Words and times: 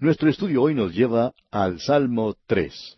Nuestro 0.00 0.30
estudio 0.30 0.62
hoy 0.62 0.76
nos 0.76 0.94
lleva 0.94 1.32
al 1.50 1.80
Salmo 1.80 2.36
tres. 2.46 2.96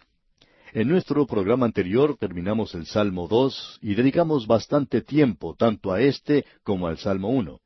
En 0.74 0.86
nuestro 0.86 1.26
programa 1.26 1.64
anterior 1.64 2.18
terminamos 2.18 2.74
el 2.74 2.84
Salmo 2.84 3.26
dos 3.26 3.78
y 3.80 3.94
dedicamos 3.94 4.46
bastante 4.46 5.00
tiempo 5.00 5.54
tanto 5.58 5.92
a 5.92 6.02
este 6.02 6.44
como 6.62 6.88
al 6.88 6.98
Salmo 6.98 7.30
uno. 7.30 7.60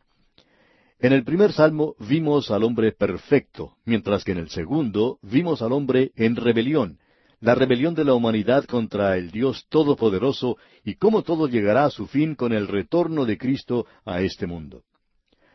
En 1.00 1.12
el 1.12 1.24
primer 1.24 1.52
salmo 1.52 1.96
vimos 1.98 2.52
al 2.52 2.62
hombre 2.62 2.92
perfecto, 2.92 3.72
mientras 3.84 4.22
que 4.22 4.30
en 4.30 4.38
el 4.38 4.50
segundo 4.50 5.18
vimos 5.20 5.62
al 5.62 5.72
hombre 5.72 6.12
en 6.14 6.36
rebelión, 6.36 7.00
la 7.40 7.56
rebelión 7.56 7.96
de 7.96 8.04
la 8.04 8.14
humanidad 8.14 8.64
contra 8.66 9.16
el 9.16 9.32
Dios 9.32 9.66
Todopoderoso 9.68 10.58
y 10.84 10.94
cómo 10.94 11.22
todo 11.22 11.48
llegará 11.48 11.86
a 11.86 11.90
su 11.90 12.06
fin 12.06 12.36
con 12.36 12.52
el 12.52 12.68
retorno 12.68 13.24
de 13.24 13.36
Cristo 13.36 13.84
a 14.04 14.20
este 14.20 14.46
mundo. 14.46 14.84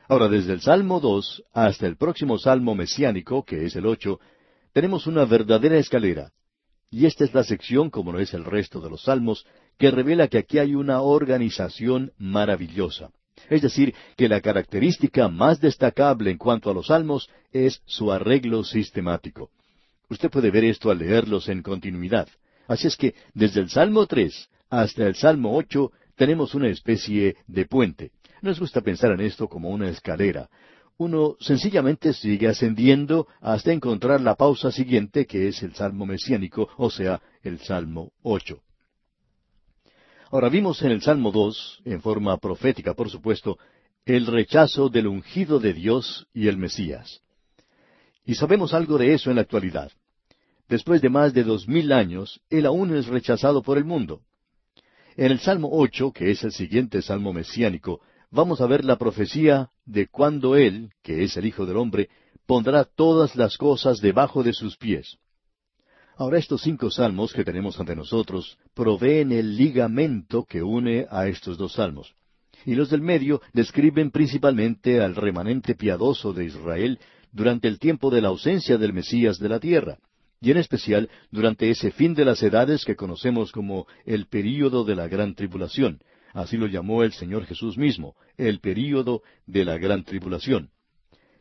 Ahora, 0.09 0.27
desde 0.27 0.53
el 0.53 0.61
Salmo 0.61 0.99
dos 0.99 1.43
hasta 1.53 1.85
el 1.85 1.95
próximo 1.95 2.39
Salmo 2.39 2.73
mesiánico, 2.73 3.45
que 3.45 3.65
es 3.65 3.75
el 3.75 3.85
ocho, 3.85 4.19
tenemos 4.73 5.05
una 5.05 5.23
verdadera 5.23 5.77
escalera. 5.77 6.31
Y 6.89 7.05
esta 7.05 7.25
es 7.25 7.33
la 7.36 7.43
sección, 7.43 7.91
como 7.91 8.11
no 8.11 8.19
es 8.19 8.33
el 8.33 8.43
resto 8.43 8.81
de 8.81 8.89
los 8.89 9.03
salmos, 9.03 9.45
que 9.77 9.91
revela 9.91 10.27
que 10.27 10.39
aquí 10.39 10.57
hay 10.57 10.73
una 10.73 11.01
organización 11.01 12.11
maravillosa. 12.17 13.11
Es 13.51 13.61
decir, 13.61 13.93
que 14.17 14.27
la 14.27 14.41
característica 14.41 15.27
más 15.27 15.61
destacable 15.61 16.31
en 16.31 16.39
cuanto 16.39 16.71
a 16.71 16.73
los 16.73 16.87
salmos 16.87 17.29
es 17.51 17.83
su 17.86 18.11
arreglo 18.11 18.64
sistemático. 18.64 19.51
Usted 20.09 20.31
puede 20.31 20.50
ver 20.50 20.64
esto 20.64 20.89
al 20.89 20.97
leerlos 20.97 21.50
en 21.50 21.61
continuidad. 21.61 22.28
Así 22.67 22.87
es 22.87 22.97
que 22.97 23.14
desde 23.36 23.61
el 23.61 23.69
Salmo 23.69 24.07
tres 24.07 24.50
hasta 24.71 25.05
el 25.05 25.14
Salmo 25.14 25.55
ocho 25.55 25.91
tenemos 26.15 26.55
una 26.55 26.69
especie 26.69 27.36
de 27.45 27.65
puente. 27.65 28.11
Nos 28.42 28.60
gusta 28.60 28.82
pensar 28.82 29.11
en 29.11 29.21
esto 29.21 29.48
como 29.48 29.70
una 29.70 29.89
escalera. 29.89 30.50
Uno 30.98 31.36
sencillamente 31.39 32.14
sigue 32.14 32.48
ascendiendo 32.48 33.28
hasta 33.42 33.72
encontrar 33.72 34.22
la 34.22 34.36
pausa 34.36 34.72
siguiente 34.72 35.25
que 35.25 35.48
es 35.48 35.64
el 35.64 35.73
Salmo 35.73 36.06
mesiánico, 36.06 36.70
o 36.78 36.89
sea, 36.89 37.22
el 37.42 37.59
Salmo 37.59 38.12
ocho. 38.22 38.62
Ahora 40.31 40.50
vimos 40.50 40.81
en 40.81 40.92
el 40.92 41.02
Salmo 41.02 41.31
dos, 41.31 41.81
en 41.86 42.02
forma 42.02 42.38
profética 42.38 42.94
por 42.94 43.09
supuesto, 43.09 43.58
el 44.06 44.28
rechazo 44.28 44.90
del 44.90 45.08
ungido 45.08 45.59
de 45.59 45.74
Dios 45.74 46.28
y 46.34 46.48
el 46.48 46.58
Mesías. 46.58 47.22
Y 48.26 48.36
sabemos 48.36 48.74
algo 48.74 48.98
de 48.98 49.14
eso 49.14 49.30
en 49.30 49.38
la 49.38 49.42
actualidad. 49.42 49.92
Después 50.68 51.02
de 51.02 51.09
más 51.09 51.34
de 51.34 51.44
dos 51.44 51.68
mil 51.68 51.92
años, 51.92 52.42
Él 52.50 52.66
aún 52.66 52.96
es 52.96 53.08
rechazado 53.08 53.64
por 53.64 53.78
el 53.78 53.86
mundo. 53.86 54.22
En 55.16 55.31
el 55.31 55.40
Salmo 55.40 55.70
ocho, 55.72 56.12
que 56.12 56.31
es 56.31 56.44
el 56.44 56.52
siguiente 56.52 57.02
Salmo 57.02 57.34
mesiánico, 57.34 58.02
vamos 58.31 58.61
a 58.61 58.67
ver 58.67 58.85
la 58.85 58.97
profecía 58.97 59.69
de 59.85 60.08
cuando 60.08 60.55
Él, 60.55 60.91
que 61.03 61.23
es 61.23 61.38
el 61.38 61.45
Hijo 61.45 61.66
del 61.66 61.77
Hombre, 61.77 62.09
pondrá 62.45 62.83
todas 62.83 63.35
las 63.35 63.58
cosas 63.58 63.99
debajo 64.02 64.44
de 64.44 64.53
sus 64.53 64.77
pies. 64.77 65.17
Ahora 66.17 66.38
estos 66.38 66.61
cinco 66.61 66.91
salmos 66.91 67.31
que 67.31 67.45
tenemos 67.45 67.80
ante 67.80 67.95
nosotros 67.95 68.57
proveen 68.73 69.31
el 69.31 69.55
ligamento 69.55 70.44
que 70.44 70.61
une 70.61 71.07
a 71.09 71.27
estos 71.27 71.57
dos 71.57 71.73
salmos. 71.73 72.13
Y 72.66 72.75
los 72.75 72.89
del 72.89 73.02
medio 73.02 73.41
describen 73.53 74.11
principalmente 74.11 75.00
al 75.00 75.16
remanente 75.16 75.75
piadoso 75.75 76.33
de 76.33 76.45
Israel 76.45 77.00
durante 77.31 77.69
el 77.69 77.80
tiempo 77.80 78.09
de 78.09 78.22
la 78.22 78.27
ausencia 78.27 78.77
del 78.77 78.91
Mesías 78.91 79.39
de 79.39 79.47
la 79.47 79.59
tierra, 79.59 79.97
y 80.41 80.52
en 80.52 80.57
especial 80.57 81.09
durante 81.31 81.69
ese 81.69 81.91
fin 81.91 82.13
de 82.13 82.25
las 82.25 82.44
edades 82.44 82.83
que 82.83 82.95
conocemos 82.95 83.52
como 83.52 83.88
el 84.05 84.25
período 84.25 84.83
de 84.83 84.95
la 84.95 85.07
gran 85.07 85.35
tribulación. 85.35 86.00
Así 86.33 86.58
lo 86.58 86.67
llamó 86.67 87.03
el 87.03 87.13
Señor 87.13 87.45
Jesús 87.45 87.77
mismo, 87.77 88.16
el 88.38 88.59
período 88.59 89.22
de 89.45 89.66
la 89.66 89.77
gran 89.77 90.03
tribulación. 90.03 90.69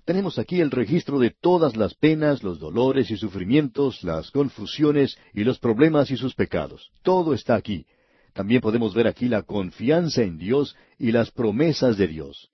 Tenemos 0.04 0.38
aquí 0.38 0.60
el 0.60 0.70
registro 0.70 1.18
de 1.18 1.34
todas 1.38 1.76
las 1.76 1.94
penas, 1.94 2.42
los 2.42 2.58
dolores 2.58 3.10
y 3.10 3.18
sufrimientos, 3.18 4.02
las 4.02 4.30
confusiones 4.30 5.18
y 5.34 5.44
los 5.44 5.58
problemas 5.58 6.10
y 6.10 6.16
sus 6.16 6.34
pecados. 6.34 6.90
Todo 7.02 7.34
está 7.34 7.56
aquí. 7.56 7.84
También 8.32 8.62
podemos 8.62 8.94
ver 8.94 9.06
aquí 9.06 9.28
la 9.28 9.42
confianza 9.42 10.22
en 10.22 10.38
Dios 10.38 10.76
y 10.98 11.12
las 11.12 11.30
promesas 11.30 11.98
de 11.98 12.06
Dios. 12.06 12.50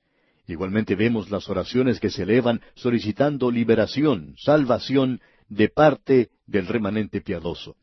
Igualmente 0.49 0.97
vemos 0.97 1.31
las 1.31 1.49
oraciones 1.49 2.01
que 2.01 2.11
se 2.11 2.25
elevan 2.25 2.61
solicitando 2.75 3.51
liberación, 3.51 4.35
salvación 4.37 5.21
de 5.49 5.69
parte 5.69 6.31
del 6.47 6.67
remanente 6.67 7.21
piadoso. 7.21 7.77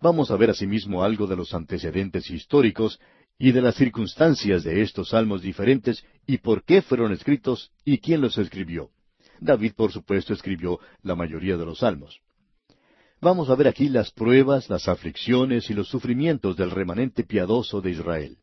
Vamos 0.00 0.30
a 0.30 0.36
ver 0.36 0.50
asimismo 0.50 1.02
algo 1.02 1.26
de 1.26 1.36
los 1.36 1.54
antecedentes 1.54 2.30
históricos 2.30 2.98
y 3.38 3.52
de 3.52 3.60
las 3.60 3.74
circunstancias 3.74 4.64
de 4.64 4.82
estos 4.82 5.10
salmos 5.10 5.42
diferentes 5.42 6.04
y 6.26 6.38
por 6.38 6.64
qué 6.64 6.82
fueron 6.82 7.12
escritos 7.12 7.70
y 7.84 7.98
quién 7.98 8.20
los 8.20 8.38
escribió. 8.38 8.90
David, 9.40 9.72
por 9.76 9.92
supuesto, 9.92 10.32
escribió 10.32 10.80
la 11.02 11.14
mayoría 11.14 11.56
de 11.56 11.66
los 11.66 11.80
salmos. 11.80 12.20
Vamos 13.20 13.50
a 13.50 13.54
ver 13.54 13.68
aquí 13.68 13.88
las 13.88 14.10
pruebas, 14.10 14.68
las 14.68 14.88
aflicciones 14.88 15.70
y 15.70 15.74
los 15.74 15.88
sufrimientos 15.88 16.56
del 16.56 16.70
remanente 16.70 17.24
piadoso 17.24 17.80
de 17.80 17.90
Israel. 17.90 18.38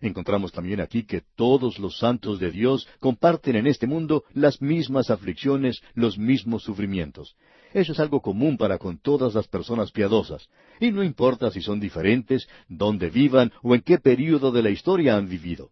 Encontramos 0.00 0.52
también 0.52 0.80
aquí 0.80 1.04
que 1.04 1.22
todos 1.34 1.78
los 1.78 1.98
santos 1.98 2.38
de 2.38 2.50
Dios 2.50 2.86
comparten 3.00 3.56
en 3.56 3.66
este 3.66 3.86
mundo 3.86 4.24
las 4.32 4.62
mismas 4.62 5.10
aflicciones, 5.10 5.82
los 5.94 6.18
mismos 6.18 6.62
sufrimientos. 6.62 7.36
Eso 7.72 7.92
es 7.92 8.00
algo 8.00 8.20
común 8.20 8.56
para 8.56 8.78
con 8.78 8.98
todas 8.98 9.34
las 9.34 9.46
personas 9.46 9.90
piadosas, 9.90 10.48
y 10.80 10.90
no 10.90 11.02
importa 11.02 11.50
si 11.50 11.60
son 11.60 11.80
diferentes, 11.80 12.48
dónde 12.68 13.10
vivan 13.10 13.52
o 13.62 13.74
en 13.74 13.82
qué 13.82 13.98
período 13.98 14.50
de 14.52 14.62
la 14.62 14.70
historia 14.70 15.16
han 15.16 15.28
vivido. 15.28 15.70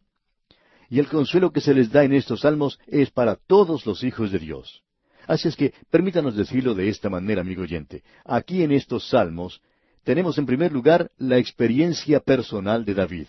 Y 0.89 0.99
el 0.99 1.09
consuelo 1.09 1.51
que 1.51 1.61
se 1.61 1.75
les 1.75 1.91
da 1.91 2.05
en 2.05 2.12
estos 2.12 2.41
salmos 2.41 2.79
es 2.87 3.11
para 3.11 3.37
todos 3.37 3.87
los 3.87 4.05
hijos 4.05 4.31
de 4.31 4.39
Dios. 4.39 4.83
Así 5.27 5.49
es 5.49 5.56
que 5.56 5.75
permítanos 5.91 6.37
decirlo 6.37 6.75
de 6.75 6.89
esta 6.89 7.11
manera, 7.11 7.41
amigo 7.41 7.62
oyente. 7.62 8.03
Aquí 8.25 8.62
en 8.62 8.71
estos 8.71 9.09
salmos 9.09 9.61
tenemos 10.05 10.39
en 10.39 10.47
primer 10.47 10.73
lugar 10.73 11.11
la 11.19 11.39
experiencia 11.39 12.21
personal 12.21 12.85
de 12.85 12.95
David. 12.95 13.27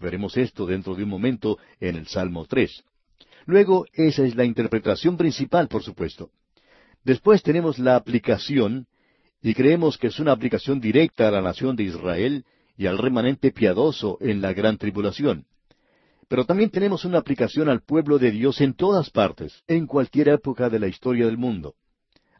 Veremos 0.00 0.36
esto 0.36 0.66
dentro 0.66 0.94
de 0.94 1.04
un 1.04 1.08
momento 1.08 1.58
en 1.78 1.96
el 1.96 2.06
Salmo 2.08 2.46
tres. 2.46 2.82
Luego, 3.46 3.86
esa 3.92 4.24
es 4.24 4.34
la 4.34 4.44
interpretación 4.44 5.16
principal, 5.16 5.68
por 5.68 5.84
supuesto. 5.84 6.30
Después 7.06 7.40
tenemos 7.44 7.78
la 7.78 7.94
aplicación, 7.94 8.88
y 9.40 9.54
creemos 9.54 9.96
que 9.96 10.08
es 10.08 10.18
una 10.18 10.32
aplicación 10.32 10.80
directa 10.80 11.28
a 11.28 11.30
la 11.30 11.40
nación 11.40 11.76
de 11.76 11.84
Israel 11.84 12.44
y 12.76 12.86
al 12.86 12.98
remanente 12.98 13.52
piadoso 13.52 14.18
en 14.20 14.40
la 14.40 14.52
gran 14.52 14.76
tribulación. 14.76 15.46
Pero 16.26 16.44
también 16.44 16.70
tenemos 16.70 17.04
una 17.04 17.18
aplicación 17.18 17.68
al 17.68 17.82
pueblo 17.82 18.18
de 18.18 18.32
Dios 18.32 18.60
en 18.60 18.74
todas 18.74 19.10
partes, 19.10 19.62
en 19.68 19.86
cualquier 19.86 20.30
época 20.30 20.68
de 20.68 20.80
la 20.80 20.88
historia 20.88 21.26
del 21.26 21.38
mundo. 21.38 21.76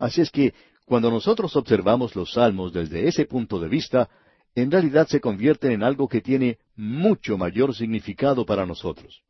Así 0.00 0.20
es 0.20 0.32
que, 0.32 0.52
cuando 0.84 1.12
nosotros 1.12 1.54
observamos 1.54 2.16
los 2.16 2.32
salmos 2.32 2.72
desde 2.72 3.06
ese 3.06 3.24
punto 3.24 3.60
de 3.60 3.68
vista, 3.68 4.10
en 4.56 4.72
realidad 4.72 5.06
se 5.06 5.20
convierten 5.20 5.70
en 5.70 5.84
algo 5.84 6.08
que 6.08 6.22
tiene 6.22 6.58
mucho 6.74 7.38
mayor 7.38 7.72
significado 7.72 8.44
para 8.44 8.66
nosotros. 8.66 9.22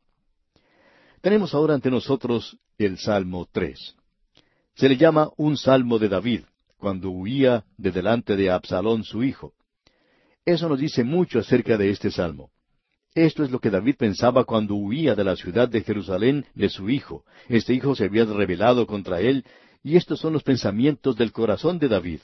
Tenemos 1.21 1.53
ahora 1.53 1.75
ante 1.75 1.91
nosotros 1.91 2.57
el 2.79 2.97
Salmo 2.97 3.47
tres. 3.51 3.96
Se 4.77 4.87
le 4.87 4.95
llama 4.95 5.31
un 5.37 5.57
salmo 5.57 5.97
de 5.97 6.07
David, 6.07 6.41
cuando 6.77 7.09
huía 7.09 7.65
de 7.77 7.91
delante 7.91 8.35
de 8.35 8.51
Absalón 8.51 9.03
su 9.03 9.23
hijo. 9.23 9.53
Eso 10.45 10.69
nos 10.69 10.77
dice 10.77 11.03
mucho 11.03 11.39
acerca 11.39 11.77
de 11.79 11.89
este 11.89 12.11
salmo. 12.11 12.51
Esto 13.15 13.43
es 13.43 13.49
lo 13.49 13.59
que 13.59 13.71
David 13.71 13.95
pensaba 13.97 14.43
cuando 14.43 14.75
huía 14.75 15.15
de 15.15 15.23
la 15.23 15.35
ciudad 15.35 15.67
de 15.67 15.81
Jerusalén 15.81 16.45
de 16.53 16.69
su 16.69 16.91
hijo. 16.91 17.25
Este 17.49 17.73
hijo 17.73 17.95
se 17.95 18.03
había 18.03 18.25
rebelado 18.25 18.85
contra 18.85 19.19
él, 19.19 19.45
y 19.81 19.95
estos 19.95 20.19
son 20.19 20.33
los 20.33 20.43
pensamientos 20.43 21.15
del 21.15 21.31
corazón 21.31 21.79
de 21.79 21.87
David. 21.87 22.19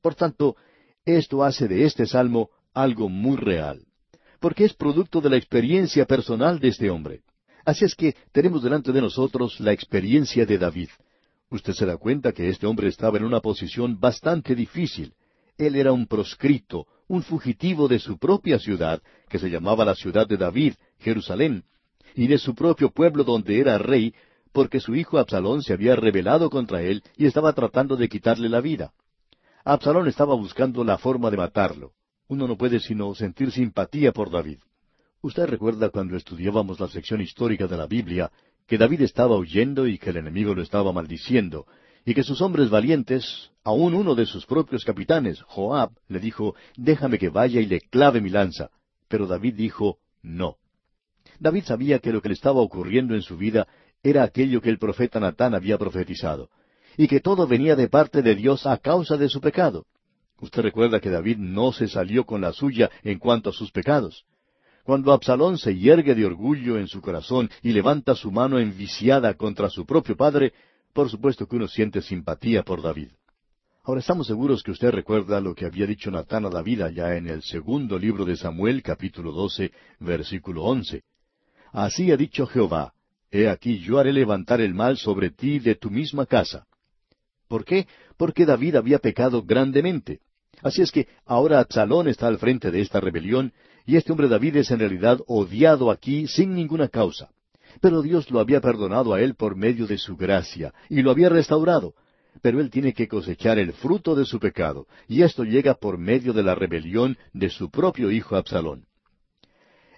Por 0.00 0.14
tanto, 0.14 0.56
esto 1.04 1.44
hace 1.44 1.68
de 1.68 1.84
este 1.84 2.06
salmo 2.06 2.48
algo 2.72 3.10
muy 3.10 3.36
real, 3.36 3.82
porque 4.40 4.64
es 4.64 4.72
producto 4.72 5.20
de 5.20 5.28
la 5.28 5.36
experiencia 5.36 6.06
personal 6.06 6.58
de 6.58 6.68
este 6.68 6.88
hombre. 6.88 7.20
Así 7.66 7.84
es 7.84 7.94
que 7.94 8.16
tenemos 8.32 8.62
delante 8.62 8.92
de 8.92 9.02
nosotros 9.02 9.60
la 9.60 9.72
experiencia 9.72 10.46
de 10.46 10.56
David. 10.56 10.88
Usted 11.50 11.72
se 11.72 11.86
da 11.86 11.96
cuenta 11.96 12.32
que 12.32 12.48
este 12.48 12.66
hombre 12.66 12.88
estaba 12.88 13.16
en 13.16 13.24
una 13.24 13.40
posición 13.40 13.98
bastante 13.98 14.54
difícil. 14.54 15.14
Él 15.56 15.76
era 15.76 15.92
un 15.92 16.06
proscrito, 16.06 16.86
un 17.08 17.22
fugitivo 17.22 17.88
de 17.88 17.98
su 17.98 18.18
propia 18.18 18.58
ciudad, 18.58 19.02
que 19.28 19.38
se 19.38 19.48
llamaba 19.48 19.84
la 19.84 19.94
ciudad 19.94 20.26
de 20.26 20.36
David, 20.36 20.74
Jerusalén, 20.98 21.64
y 22.14 22.26
de 22.26 22.38
su 22.38 22.54
propio 22.54 22.90
pueblo 22.90 23.24
donde 23.24 23.58
era 23.58 23.78
rey, 23.78 24.14
porque 24.52 24.80
su 24.80 24.94
hijo 24.94 25.18
Absalón 25.18 25.62
se 25.62 25.72
había 25.72 25.96
rebelado 25.96 26.50
contra 26.50 26.82
él 26.82 27.02
y 27.16 27.26
estaba 27.26 27.52
tratando 27.52 27.96
de 27.96 28.08
quitarle 28.08 28.48
la 28.48 28.60
vida. 28.60 28.92
Absalón 29.64 30.08
estaba 30.08 30.34
buscando 30.34 30.84
la 30.84 30.98
forma 30.98 31.30
de 31.30 31.36
matarlo. 31.36 31.92
Uno 32.28 32.46
no 32.46 32.56
puede 32.56 32.78
sino 32.80 33.14
sentir 33.14 33.50
simpatía 33.52 34.12
por 34.12 34.30
David. 34.30 34.58
Usted 35.20 35.46
recuerda 35.46 35.88
cuando 35.88 36.16
estudiábamos 36.16 36.78
la 36.78 36.88
sección 36.88 37.20
histórica 37.20 37.66
de 37.66 37.76
la 37.76 37.86
Biblia 37.86 38.30
que 38.68 38.78
David 38.78 39.00
estaba 39.00 39.36
huyendo 39.36 39.86
y 39.86 39.98
que 39.98 40.10
el 40.10 40.18
enemigo 40.18 40.54
lo 40.54 40.60
estaba 40.62 40.92
maldiciendo, 40.92 41.66
y 42.04 42.14
que 42.14 42.22
sus 42.22 42.42
hombres 42.42 42.68
valientes, 42.68 43.50
aun 43.64 43.94
uno 43.94 44.14
de 44.14 44.26
sus 44.26 44.44
propios 44.44 44.84
capitanes, 44.84 45.40
Joab, 45.42 45.90
le 46.06 46.20
dijo, 46.20 46.54
déjame 46.76 47.18
que 47.18 47.30
vaya 47.30 47.60
y 47.62 47.66
le 47.66 47.80
clave 47.80 48.20
mi 48.20 48.28
lanza. 48.28 48.70
Pero 49.08 49.26
David 49.26 49.54
dijo, 49.54 49.98
no. 50.22 50.56
David 51.40 51.64
sabía 51.64 51.98
que 51.98 52.12
lo 52.12 52.20
que 52.20 52.28
le 52.28 52.34
estaba 52.34 52.60
ocurriendo 52.60 53.14
en 53.14 53.22
su 53.22 53.38
vida 53.38 53.66
era 54.02 54.22
aquello 54.22 54.60
que 54.60 54.68
el 54.68 54.78
profeta 54.78 55.18
Natán 55.18 55.54
había 55.54 55.78
profetizado. 55.78 56.50
y 57.00 57.06
que 57.06 57.20
todo 57.20 57.46
venía 57.46 57.76
de 57.76 57.88
parte 57.88 58.22
de 58.22 58.34
Dios 58.34 58.66
a 58.66 58.76
causa 58.76 59.16
de 59.16 59.28
su 59.28 59.40
pecado. 59.40 59.86
Usted 60.40 60.62
recuerda 60.62 60.98
que 61.00 61.10
David 61.10 61.38
no 61.38 61.72
se 61.72 61.86
salió 61.86 62.26
con 62.26 62.40
la 62.40 62.52
suya 62.52 62.90
en 63.04 63.20
cuanto 63.20 63.50
a 63.50 63.52
sus 63.52 63.70
pecados. 63.70 64.24
Cuando 64.88 65.12
Absalón 65.12 65.58
se 65.58 65.76
yergue 65.76 66.14
de 66.14 66.24
orgullo 66.24 66.78
en 66.78 66.88
su 66.88 67.02
corazón 67.02 67.50
y 67.62 67.72
levanta 67.72 68.14
su 68.14 68.32
mano 68.32 68.58
enviciada 68.58 69.34
contra 69.34 69.68
su 69.68 69.84
propio 69.84 70.16
padre, 70.16 70.54
por 70.94 71.10
supuesto 71.10 71.46
que 71.46 71.56
uno 71.56 71.68
siente 71.68 72.00
simpatía 72.00 72.62
por 72.62 72.80
David. 72.80 73.10
Ahora 73.84 74.00
estamos 74.00 74.28
seguros 74.28 74.62
que 74.62 74.70
usted 74.70 74.90
recuerda 74.90 75.42
lo 75.42 75.54
que 75.54 75.66
había 75.66 75.84
dicho 75.84 76.10
Natán 76.10 76.46
a 76.46 76.48
David 76.48 76.80
allá 76.80 77.16
en 77.18 77.28
el 77.28 77.42
segundo 77.42 77.98
libro 77.98 78.24
de 78.24 78.34
Samuel, 78.38 78.82
capítulo 78.82 79.30
12, 79.32 79.72
versículo 80.00 80.64
11. 80.64 81.02
Así 81.72 82.10
ha 82.10 82.16
dicho 82.16 82.46
Jehová, 82.46 82.94
He 83.30 83.46
aquí 83.46 83.80
yo 83.80 83.98
haré 83.98 84.10
levantar 84.10 84.62
el 84.62 84.72
mal 84.72 84.96
sobre 84.96 85.28
ti 85.28 85.58
de 85.58 85.74
tu 85.74 85.90
misma 85.90 86.24
casa. 86.24 86.66
¿Por 87.46 87.66
qué? 87.66 87.86
Porque 88.16 88.46
David 88.46 88.76
había 88.76 89.00
pecado 89.00 89.42
grandemente. 89.42 90.20
Así 90.62 90.80
es 90.80 90.90
que 90.90 91.08
ahora 91.26 91.60
Absalón 91.60 92.08
está 92.08 92.26
al 92.26 92.38
frente 92.38 92.70
de 92.70 92.80
esta 92.80 93.00
rebelión, 93.00 93.52
y 93.88 93.96
este 93.96 94.12
hombre 94.12 94.28
David 94.28 94.56
es 94.56 94.70
en 94.70 94.80
realidad 94.80 95.18
odiado 95.26 95.90
aquí 95.90 96.26
sin 96.26 96.54
ninguna 96.54 96.88
causa. 96.88 97.30
Pero 97.80 98.02
Dios 98.02 98.30
lo 98.30 98.38
había 98.38 98.60
perdonado 98.60 99.14
a 99.14 99.22
él 99.22 99.34
por 99.34 99.56
medio 99.56 99.86
de 99.86 99.96
su 99.96 100.14
gracia, 100.14 100.74
y 100.90 101.00
lo 101.00 101.10
había 101.10 101.30
restaurado. 101.30 101.94
Pero 102.42 102.60
él 102.60 102.68
tiene 102.68 102.92
que 102.92 103.08
cosechar 103.08 103.58
el 103.58 103.72
fruto 103.72 104.14
de 104.14 104.26
su 104.26 104.38
pecado, 104.40 104.86
y 105.08 105.22
esto 105.22 105.42
llega 105.42 105.72
por 105.72 105.96
medio 105.96 106.34
de 106.34 106.42
la 106.42 106.54
rebelión 106.54 107.16
de 107.32 107.48
su 107.48 107.70
propio 107.70 108.10
hijo 108.10 108.36
Absalón. 108.36 108.84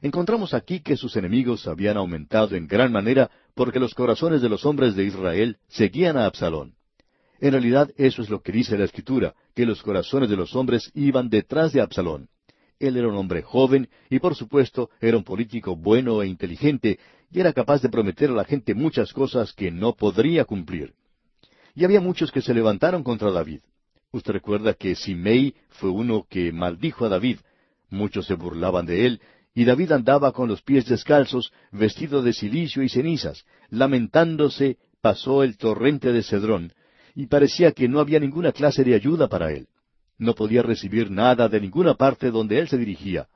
Encontramos 0.03 0.55
aquí 0.55 0.79
que 0.79 0.97
sus 0.97 1.17
enemigos 1.17 1.67
habían 1.67 1.97
aumentado 1.97 2.55
en 2.55 2.69
gran 2.69 2.93
manera 2.93 3.29
porque 3.57 3.81
los 3.81 3.93
corazones 3.95 4.41
de 4.41 4.49
los 4.49 4.65
hombres 4.65 4.95
de 4.95 5.03
Israel 5.03 5.57
seguían 5.67 6.17
a 6.17 6.27
Absalón. 6.27 6.75
En 7.41 7.51
realidad 7.51 7.91
eso 7.97 8.23
es 8.23 8.31
lo 8.31 8.41
que 8.41 8.53
dice 8.53 8.79
la 8.79 8.85
Escritura, 8.85 9.35
que 9.53 9.67
los 9.67 9.83
corazones 9.83 10.31
de 10.31 10.37
los 10.37 10.55
hombres 10.55 10.93
iban 10.95 11.29
detrás 11.29 11.73
de 11.73 11.81
Absalón. 11.81 12.29
Él 12.81 12.97
era 12.97 13.09
un 13.09 13.15
hombre 13.15 13.43
joven 13.43 13.89
y 14.09 14.19
por 14.19 14.35
supuesto 14.35 14.91
era 15.01 15.17
un 15.17 15.23
político 15.23 15.77
bueno 15.77 16.23
e 16.23 16.27
inteligente 16.27 16.99
y 17.31 17.39
era 17.39 17.53
capaz 17.53 17.83
de 17.83 17.91
prometer 17.91 18.31
a 18.31 18.35
la 18.35 18.45
gente 18.45 18.75
muchas 18.75 19.13
cosas 19.13 19.53
que 19.53 19.71
no 19.71 19.95
podría 19.95 20.45
cumplir. 20.45 20.95
Y 21.77 21.85
había 21.85 22.01
muchos 22.01 22.33
que 22.33 22.43
se 22.43 22.55
levantaron 22.55 23.05
contra 23.05 23.31
David. 23.31 23.61
Usted 24.11 24.33
recuerda 24.33 24.75
que 24.75 24.97
Simei 24.97 25.55
fue 25.69 25.91
uno 25.91 26.27
que 26.29 26.51
maldijo 26.51 27.05
a 27.05 27.09
David. 27.11 27.39
Muchos 27.91 28.27
se 28.27 28.35
burlaban 28.35 28.87
de 28.87 29.07
él 29.07 29.21
y 29.55 29.65
David 29.65 29.93
andaba 29.93 30.33
con 30.33 30.49
los 30.49 30.63
pies 30.63 30.87
descalzos, 30.87 31.53
vestido 31.73 32.23
de 32.23 32.33
silicio 32.33 32.83
y 32.83 32.89
cenizas. 32.89 33.45
Lamentándose, 33.69 34.79
pasó 35.01 35.43
el 35.43 35.57
torrente 35.57 36.13
de 36.13 36.23
Cedrón, 36.23 36.73
y 37.15 37.27
parecía 37.27 37.73
que 37.73 37.89
no 37.89 38.01
había 38.01 38.21
ninguna 38.21 38.53
clase 38.53 38.85
de 38.85 38.95
ayuda 38.95 39.29
para 39.29 39.53
él. 39.53 39.69
No 40.21 40.35
podía 40.37 40.63
recibir 40.63 41.11
nada 41.11 41.49
de 41.49 41.61
ninguna 41.61 41.95
parte 41.95 42.31
donde 42.31 42.61
él 42.61 42.69
se 42.69 42.79
dirigía. 42.79 43.27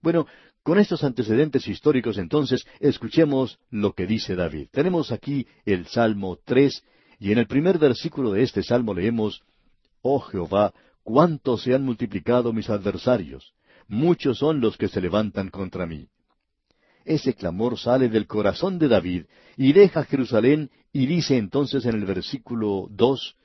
Bueno, 0.00 0.26
con 0.62 0.78
estos 0.78 1.02
antecedentes 1.02 1.66
históricos 1.66 2.16
entonces, 2.16 2.64
escuchemos 2.78 3.58
lo 3.70 3.94
que 3.94 4.06
dice 4.06 4.36
David. 4.36 4.68
Tenemos 4.70 5.10
aquí 5.10 5.48
el 5.64 5.86
Salmo 5.86 6.38
tres, 6.44 6.84
y 7.18 7.32
en 7.32 7.38
el 7.38 7.48
primer 7.48 7.78
versículo 7.78 8.30
de 8.30 8.44
este 8.44 8.62
salmo 8.62 8.94
leemos, 8.94 9.42
Oh 10.00 10.20
Jehová, 10.20 10.72
cuánto 11.02 11.58
se 11.58 11.74
han 11.74 11.84
multiplicado 11.84 12.52
mis 12.52 12.70
adversarios 12.70 13.52
muchos 13.90 14.38
son 14.38 14.60
los 14.60 14.76
que 14.76 14.88
se 14.88 15.00
levantan 15.00 15.50
contra 15.50 15.84
mí. 15.84 16.06
Ese 17.04 17.34
clamor 17.34 17.78
sale 17.78 18.08
del 18.08 18.26
corazón 18.26 18.78
de 18.78 18.88
David 18.88 19.24
y 19.56 19.72
deja 19.72 20.04
Jerusalén 20.04 20.70
y 20.92 21.06
dice 21.06 21.36
entonces 21.36 21.84
en 21.84 21.96
el 21.96 22.04
versículo 22.04 22.86
dos, 22.88 23.36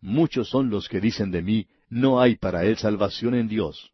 muchos 0.00 0.50
son 0.50 0.68
los 0.68 0.88
que 0.88 1.00
dicen 1.00 1.30
de 1.30 1.42
mí, 1.42 1.66
no 1.88 2.20
hay 2.20 2.36
para 2.36 2.64
él 2.64 2.76
salvación 2.76 3.34
en 3.34 3.48
Dios. 3.48 3.92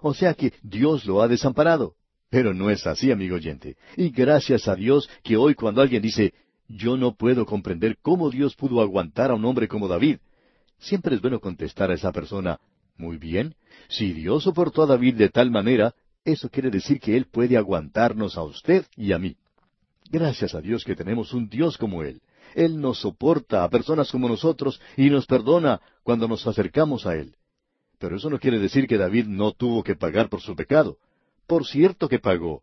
O 0.00 0.14
sea 0.14 0.34
que 0.34 0.52
Dios 0.62 1.04
lo 1.04 1.22
ha 1.22 1.28
desamparado. 1.28 1.94
Pero 2.30 2.54
no 2.54 2.70
es 2.70 2.86
así, 2.86 3.10
amigo 3.10 3.34
oyente. 3.34 3.76
Y 3.96 4.10
gracias 4.10 4.68
a 4.68 4.76
Dios 4.76 5.10
que 5.24 5.36
hoy 5.36 5.54
cuando 5.56 5.82
alguien 5.82 6.00
dice, 6.00 6.32
yo 6.68 6.96
no 6.96 7.14
puedo 7.16 7.44
comprender 7.44 7.98
cómo 8.00 8.30
Dios 8.30 8.54
pudo 8.54 8.80
aguantar 8.80 9.32
a 9.32 9.34
un 9.34 9.44
hombre 9.44 9.66
como 9.66 9.88
David, 9.88 10.18
siempre 10.78 11.16
es 11.16 11.20
bueno 11.20 11.40
contestar 11.40 11.90
a 11.90 11.94
esa 11.94 12.12
persona, 12.12 12.60
muy 12.96 13.16
bien, 13.16 13.56
si 13.88 14.12
Dios 14.12 14.44
soportó 14.44 14.82
a 14.82 14.86
David 14.86 15.16
de 15.16 15.28
tal 15.28 15.50
manera, 15.50 15.94
eso 16.24 16.48
quiere 16.48 16.70
decir 16.70 17.00
que 17.00 17.16
Él 17.16 17.26
puede 17.26 17.56
aguantarnos 17.56 18.36
a 18.36 18.42
usted 18.42 18.86
y 18.96 19.12
a 19.12 19.18
mí. 19.18 19.36
Gracias 20.10 20.54
a 20.54 20.60
Dios 20.60 20.84
que 20.84 20.94
tenemos 20.94 21.32
un 21.32 21.48
Dios 21.48 21.76
como 21.76 22.02
Él. 22.02 22.20
Él 22.54 22.80
nos 22.80 23.00
soporta 23.00 23.64
a 23.64 23.70
personas 23.70 24.10
como 24.10 24.28
nosotros 24.28 24.80
y 24.96 25.10
nos 25.10 25.26
perdona 25.26 25.80
cuando 26.02 26.28
nos 26.28 26.46
acercamos 26.46 27.06
a 27.06 27.16
Él. 27.16 27.36
Pero 27.98 28.16
eso 28.16 28.30
no 28.30 28.38
quiere 28.38 28.58
decir 28.58 28.86
que 28.86 28.98
David 28.98 29.26
no 29.26 29.52
tuvo 29.52 29.82
que 29.82 29.96
pagar 29.96 30.28
por 30.28 30.40
su 30.40 30.56
pecado. 30.56 30.98
Por 31.46 31.66
cierto 31.66 32.08
que 32.08 32.18
pagó. 32.18 32.62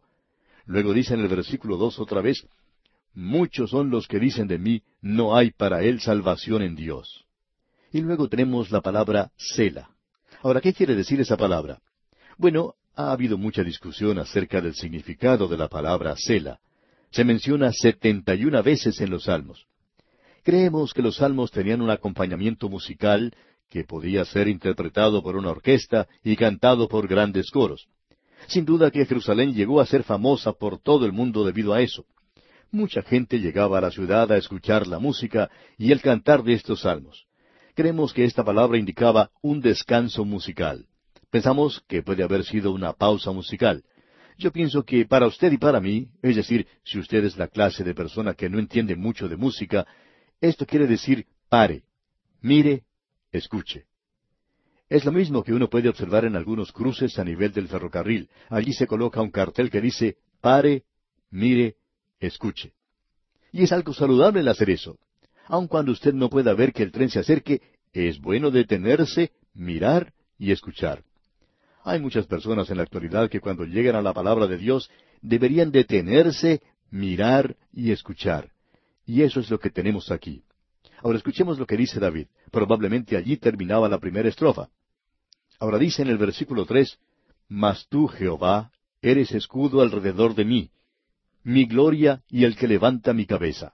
Luego 0.66 0.94
dice 0.94 1.14
en 1.14 1.22
el 1.22 1.28
versículo 1.28 1.78
dos 1.78 2.00
otra 2.00 2.22
vez, 2.22 2.48
Muchos 3.20 3.72
son 3.72 3.90
los 3.90 4.08
que 4.08 4.20
dicen 4.20 4.48
de 4.48 4.60
mí, 4.60 4.84
no 5.02 5.36
hay 5.36 5.50
para 5.50 5.82
él 5.82 6.02
salvación 6.02 6.62
en 6.62 6.76
Dios. 6.76 7.26
Y 7.92 8.02
luego 8.02 8.30
tenemos 8.30 8.70
la 8.70 8.82
palabra 8.82 9.32
Sela. 9.38 9.90
Ahora, 10.44 10.62
¿qué 10.62 10.72
quiere 10.72 10.94
decir 10.94 11.20
esa 11.20 11.36
palabra? 11.36 11.82
Bueno, 12.38 12.76
ha 12.96 13.12
habido 13.12 13.36
mucha 13.40 13.64
discusión 13.64 14.20
acerca 14.20 14.62
del 14.62 14.76
significado 14.76 15.48
de 15.48 15.58
la 15.58 15.68
palabra 15.68 16.16
Sela. 16.16 16.60
Se 17.10 17.24
menciona 17.24 17.72
setenta 17.74 18.36
y 18.36 18.46
una 18.46 18.62
veces 18.62 19.02
en 19.02 19.10
los 19.10 19.24
salmos. 19.24 19.66
Creemos 20.48 20.94
que 20.94 21.02
los 21.02 21.18
salmos 21.18 21.52
tenían 21.52 21.82
un 21.82 21.90
acompañamiento 21.90 22.70
musical 22.70 23.36
que 23.70 23.84
podía 23.84 24.24
ser 24.24 24.48
interpretado 24.48 25.22
por 25.22 25.36
una 25.36 25.50
orquesta 25.50 26.08
y 26.24 26.38
cantado 26.38 26.88
por 26.88 27.06
grandes 27.10 27.52
coros. 27.52 27.90
Sin 28.48 28.64
duda 28.64 28.90
que 28.90 29.06
Jerusalén 29.06 29.54
llegó 29.54 29.82
a 29.82 29.86
ser 29.86 30.04
famosa 30.04 30.54
por 30.54 30.80
todo 30.80 31.06
el 31.06 31.12
mundo 31.12 31.44
debido 31.44 31.74
a 31.74 31.82
eso. 31.82 32.06
Mucha 32.72 33.02
gente 33.02 33.42
llegaba 33.42 33.80
a 33.80 33.82
la 33.82 33.92
ciudad 33.92 34.32
a 34.32 34.38
escuchar 34.38 34.88
la 34.88 35.00
música 35.00 35.52
y 35.78 35.92
el 35.92 36.00
cantar 36.00 36.44
de 36.44 36.54
estos 36.54 36.84
salmos. 36.84 37.26
Creemos 37.76 38.14
que 38.14 38.24
esta 38.24 38.46
palabra 38.46 38.78
indicaba 38.78 39.32
un 39.42 39.60
descanso 39.60 40.24
musical. 40.24 40.86
Pensamos 41.30 41.84
que 41.90 42.04
puede 42.04 42.24
haber 42.24 42.46
sido 42.46 42.72
una 42.72 42.94
pausa 42.94 43.34
musical. 43.34 43.84
Yo 44.38 44.54
pienso 44.54 44.84
que 44.84 45.06
para 45.06 45.28
usted 45.28 45.52
y 45.52 45.58
para 45.58 45.82
mí, 45.82 46.08
es 46.22 46.38
decir, 46.38 46.68
si 46.86 47.00
usted 47.00 47.26
es 47.26 47.36
la 47.36 47.50
clase 47.50 47.84
de 47.84 47.94
persona 47.94 48.34
que 48.34 48.50
no 48.50 48.60
entiende 48.60 48.96
mucho 48.96 49.28
de 49.28 49.36
música, 49.36 49.86
esto 50.42 50.66
quiere 50.66 50.88
decir 50.88 51.26
pare, 51.50 51.84
mire, 52.42 52.84
escuche. 53.32 53.86
Es 54.90 55.04
lo 55.04 55.12
mismo 55.12 55.44
que 55.44 55.54
uno 55.54 55.70
puede 55.70 55.90
observar 55.90 56.26
en 56.26 56.36
algunos 56.36 56.72
cruces 56.72 57.20
a 57.20 57.24
nivel 57.24 57.52
del 57.52 57.68
ferrocarril. 57.68 58.30
Allí 58.50 58.74
se 58.74 58.88
coloca 58.88 59.22
un 59.22 59.32
cartel 59.32 59.70
que 59.70 59.82
dice 59.82 60.18
pare, 60.40 60.84
mire, 61.30 61.76
escuche. 62.20 62.74
Y 63.52 63.64
es 63.64 63.72
algo 63.72 63.94
saludable 63.94 64.40
el 64.40 64.48
hacer 64.48 64.70
eso 64.70 64.98
aun 65.48 65.68
cuando 65.68 65.92
usted 65.92 66.14
no 66.14 66.30
pueda 66.30 66.54
ver 66.54 66.74
que 66.74 66.84
el 66.84 66.92
tren 66.92 67.10
se 67.10 67.20
acerque, 67.20 67.62
es 67.94 68.20
bueno 68.20 68.52
detenerse, 68.52 69.32
mirar 69.54 70.14
y 70.38 70.52
escuchar. 70.52 71.04
Hay 71.84 72.00
muchas 72.00 72.26
personas 72.28 72.70
en 72.70 72.78
la 72.78 72.84
actualidad 72.84 73.30
que 73.30 73.40
cuando 73.40 73.64
llegan 73.64 73.96
a 73.96 74.02
la 74.02 74.14
palabra 74.14 74.48
de 74.48 74.58
Dios 74.58 74.90
deberían 75.22 75.72
detenerse, 75.72 76.62
mirar 76.92 77.56
y 77.72 77.92
escuchar. 77.92 78.52
Y 79.08 79.24
eso 79.24 79.40
es 79.40 79.50
lo 79.50 79.58
que 79.58 79.70
tenemos 79.70 80.12
aquí. 80.12 80.44
Ahora 81.02 81.18
escuchemos 81.18 81.58
lo 81.58 81.66
que 81.66 81.78
dice 81.78 82.00
David. 82.00 82.28
Probablemente 82.52 83.16
allí 83.16 83.38
terminaba 83.38 83.88
la 83.88 84.00
primera 84.00 84.28
estrofa. 84.28 84.70
Ahora 85.60 85.78
dice 85.80 86.02
en 86.02 86.10
el 86.10 86.18
versículo 86.18 86.66
tres, 86.66 87.00
Mas 87.48 87.88
tú, 87.88 88.08
Jehová, 88.08 88.72
eres 89.02 89.32
escudo 89.32 89.82
alrededor 89.82 90.36
de 90.36 90.44
mí, 90.44 90.72
mi 91.44 91.66
gloria 91.66 92.22
y 92.28 92.44
el 92.44 92.58
que 92.58 92.68
levanta 92.68 93.14
mi 93.14 93.26
cabeza. 93.26 93.74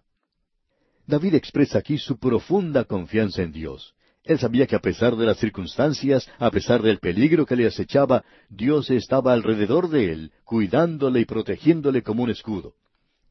David 1.08 1.34
expresa 1.34 1.80
aquí 1.80 1.98
su 1.98 2.20
profunda 2.20 2.86
confianza 2.86 3.42
en 3.42 3.52
Dios. 3.52 3.96
Él 4.24 4.38
sabía 4.38 4.68
que 4.68 4.76
a 4.76 4.80
pesar 4.80 5.16
de 5.16 5.26
las 5.26 5.40
circunstancias, 5.40 6.30
a 6.38 6.52
pesar 6.52 6.82
del 6.84 7.00
peligro 7.00 7.46
que 7.48 7.56
le 7.56 7.66
acechaba, 7.66 8.24
Dios 8.48 8.92
estaba 8.92 9.34
alrededor 9.34 9.90
de 9.90 10.14
él, 10.14 10.32
cuidándole 10.46 11.22
y 11.22 11.26
protegiéndole 11.26 12.04
como 12.04 12.24
un 12.24 12.30
escudo. 12.30 12.76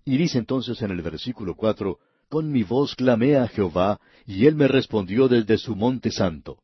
Y 0.04 0.16
dice 0.16 0.38
entonces 0.38 0.82
en 0.82 0.90
el 0.90 1.02
versículo 1.02 1.54
cuatro, 1.54 1.98
Con 2.28 2.50
mi 2.50 2.62
voz 2.62 2.94
clamé 2.94 3.36
a 3.36 3.46
Jehová, 3.46 4.00
y 4.26 4.46
él 4.46 4.54
me 4.54 4.68
respondió 4.68 5.28
desde 5.28 5.58
su 5.58 5.76
monte 5.76 6.10
santo. 6.10 6.58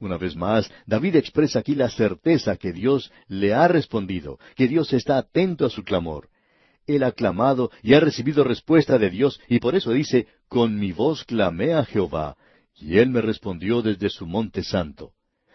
Una 0.00 0.18
vez 0.18 0.34
más, 0.34 0.70
David 0.86 1.16
expresa 1.16 1.60
aquí 1.60 1.74
la 1.74 1.88
certeza 1.88 2.56
que 2.56 2.72
Dios 2.72 3.12
le 3.28 3.54
ha 3.54 3.68
respondido, 3.68 4.38
que 4.56 4.66
Dios 4.66 4.92
está 4.92 5.18
atento 5.18 5.64
a 5.66 5.70
su 5.70 5.84
clamor. 5.84 6.28
Él 6.86 7.02
ha 7.04 7.12
clamado 7.12 7.70
y 7.82 7.94
ha 7.94 8.00
recibido 8.00 8.44
respuesta 8.44 8.98
de 8.98 9.10
Dios, 9.10 9.40
y 9.48 9.60
por 9.60 9.74
eso 9.74 9.92
dice, 9.92 10.26
Con 10.48 10.78
mi 10.78 10.92
voz 10.92 11.24
clamé 11.24 11.74
a 11.74 11.84
Jehová, 11.84 12.36
y 12.74 12.98
él 12.98 13.08
me 13.10 13.20
respondió 13.20 13.82
desde 13.82 14.10
su 14.10 14.26
monte 14.26 14.62
santo. 14.62 15.12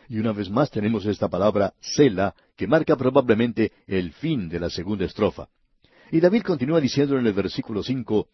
Y 0.07 0.17
una 0.17 0.31
vez 0.31 0.49
más 0.49 0.71
tenemos 0.71 1.05
esta 1.05 1.27
palabra 1.27 1.73
Sela, 1.81 2.33
que 2.55 2.65
marca 2.65 2.95
probablemente 2.95 3.71
el 3.85 4.13
fin 4.13 4.49
de 4.49 4.59
la 4.59 4.69
segunda 4.69 5.05
estrofa. 5.05 5.49
Y 6.11 6.19
David 6.19 6.41
continúa 6.41 6.81
diciendo 6.81 7.17
en 7.17 7.27
el 7.27 7.33
versículo 7.33 7.83
cinco, 7.83 8.27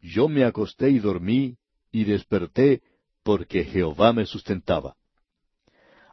Yo 0.00 0.28
me 0.28 0.44
acosté 0.44 0.90
y 0.90 0.98
dormí, 0.98 1.56
y 1.92 2.04
desperté 2.04 2.82
porque 3.22 3.64
Jehová 3.64 4.12
me 4.12 4.24
sustentaba. 4.24 4.96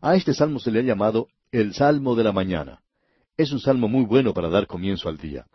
A 0.02 0.16
este 0.16 0.34
salmo 0.34 0.60
se 0.60 0.72
le 0.72 0.80
ha 0.80 0.84
llamado 0.84 1.28
el 1.52 1.74
Salmo 1.74 2.16
de 2.16 2.24
la 2.24 2.32
Mañana. 2.32 2.82
Es 3.38 3.52
un 3.52 3.60
salmo 3.60 3.88
muy 3.88 4.06
bueno 4.06 4.34
para 4.34 4.50
dar 4.50 4.68
comienzo 4.68 5.10
al 5.10 5.18
día. 5.18 5.46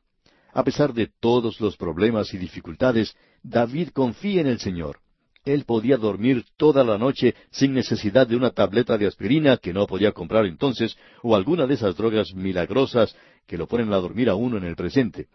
A 0.52 0.64
pesar 0.64 0.92
de 0.94 1.10
todos 1.20 1.60
los 1.60 1.76
problemas 1.76 2.32
y 2.34 2.38
dificultades, 2.38 3.14
David 3.42 3.90
confía 3.90 4.40
en 4.40 4.46
el 4.46 4.58
Señor. 4.58 4.98
Él 5.44 5.64
podía 5.64 5.96
dormir 5.96 6.44
toda 6.56 6.84
la 6.84 6.98
noche 6.98 7.34
sin 7.50 7.72
necesidad 7.72 8.26
de 8.26 8.36
una 8.36 8.50
tableta 8.50 8.98
de 8.98 9.06
aspirina 9.06 9.56
que 9.56 9.72
no 9.72 9.86
podía 9.86 10.12
comprar 10.12 10.46
entonces, 10.46 10.96
o 11.22 11.34
alguna 11.34 11.66
de 11.66 11.74
esas 11.74 11.96
drogas 11.96 12.34
milagrosas 12.34 13.14
que 13.46 13.56
lo 13.56 13.66
ponen 13.66 13.92
a 13.92 13.96
dormir 13.96 14.28
a 14.28 14.34
uno 14.34 14.58
en 14.58 14.64
el 14.64 14.76
presente. 14.76 15.28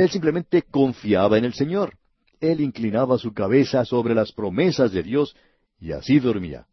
Él 0.00 0.08
simplemente 0.08 0.62
confiaba 0.62 1.36
en 1.36 1.44
el 1.44 1.52
Señor. 1.52 1.98
Él 2.40 2.62
inclinaba 2.62 3.18
su 3.18 3.34
cabeza 3.34 3.84
sobre 3.84 4.14
las 4.14 4.32
promesas 4.32 4.92
de 4.92 5.02
Dios 5.02 5.36
y 5.78 5.92
así 5.92 6.18
dormía. 6.18 6.64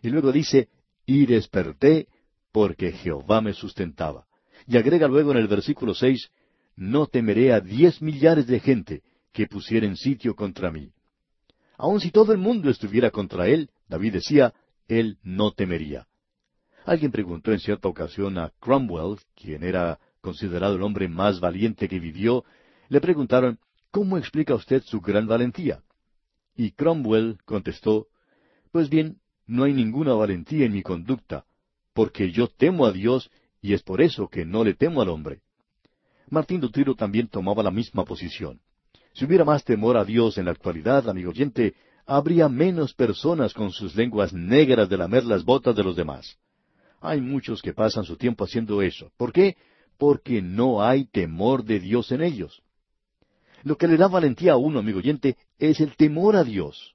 Y 0.00 0.08
luego 0.08 0.32
dice, 0.32 0.70
y 1.04 1.26
desperté 1.26 2.06
porque 2.50 2.92
Jehová 2.92 3.42
me 3.42 3.52
sustentaba. 3.52 4.24
Y 4.66 4.78
agrega 4.78 5.06
luego 5.06 5.32
en 5.32 5.36
el 5.36 5.48
versículo 5.48 5.92
seis, 5.92 6.30
no 6.74 7.08
temeré 7.08 7.52
a 7.52 7.60
diez 7.60 8.00
millares 8.00 8.46
de 8.46 8.58
gente 8.58 9.02
que 9.34 9.46
pusieren 9.46 9.98
sitio 9.98 10.34
contra 10.34 10.70
mí. 10.70 10.92
Aun 11.76 12.00
si 12.00 12.10
todo 12.10 12.32
el 12.32 12.38
mundo 12.38 12.70
estuviera 12.70 13.10
contra 13.10 13.48
él, 13.48 13.68
David 13.86 14.14
decía, 14.14 14.54
él 14.88 15.18
no 15.22 15.52
temería. 15.52 16.06
Alguien 16.86 17.12
preguntó 17.12 17.52
en 17.52 17.60
cierta 17.60 17.88
ocasión 17.88 18.38
a 18.38 18.50
Cromwell, 18.60 19.18
quien 19.34 19.62
era 19.62 19.98
considerado 20.22 20.76
el 20.76 20.82
hombre 20.82 21.06
más 21.06 21.38
valiente 21.38 21.86
que 21.86 22.00
vivió, 22.00 22.46
le 22.92 23.00
preguntaron, 23.00 23.58
¿cómo 23.90 24.18
explica 24.18 24.54
usted 24.54 24.82
su 24.82 25.00
gran 25.00 25.26
valentía? 25.26 25.82
Y 26.54 26.72
Cromwell 26.72 27.38
contestó, 27.46 28.08
Pues 28.70 28.90
bien, 28.90 29.18
no 29.46 29.64
hay 29.64 29.72
ninguna 29.72 30.12
valentía 30.12 30.66
en 30.66 30.74
mi 30.74 30.82
conducta, 30.82 31.46
porque 31.94 32.32
yo 32.32 32.48
temo 32.48 32.84
a 32.84 32.92
Dios 32.92 33.30
y 33.62 33.72
es 33.72 33.82
por 33.82 34.02
eso 34.02 34.28
que 34.28 34.44
no 34.44 34.62
le 34.62 34.74
temo 34.74 35.00
al 35.00 35.08
hombre. 35.08 35.40
Martín 36.28 36.60
Lutero 36.60 36.94
también 36.94 37.28
tomaba 37.28 37.62
la 37.62 37.70
misma 37.70 38.04
posición. 38.04 38.60
Si 39.14 39.24
hubiera 39.24 39.46
más 39.46 39.64
temor 39.64 39.96
a 39.96 40.04
Dios 40.04 40.36
en 40.36 40.44
la 40.44 40.50
actualidad, 40.50 41.08
amigo 41.08 41.30
oyente, 41.30 41.74
habría 42.04 42.50
menos 42.50 42.92
personas 42.92 43.54
con 43.54 43.70
sus 43.70 43.96
lenguas 43.96 44.34
negras 44.34 44.90
de 44.90 44.98
lamer 44.98 45.24
las 45.24 45.46
botas 45.46 45.74
de 45.74 45.82
los 45.82 45.96
demás. 45.96 46.36
Hay 47.00 47.22
muchos 47.22 47.62
que 47.62 47.72
pasan 47.72 48.04
su 48.04 48.18
tiempo 48.18 48.44
haciendo 48.44 48.82
eso. 48.82 49.10
¿Por 49.16 49.32
qué? 49.32 49.56
Porque 49.96 50.42
no 50.42 50.82
hay 50.82 51.06
temor 51.06 51.64
de 51.64 51.80
Dios 51.80 52.12
en 52.12 52.20
ellos. 52.20 52.62
Lo 53.62 53.76
que 53.76 53.86
le 53.86 53.96
da 53.96 54.08
valentía 54.08 54.52
a 54.52 54.56
uno, 54.56 54.80
amigo 54.80 54.98
oyente, 54.98 55.36
es 55.58 55.80
el 55.80 55.96
temor 55.96 56.36
a 56.36 56.44
Dios. 56.44 56.94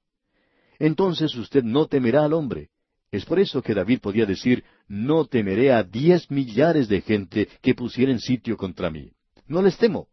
Entonces 0.79 1.33
usted 1.35 1.63
no 1.63 1.87
temerá 1.87 2.25
al 2.25 2.33
hombre. 2.33 2.69
Es 3.11 3.25
por 3.25 3.39
eso 3.39 3.61
que 3.61 3.73
David 3.73 3.99
podía 4.01 4.25
decir, 4.25 4.63
no 4.87 5.25
temeré 5.25 5.71
a 5.71 5.83
diez 5.83 6.29
millares 6.29 6.89
de 6.89 7.01
gente 7.01 7.47
que 7.61 7.73
pusieren 7.73 8.19
sitio 8.19 8.57
contra 8.57 8.91
mí. 8.91 9.11
No 9.47 9.61
les 9.61 9.77
temo. 9.77 10.07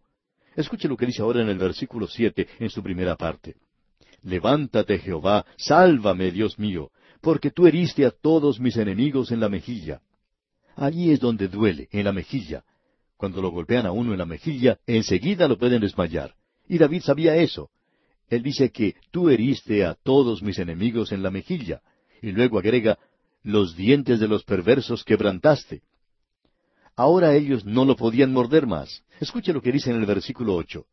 Escuche 0.54 0.88
lo 0.88 0.96
que 0.96 1.06
dice 1.06 1.22
ahora 1.22 1.42
en 1.42 1.48
el 1.48 1.58
versículo 1.58 2.06
siete, 2.06 2.46
en 2.60 2.70
su 2.70 2.82
primera 2.82 3.16
parte. 3.16 3.56
Levántate, 4.22 4.98
Jehová, 5.00 5.44
sálvame, 5.56 6.30
Dios 6.30 6.58
mío, 6.58 6.92
porque 7.20 7.50
tú 7.50 7.66
heriste 7.66 8.06
a 8.06 8.10
todos 8.10 8.60
mis 8.60 8.76
enemigos 8.76 9.32
en 9.32 9.40
la 9.40 9.48
mejilla. 9.48 10.00
Allí 10.76 11.10
es 11.10 11.20
donde 11.20 11.48
duele, 11.48 11.88
en 11.90 12.04
la 12.04 12.12
mejilla. 12.12 12.64
Cuando 13.16 13.42
lo 13.42 13.50
golpean 13.50 13.86
a 13.86 13.92
uno 13.92 14.12
en 14.12 14.18
la 14.18 14.24
mejilla, 14.24 14.78
enseguida 14.86 15.48
lo 15.48 15.58
pueden 15.58 15.80
desmayar. 15.80 16.34
Y 16.68 16.78
David 16.78 17.02
sabía 17.02 17.36
eso. 17.36 17.70
Él 18.28 18.42
dice 18.42 18.70
que 18.70 18.96
tú 19.10 19.28
heriste 19.28 19.84
a 19.84 19.94
todos 19.94 20.42
mis 20.42 20.58
enemigos 20.58 21.12
en 21.12 21.22
la 21.22 21.30
mejilla. 21.30 21.82
Y 22.22 22.32
luego 22.32 22.58
agrega, 22.58 22.98
los 23.42 23.76
dientes 23.76 24.20
de 24.20 24.28
los 24.28 24.44
perversos 24.44 25.04
quebrantaste. 25.04 25.82
Ahora 26.96 27.34
ellos 27.34 27.64
no 27.64 27.84
lo 27.84 27.96
podían 27.96 28.32
morder 28.32 28.66
más. 28.66 29.02
Escuche 29.20 29.52
lo 29.52 29.60
que 29.60 29.72
dice 29.72 29.90
en 29.90 29.96
el 29.96 30.06
versículo 30.06 30.54
ocho. 30.54 30.86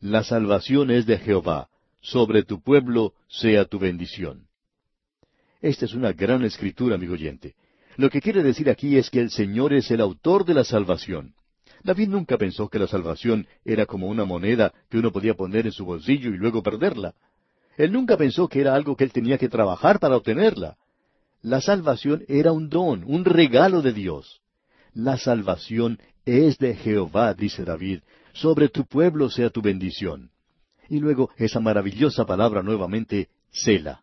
La 0.00 0.22
salvación 0.22 0.90
es 0.90 1.06
de 1.06 1.18
Jehová, 1.18 1.68
sobre 2.00 2.42
tu 2.42 2.62
pueblo 2.62 3.14
sea 3.28 3.64
tu 3.64 3.78
bendición. 3.78 4.46
Esta 5.60 5.84
es 5.84 5.94
una 5.94 6.12
gran 6.12 6.44
escritura, 6.44 6.94
amigo 6.94 7.14
oyente. 7.14 7.54
Lo 7.96 8.08
que 8.08 8.20
quiere 8.20 8.42
decir 8.42 8.70
aquí 8.70 8.96
es 8.96 9.10
que 9.10 9.20
el 9.20 9.30
Señor 9.30 9.74
es 9.74 9.90
el 9.90 10.00
autor 10.00 10.44
de 10.44 10.54
la 10.54 10.64
salvación. 10.64 11.34
David 11.82 12.08
nunca 12.08 12.36
pensó 12.36 12.68
que 12.68 12.78
la 12.78 12.86
salvación 12.86 13.46
era 13.64 13.86
como 13.86 14.08
una 14.08 14.24
moneda 14.24 14.72
que 14.88 14.98
uno 14.98 15.12
podía 15.12 15.34
poner 15.34 15.66
en 15.66 15.72
su 15.72 15.84
bolsillo 15.84 16.30
y 16.30 16.36
luego 16.36 16.62
perderla. 16.62 17.14
Él 17.76 17.92
nunca 17.92 18.16
pensó 18.16 18.48
que 18.48 18.60
era 18.60 18.74
algo 18.74 18.96
que 18.96 19.04
él 19.04 19.12
tenía 19.12 19.38
que 19.38 19.48
trabajar 19.48 19.98
para 19.98 20.16
obtenerla. 20.16 20.76
La 21.42 21.60
salvación 21.60 22.24
era 22.28 22.52
un 22.52 22.68
don, 22.68 23.04
un 23.06 23.24
regalo 23.24 23.80
de 23.80 23.92
Dios. 23.92 24.42
La 24.92 25.16
salvación 25.16 25.98
es 26.26 26.58
de 26.58 26.74
Jehová, 26.74 27.32
dice 27.32 27.64
David, 27.64 28.00
sobre 28.34 28.68
tu 28.68 28.84
pueblo 28.84 29.30
sea 29.30 29.48
tu 29.48 29.62
bendición. 29.62 30.30
Y 30.88 30.98
luego 30.98 31.30
esa 31.36 31.60
maravillosa 31.60 32.26
palabra 32.26 32.62
nuevamente, 32.62 33.28
Sela. 33.50 34.02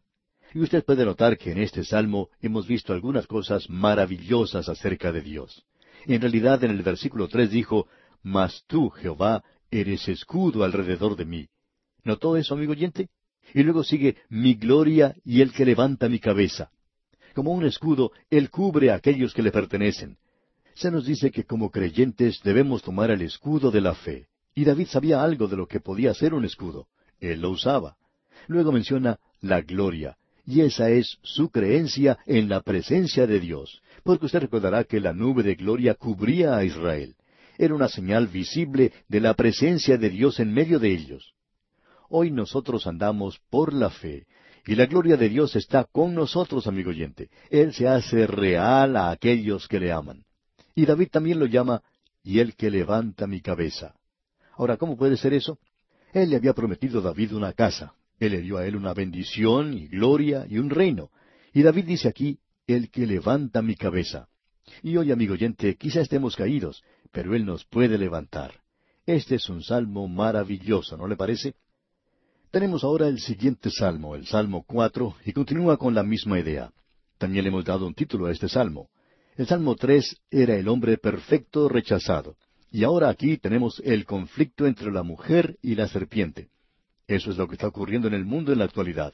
Y 0.53 0.61
usted 0.61 0.83
puede 0.83 1.05
notar 1.05 1.37
que 1.37 1.51
en 1.51 1.59
este 1.59 1.83
salmo 1.83 2.29
hemos 2.41 2.65
visto 2.65 2.93
algunas 2.93 3.27
cosas 3.27 3.69
maravillosas 3.69 4.69
acerca 4.69 5.11
de 5.11 5.21
Dios. 5.21 5.63
En 6.07 6.21
realidad 6.21 6.63
en 6.63 6.71
el 6.71 6.81
versículo 6.81 7.27
tres 7.27 7.51
dijo, 7.51 7.87
Mas 8.23 8.63
tú, 8.65 8.89
Jehová, 8.89 9.43
eres 9.69 10.07
escudo 10.07 10.63
alrededor 10.63 11.15
de 11.15 11.25
mí. 11.25 11.47
¿Notó 12.03 12.37
eso, 12.37 12.55
amigo 12.55 12.71
oyente? 12.71 13.09
Y 13.53 13.63
luego 13.63 13.83
sigue, 13.83 14.17
mi 14.29 14.55
gloria 14.55 15.15
y 15.23 15.41
el 15.41 15.51
que 15.51 15.65
levanta 15.65 16.09
mi 16.09 16.19
cabeza. 16.19 16.71
Como 17.35 17.51
un 17.51 17.65
escudo, 17.65 18.11
Él 18.29 18.49
cubre 18.49 18.89
a 18.89 18.95
aquellos 18.95 19.33
que 19.33 19.43
le 19.43 19.51
pertenecen 19.51 20.17
se 20.77 20.91
nos 20.91 21.05
dice 21.05 21.31
que 21.31 21.43
como 21.43 21.71
creyentes 21.71 22.39
debemos 22.43 22.83
tomar 22.83 23.09
el 23.09 23.23
escudo 23.23 23.71
de 23.71 23.81
la 23.81 23.95
fe. 23.95 24.27
Y 24.53 24.63
David 24.63 24.87
sabía 24.87 25.23
algo 25.23 25.47
de 25.47 25.57
lo 25.57 25.67
que 25.67 25.79
podía 25.79 26.13
ser 26.13 26.35
un 26.35 26.45
escudo. 26.45 26.87
Él 27.19 27.41
lo 27.41 27.49
usaba. 27.49 27.97
Luego 28.47 28.71
menciona 28.71 29.19
la 29.41 29.61
gloria, 29.61 30.17
y 30.47 30.61
esa 30.61 30.89
es 30.89 31.17
su 31.23 31.49
creencia 31.49 32.17
en 32.25 32.47
la 32.47 32.61
presencia 32.61 33.27
de 33.27 33.41
Dios, 33.41 33.81
porque 34.03 34.27
usted 34.27 34.39
recordará 34.39 34.85
que 34.85 35.01
la 35.01 35.11
nube 35.11 35.43
de 35.43 35.55
gloria 35.55 35.93
cubría 35.93 36.55
a 36.55 36.63
Israel. 36.63 37.15
Era 37.57 37.75
una 37.75 37.89
señal 37.89 38.27
visible 38.27 38.93
de 39.09 39.19
la 39.19 39.33
presencia 39.33 39.97
de 39.97 40.09
Dios 40.09 40.39
en 40.39 40.53
medio 40.53 40.79
de 40.79 40.93
ellos. 40.93 41.33
Hoy 42.09 42.31
nosotros 42.31 42.87
andamos 42.87 43.41
por 43.49 43.73
la 43.73 43.89
fe, 43.89 44.25
y 44.65 44.75
la 44.75 44.85
gloria 44.85 45.17
de 45.17 45.27
Dios 45.27 45.53
está 45.57 45.83
con 45.83 46.15
nosotros, 46.15 46.65
amigo 46.65 46.91
oyente. 46.91 47.29
Él 47.49 47.73
se 47.73 47.89
hace 47.89 48.25
real 48.25 48.95
a 48.95 49.11
aquellos 49.11 49.67
que 49.67 49.81
le 49.81 49.91
aman. 49.91 50.23
Y 50.75 50.85
David 50.85 51.09
también 51.11 51.39
lo 51.39 51.45
llama, 51.45 51.81
y 52.23 52.39
el 52.39 52.55
que 52.55 52.71
levanta 52.71 53.27
mi 53.27 53.41
cabeza. 53.41 53.95
Ahora, 54.55 54.77
¿cómo 54.77 54.95
puede 54.95 55.17
ser 55.17 55.33
eso? 55.33 55.59
Él 56.13 56.29
le 56.29 56.37
había 56.37 56.53
prometido 56.53 56.99
a 56.99 57.03
David 57.03 57.33
una 57.33 57.51
casa. 57.51 57.93
Él 58.19 58.31
le 58.31 58.41
dio 58.41 58.57
a 58.57 58.65
él 58.65 58.75
una 58.75 58.93
bendición 58.93 59.73
y 59.73 59.87
gloria 59.87 60.45
y 60.49 60.57
un 60.57 60.69
reino. 60.69 61.11
Y 61.53 61.61
David 61.61 61.85
dice 61.85 62.07
aquí, 62.07 62.39
el 62.67 62.89
que 62.89 63.07
levanta 63.07 63.61
mi 63.61 63.75
cabeza. 63.75 64.27
Y 64.83 64.97
hoy, 64.97 65.11
amigo 65.11 65.33
oyente, 65.33 65.75
quizá 65.75 66.01
estemos 66.01 66.35
caídos, 66.35 66.83
pero 67.11 67.35
Él 67.35 67.45
nos 67.45 67.65
puede 67.65 67.97
levantar. 67.97 68.61
Este 69.05 69.35
es 69.35 69.49
un 69.49 69.63
salmo 69.63 70.07
maravilloso, 70.07 70.97
¿no 70.97 71.07
le 71.07 71.15
parece? 71.15 71.55
Tenemos 72.51 72.83
ahora 72.83 73.07
el 73.07 73.19
siguiente 73.19 73.69
salmo, 73.69 74.15
el 74.15 74.25
Salmo 74.25 74.63
cuatro, 74.67 75.15
y 75.25 75.31
continúa 75.31 75.77
con 75.77 75.93
la 75.93 76.03
misma 76.03 76.39
idea. 76.39 76.71
También 77.17 77.43
le 77.43 77.49
hemos 77.49 77.65
dado 77.65 77.87
un 77.87 77.93
título 77.93 78.25
a 78.25 78.31
este 78.31 78.49
salmo. 78.49 78.89
El 79.35 79.47
Salmo 79.47 79.75
tres 79.75 80.21
era 80.29 80.55
el 80.55 80.67
hombre 80.67 80.97
perfecto 80.97 81.69
rechazado. 81.69 82.35
Y 82.71 82.83
ahora 82.83 83.09
aquí 83.09 83.37
tenemos 83.37 83.81
el 83.85 84.05
conflicto 84.05 84.65
entre 84.65 84.91
la 84.91 85.03
mujer 85.03 85.57
y 85.61 85.75
la 85.75 85.87
serpiente. 85.87 86.49
Eso 87.07 87.31
es 87.31 87.37
lo 87.37 87.47
que 87.47 87.55
está 87.55 87.67
ocurriendo 87.67 88.07
en 88.07 88.13
el 88.13 88.25
mundo 88.25 88.51
en 88.51 88.59
la 88.59 88.65
actualidad. 88.65 89.13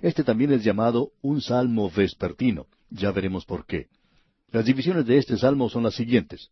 Este 0.00 0.24
también 0.24 0.52
es 0.52 0.64
llamado 0.64 1.12
un 1.22 1.40
salmo 1.40 1.90
vespertino. 1.90 2.66
Ya 2.90 3.12
veremos 3.12 3.44
por 3.44 3.64
qué. 3.64 3.86
Las 4.50 4.64
divisiones 4.64 5.06
de 5.06 5.18
este 5.18 5.38
salmo 5.38 5.68
son 5.70 5.84
las 5.84 5.94
siguientes. 5.94 6.50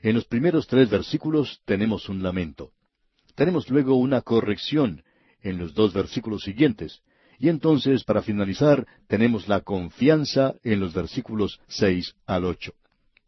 En 0.00 0.14
los 0.14 0.24
primeros 0.24 0.66
tres 0.68 0.88
versículos 0.88 1.60
tenemos 1.64 2.08
un 2.08 2.22
lamento. 2.22 2.70
Tenemos 3.34 3.68
luego 3.68 3.96
una 3.96 4.20
corrección 4.20 5.02
en 5.42 5.58
los 5.58 5.74
dos 5.74 5.92
versículos 5.92 6.42
siguientes. 6.42 7.02
Y 7.38 7.48
entonces, 7.48 8.04
para 8.04 8.22
finalizar, 8.22 8.86
tenemos 9.08 9.48
la 9.48 9.62
confianza 9.62 10.54
en 10.62 10.78
los 10.78 10.94
versículos 10.94 11.60
seis 11.66 12.14
al 12.26 12.44
ocho. 12.44 12.74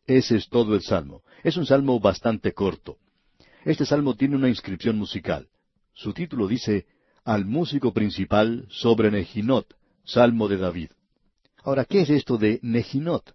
Ese 0.06 0.36
es 0.36 0.48
todo 0.48 0.76
el 0.76 0.82
salmo. 0.82 1.22
Es 1.42 1.56
un 1.56 1.66
salmo 1.66 1.98
bastante 1.98 2.52
corto. 2.52 2.98
Este 3.64 3.84
salmo 3.84 4.14
tiene 4.14 4.36
una 4.36 4.48
inscripción 4.48 4.96
musical. 4.96 5.48
Su 5.94 6.12
título 6.12 6.48
dice, 6.48 6.86
Al 7.24 7.46
músico 7.46 7.92
principal 7.92 8.66
sobre 8.68 9.10
Nejinot, 9.10 9.74
salmo 10.04 10.48
de 10.48 10.56
David. 10.56 10.90
Ahora, 11.62 11.84
¿qué 11.84 12.00
es 12.00 12.10
esto 12.10 12.36
de 12.36 12.58
Nejinot? 12.62 13.32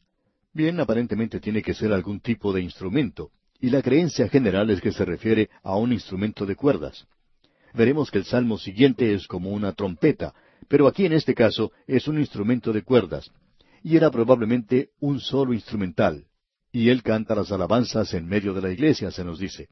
Bien, 0.54 0.80
aparentemente 0.80 1.40
tiene 1.40 1.62
que 1.62 1.74
ser 1.74 1.94
algún 1.94 2.20
tipo 2.20 2.52
de 2.52 2.62
instrumento, 2.62 3.32
y 3.62 3.70
la 3.70 3.82
creencia 3.82 4.28
general 4.28 4.70
es 4.70 4.82
que 4.82 4.92
se 4.92 5.06
refiere 5.06 5.50
a 5.64 5.78
un 5.78 5.94
instrumento 5.94 6.46
de 6.46 6.56
cuerdas. 6.56 7.08
Veremos 7.74 8.12
que 8.12 8.18
el 8.18 8.26
salmo 8.26 8.58
siguiente 8.58 9.14
es 9.14 9.26
como 9.26 9.52
una 9.52 9.72
trompeta, 9.72 10.34
pero 10.68 10.88
aquí 10.88 11.06
en 11.06 11.14
este 11.14 11.34
caso 11.34 11.72
es 11.88 12.08
un 12.08 12.20
instrumento 12.20 12.74
de 12.74 12.84
cuerdas, 12.84 13.32
y 13.84 13.96
era 13.96 14.12
probablemente 14.12 14.90
un 15.00 15.22
solo 15.22 15.54
instrumental, 15.54 16.26
y 16.74 16.90
él 16.90 17.04
canta 17.04 17.36
las 17.36 17.52
alabanzas 17.52 18.14
en 18.14 18.28
medio 18.28 18.54
de 18.54 18.62
la 18.62 18.72
iglesia, 18.72 19.12
se 19.12 19.24
nos 19.24 19.40
dice. 19.40 19.70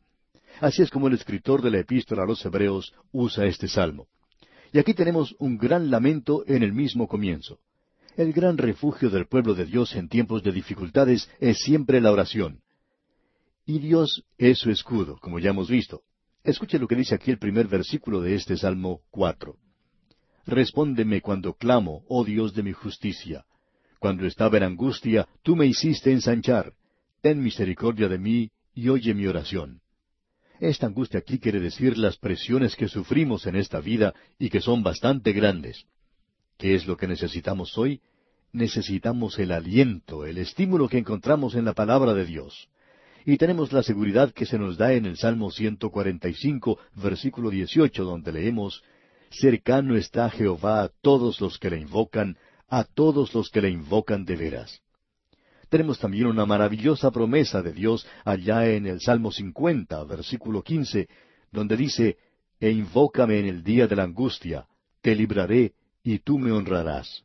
Así 0.59 0.81
es 0.81 0.89
como 0.89 1.07
el 1.07 1.13
escritor 1.13 1.61
de 1.61 1.71
la 1.71 1.79
epístola 1.79 2.23
a 2.23 2.25
los 2.25 2.43
Hebreos 2.45 2.93
usa 3.11 3.45
este 3.45 3.67
salmo. 3.67 4.07
Y 4.73 4.79
aquí 4.79 4.93
tenemos 4.93 5.35
un 5.39 5.57
gran 5.57 5.89
lamento 5.91 6.43
en 6.47 6.63
el 6.63 6.73
mismo 6.73 7.07
comienzo. 7.07 7.59
El 8.15 8.33
gran 8.33 8.57
refugio 8.57 9.09
del 9.09 9.27
pueblo 9.27 9.53
de 9.53 9.65
Dios 9.65 9.95
en 9.95 10.09
tiempos 10.09 10.41
de 10.43 10.51
dificultades 10.51 11.29
es 11.39 11.59
siempre 11.59 12.01
la 12.01 12.11
oración. 12.11 12.61
Y 13.65 13.79
Dios 13.79 14.23
es 14.37 14.57
su 14.59 14.71
escudo, 14.71 15.17
como 15.19 15.39
ya 15.39 15.51
hemos 15.51 15.69
visto. 15.69 16.01
Escuche 16.43 16.79
lo 16.79 16.87
que 16.87 16.95
dice 16.95 17.13
aquí 17.13 17.29
el 17.29 17.37
primer 17.37 17.67
versículo 17.67 18.21
de 18.21 18.33
este 18.33 18.57
Salmo 18.57 19.01
cuatro. 19.11 19.57
Respóndeme 20.45 21.21
cuando 21.21 21.53
clamo, 21.53 22.03
oh 22.07 22.23
Dios 22.23 22.53
de 22.55 22.63
mi 22.63 22.71
justicia. 22.71 23.45
Cuando 23.99 24.25
estaba 24.25 24.57
en 24.57 24.63
angustia, 24.63 25.27
tú 25.43 25.55
me 25.55 25.65
hiciste 25.65 26.11
ensanchar. 26.11 26.73
Ten 27.21 27.43
misericordia 27.43 28.07
de 28.07 28.17
mí 28.17 28.51
y 28.73 28.89
oye 28.89 29.13
mi 29.13 29.27
oración. 29.27 29.81
Esta 30.59 30.87
angustia 30.87 31.19
aquí 31.19 31.39
quiere 31.39 31.59
decir 31.59 31.97
las 31.97 32.17
presiones 32.17 32.75
que 32.75 32.87
sufrimos 32.87 33.45
en 33.45 33.55
esta 33.55 33.79
vida 33.79 34.13
y 34.39 34.49
que 34.49 34.61
son 34.61 34.81
bastante 34.81 35.31
grandes. 35.31 35.85
¿Qué 36.57 36.73
es 36.73 36.87
lo 36.87 36.97
que 36.97 37.07
necesitamos 37.07 37.77
hoy? 37.77 38.01
Necesitamos 38.51 39.37
el 39.37 39.51
aliento, 39.51 40.25
el 40.25 40.39
estímulo 40.39 40.89
que 40.89 40.97
encontramos 40.97 41.53
en 41.53 41.65
la 41.65 41.73
palabra 41.73 42.15
de 42.15 42.25
Dios. 42.25 42.69
Y 43.23 43.37
tenemos 43.37 43.71
la 43.71 43.83
seguridad 43.83 44.33
que 44.33 44.45
se 44.45 44.57
nos 44.57 44.77
da 44.77 44.93
en 44.93 45.05
el 45.05 45.17
Salmo 45.17 45.51
145, 45.51 46.79
versículo 46.95 47.51
18, 47.51 48.03
donde 48.03 48.31
leemos, 48.31 48.83
Cercano 49.29 49.95
está 49.95 50.29
Jehová 50.29 50.81
a 50.81 50.89
todos 51.01 51.39
los 51.39 51.59
que 51.59 51.69
le 51.69 51.79
invocan, 51.79 52.37
a 52.67 52.83
todos 52.85 53.35
los 53.35 53.49
que 53.49 53.61
le 53.61 53.69
invocan 53.69 54.25
de 54.25 54.35
veras. 54.37 54.81
Tenemos 55.69 55.99
también 55.99 56.27
una 56.27 56.45
maravillosa 56.45 57.11
promesa 57.11 57.61
de 57.61 57.73
Dios 57.73 58.07
allá 58.23 58.67
en 58.69 58.85
el 58.85 59.01
Salmo 59.01 59.31
50, 59.31 60.03
versículo 60.05 60.63
15, 60.63 61.07
donde 61.51 61.75
dice, 61.75 62.17
E 62.59 62.71
invócame 62.71 63.39
en 63.39 63.47
el 63.47 63.63
día 63.63 63.87
de 63.87 63.95
la 63.95 64.03
angustia, 64.03 64.65
te 65.01 65.13
libraré, 65.13 65.73
y 66.03 66.19
tú 66.19 66.39
me 66.39 66.51
honrarás. 66.51 67.23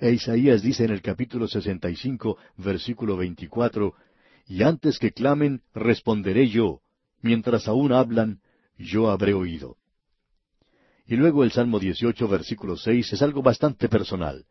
E 0.00 0.12
Isaías 0.12 0.62
dice 0.62 0.84
en 0.84 0.90
el 0.90 1.00
capítulo 1.00 1.48
65, 1.48 2.36
versículo 2.58 3.16
24, 3.16 3.94
Y 4.48 4.62
antes 4.62 4.98
que 4.98 5.12
clamen, 5.12 5.62
responderé 5.74 6.48
yo, 6.48 6.80
mientras 7.22 7.68
aún 7.68 7.92
hablan, 7.92 8.40
yo 8.76 9.10
habré 9.10 9.32
oído. 9.32 9.76
Y 11.06 11.16
luego 11.16 11.42
el 11.42 11.52
Salmo 11.52 11.78
18, 11.78 12.28
versículo 12.28 12.76
6, 12.76 13.14
es 13.14 13.22
algo 13.22 13.42
bastante 13.42 13.88
personal. 13.88 14.44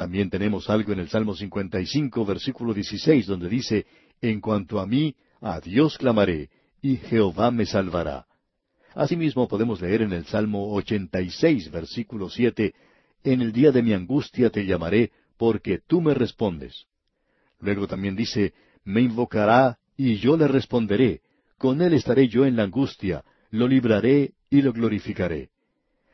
También 0.00 0.30
tenemos 0.30 0.70
algo 0.70 0.94
en 0.94 1.00
el 1.00 1.10
Salmo 1.10 1.36
55, 1.36 2.24
versículo 2.24 2.72
16, 2.72 3.26
donde 3.26 3.50
dice, 3.50 3.84
En 4.22 4.40
cuanto 4.40 4.80
a 4.80 4.86
mí, 4.86 5.14
a 5.42 5.60
Dios 5.60 5.98
clamaré, 5.98 6.48
y 6.80 6.96
Jehová 6.96 7.50
me 7.50 7.66
salvará. 7.66 8.24
Asimismo 8.94 9.46
podemos 9.46 9.78
leer 9.82 10.00
en 10.00 10.14
el 10.14 10.24
Salmo 10.24 10.72
86, 10.72 11.70
versículo 11.70 12.30
7, 12.30 12.74
En 13.24 13.42
el 13.42 13.52
día 13.52 13.72
de 13.72 13.82
mi 13.82 13.92
angustia 13.92 14.48
te 14.48 14.64
llamaré, 14.64 15.12
porque 15.36 15.80
tú 15.86 16.00
me 16.00 16.14
respondes. 16.14 16.86
Luego 17.58 17.86
también 17.86 18.16
dice, 18.16 18.54
Me 18.84 19.02
invocará, 19.02 19.80
y 19.98 20.16
yo 20.16 20.38
le 20.38 20.48
responderé, 20.48 21.20
con 21.58 21.82
él 21.82 21.92
estaré 21.92 22.26
yo 22.26 22.46
en 22.46 22.56
la 22.56 22.62
angustia, 22.62 23.22
lo 23.50 23.68
libraré 23.68 24.32
y 24.48 24.62
lo 24.62 24.72
glorificaré. 24.72 25.50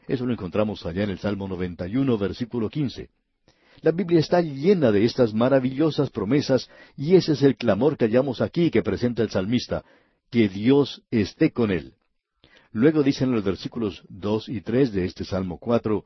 Eso 0.08 0.26
lo 0.26 0.32
encontramos 0.32 0.84
allá 0.84 1.04
en 1.04 1.10
el 1.10 1.20
Salmo 1.20 1.46
91, 1.46 2.18
versículo 2.18 2.68
15. 2.68 3.10
La 3.86 3.92
Biblia 3.92 4.18
está 4.18 4.40
llena 4.40 4.90
de 4.90 5.04
estas 5.04 5.32
maravillosas 5.32 6.10
promesas 6.10 6.68
y 6.96 7.14
ese 7.14 7.34
es 7.34 7.42
el 7.42 7.54
clamor 7.54 7.96
que 7.96 8.06
hallamos 8.06 8.40
aquí 8.40 8.68
que 8.68 8.82
presenta 8.82 9.22
el 9.22 9.30
salmista, 9.30 9.84
que 10.28 10.48
Dios 10.48 11.04
esté 11.12 11.52
con 11.52 11.70
él. 11.70 11.94
Luego 12.72 13.04
dicen 13.04 13.30
los 13.30 13.44
versículos 13.44 14.02
dos 14.08 14.48
y 14.48 14.60
tres 14.60 14.92
de 14.92 15.04
este 15.04 15.24
Salmo 15.24 15.58
cuatro, 15.60 16.04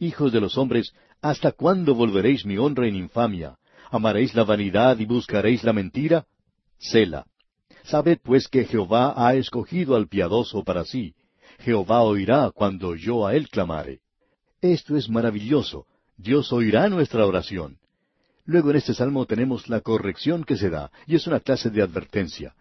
Hijos 0.00 0.32
de 0.32 0.40
los 0.40 0.58
hombres, 0.58 0.94
¿hasta 1.20 1.52
cuándo 1.52 1.94
volveréis 1.94 2.44
mi 2.44 2.58
honra 2.58 2.88
en 2.88 2.96
infamia? 2.96 3.56
¿Amaréis 3.92 4.34
la 4.34 4.42
vanidad 4.42 4.98
y 4.98 5.04
buscaréis 5.04 5.62
la 5.62 5.72
mentira? 5.72 6.26
Sela. 6.76 7.26
Sabed 7.84 8.18
pues 8.20 8.48
que 8.48 8.64
Jehová 8.64 9.14
ha 9.16 9.36
escogido 9.36 9.94
al 9.94 10.08
piadoso 10.08 10.64
para 10.64 10.84
sí. 10.84 11.14
Jehová 11.60 12.02
oirá 12.02 12.50
cuando 12.50 12.96
yo 12.96 13.24
a 13.24 13.36
él 13.36 13.48
clamare. 13.48 14.00
Esto 14.60 14.96
es 14.96 15.08
maravilloso, 15.08 15.86
Dios 16.22 16.52
oirá 16.52 16.88
nuestra 16.88 17.26
oración. 17.26 17.78
Luego 18.44 18.70
en 18.70 18.76
este 18.76 18.94
salmo 18.94 19.26
tenemos 19.26 19.68
la 19.68 19.80
corrección 19.80 20.44
que 20.44 20.56
se 20.56 20.70
da, 20.70 20.92
y 21.06 21.16
es 21.16 21.26
una 21.26 21.40
clase 21.40 21.68
de 21.68 21.82
advertencia. 21.82 22.54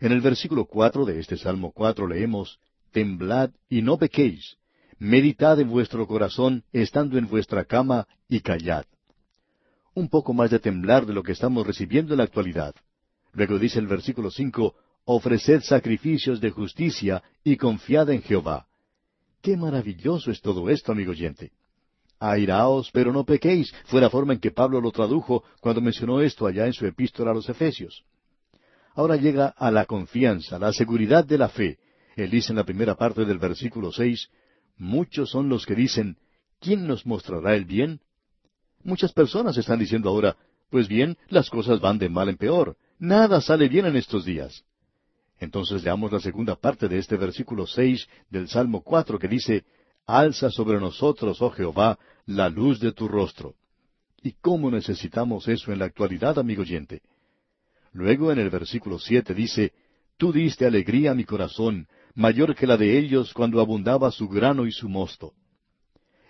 En 0.00 0.12
el 0.12 0.20
versículo 0.20 0.64
cuatro 0.64 1.04
de 1.04 1.18
este 1.18 1.36
salmo 1.36 1.72
cuatro 1.72 2.06
leemos, 2.06 2.60
Temblad 2.92 3.50
y 3.68 3.82
no 3.82 3.98
pequéis, 3.98 4.56
meditad 4.98 5.58
en 5.58 5.70
vuestro 5.70 6.06
corazón 6.06 6.62
estando 6.72 7.18
en 7.18 7.26
vuestra 7.26 7.64
cama 7.64 8.06
y 8.28 8.40
callad. 8.40 8.84
Un 9.92 10.08
poco 10.08 10.32
más 10.32 10.50
de 10.50 10.60
temblar 10.60 11.04
de 11.04 11.12
lo 11.12 11.24
que 11.24 11.32
estamos 11.32 11.66
recibiendo 11.66 12.14
en 12.14 12.18
la 12.18 12.24
actualidad. 12.24 12.76
Luego 13.32 13.58
dice 13.58 13.80
el 13.80 13.88
versículo 13.88 14.30
cinco, 14.30 14.76
Ofreced 15.04 15.62
sacrificios 15.62 16.40
de 16.40 16.50
justicia 16.50 17.24
y 17.42 17.56
confiad 17.56 18.10
en 18.10 18.22
Jehová. 18.22 18.66
Qué 19.42 19.56
maravilloso 19.56 20.30
es 20.30 20.40
todo 20.40 20.70
esto, 20.70 20.92
amigo 20.92 21.10
oyente. 21.10 21.50
Airaos, 22.20 22.90
pero 22.92 23.12
no 23.12 23.24
pequéis, 23.24 23.74
fue 23.86 24.00
la 24.00 24.10
forma 24.10 24.34
en 24.34 24.40
que 24.40 24.50
Pablo 24.50 24.80
lo 24.80 24.92
tradujo 24.92 25.42
cuando 25.60 25.80
mencionó 25.80 26.20
esto 26.20 26.46
allá 26.46 26.66
en 26.66 26.74
su 26.74 26.86
epístola 26.86 27.30
a 27.30 27.34
los 27.34 27.48
Efesios. 27.48 28.04
Ahora 28.94 29.16
llega 29.16 29.46
a 29.56 29.70
la 29.70 29.86
confianza, 29.86 30.58
la 30.58 30.72
seguridad 30.72 31.24
de 31.24 31.38
la 31.38 31.48
fe. 31.48 31.78
Él 32.16 32.30
dice 32.30 32.52
en 32.52 32.56
la 32.56 32.64
primera 32.64 32.94
parte 32.94 33.24
del 33.24 33.38
versículo 33.38 33.90
seis, 33.90 34.28
Muchos 34.76 35.30
son 35.30 35.48
los 35.48 35.66
que 35.66 35.74
dicen, 35.74 36.16
¿quién 36.58 36.86
nos 36.86 37.06
mostrará 37.06 37.54
el 37.54 37.64
bien? 37.64 38.00
Muchas 38.82 39.12
personas 39.12 39.56
están 39.56 39.78
diciendo 39.78 40.08
ahora, 40.08 40.36
pues 40.70 40.88
bien, 40.88 41.18
las 41.28 41.50
cosas 41.50 41.80
van 41.80 41.98
de 41.98 42.08
mal 42.08 42.28
en 42.28 42.36
peor, 42.36 42.76
nada 42.98 43.40
sale 43.40 43.68
bien 43.68 43.86
en 43.86 43.96
estos 43.96 44.24
días. 44.24 44.64
Entonces 45.38 45.84
leamos 45.84 46.12
la 46.12 46.20
segunda 46.20 46.54
parte 46.54 46.88
de 46.88 46.98
este 46.98 47.16
versículo 47.16 47.66
seis 47.66 48.08
del 48.30 48.48
Salmo 48.48 48.82
cuatro 48.82 49.18
que 49.18 49.28
dice, 49.28 49.64
Alza 50.06 50.50
sobre 50.50 50.80
nosotros, 50.80 51.40
oh 51.40 51.50
Jehová, 51.50 51.98
la 52.30 52.48
luz 52.48 52.78
de 52.78 52.92
tu 52.92 53.08
rostro. 53.08 53.56
¿Y 54.22 54.32
cómo 54.40 54.70
necesitamos 54.70 55.48
eso 55.48 55.72
en 55.72 55.80
la 55.80 55.86
actualidad, 55.86 56.38
amigo 56.38 56.62
oyente? 56.62 57.02
Luego 57.92 58.30
en 58.30 58.38
el 58.38 58.50
versículo 58.50 59.00
siete 59.00 59.34
dice, 59.34 59.72
Tú 60.16 60.32
diste 60.32 60.64
alegría 60.64 61.10
a 61.10 61.14
mi 61.14 61.24
corazón, 61.24 61.88
mayor 62.14 62.54
que 62.54 62.68
la 62.68 62.76
de 62.76 62.98
ellos 62.98 63.34
cuando 63.34 63.60
abundaba 63.60 64.12
su 64.12 64.28
grano 64.28 64.66
y 64.66 64.72
su 64.72 64.88
mosto. 64.88 65.32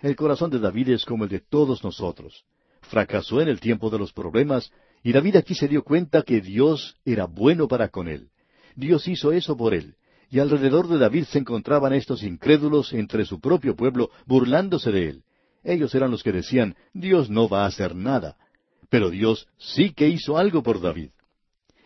El 0.01 0.15
corazón 0.15 0.49
de 0.49 0.57
David 0.57 0.89
es 0.89 1.05
como 1.05 1.25
el 1.25 1.29
de 1.29 1.39
todos 1.39 1.83
nosotros. 1.83 2.45
Fracasó 2.81 3.39
en 3.39 3.49
el 3.49 3.59
tiempo 3.59 3.91
de 3.91 3.99
los 3.99 4.11
problemas, 4.11 4.71
y 5.03 5.11
David 5.11 5.35
aquí 5.35 5.53
se 5.53 5.67
dio 5.67 5.83
cuenta 5.83 6.23
que 6.23 6.41
Dios 6.41 6.95
era 7.05 7.25
bueno 7.25 7.67
para 7.67 7.89
con 7.89 8.07
él. 8.07 8.29
Dios 8.75 9.07
hizo 9.07 9.31
eso 9.33 9.55
por 9.55 9.75
él, 9.75 9.95
y 10.31 10.39
alrededor 10.39 10.87
de 10.87 10.97
David 10.97 11.25
se 11.25 11.37
encontraban 11.37 11.93
estos 11.93 12.23
incrédulos 12.23 12.91
entre 12.93 13.25
su 13.25 13.39
propio 13.39 13.75
pueblo, 13.75 14.09
burlándose 14.25 14.91
de 14.91 15.09
él. 15.09 15.23
Ellos 15.63 15.93
eran 15.95 16.11
los 16.11 16.23
que 16.23 16.31
decían, 16.31 16.75
Dios 16.93 17.29
no 17.29 17.47
va 17.47 17.63
a 17.63 17.67
hacer 17.67 17.95
nada. 17.95 18.37
Pero 18.89 19.09
Dios 19.09 19.47
sí 19.57 19.93
que 19.93 20.07
hizo 20.07 20.37
algo 20.37 20.63
por 20.63 20.81
David. 20.81 21.11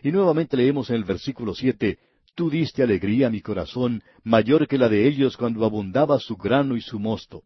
Y 0.02 0.12
nuevamente 0.12 0.56
leemos 0.56 0.90
en 0.90 0.96
el 0.96 1.04
versículo 1.04 1.54
siete, 1.54 1.98
Tú 2.36 2.50
diste 2.50 2.82
alegría 2.82 3.28
a 3.28 3.30
mi 3.30 3.40
corazón, 3.40 4.02
mayor 4.22 4.68
que 4.68 4.76
la 4.76 4.90
de 4.90 5.08
ellos 5.08 5.38
cuando 5.38 5.64
abundaba 5.64 6.20
su 6.20 6.36
grano 6.36 6.76
y 6.76 6.82
su 6.82 6.98
mosto. 6.98 7.42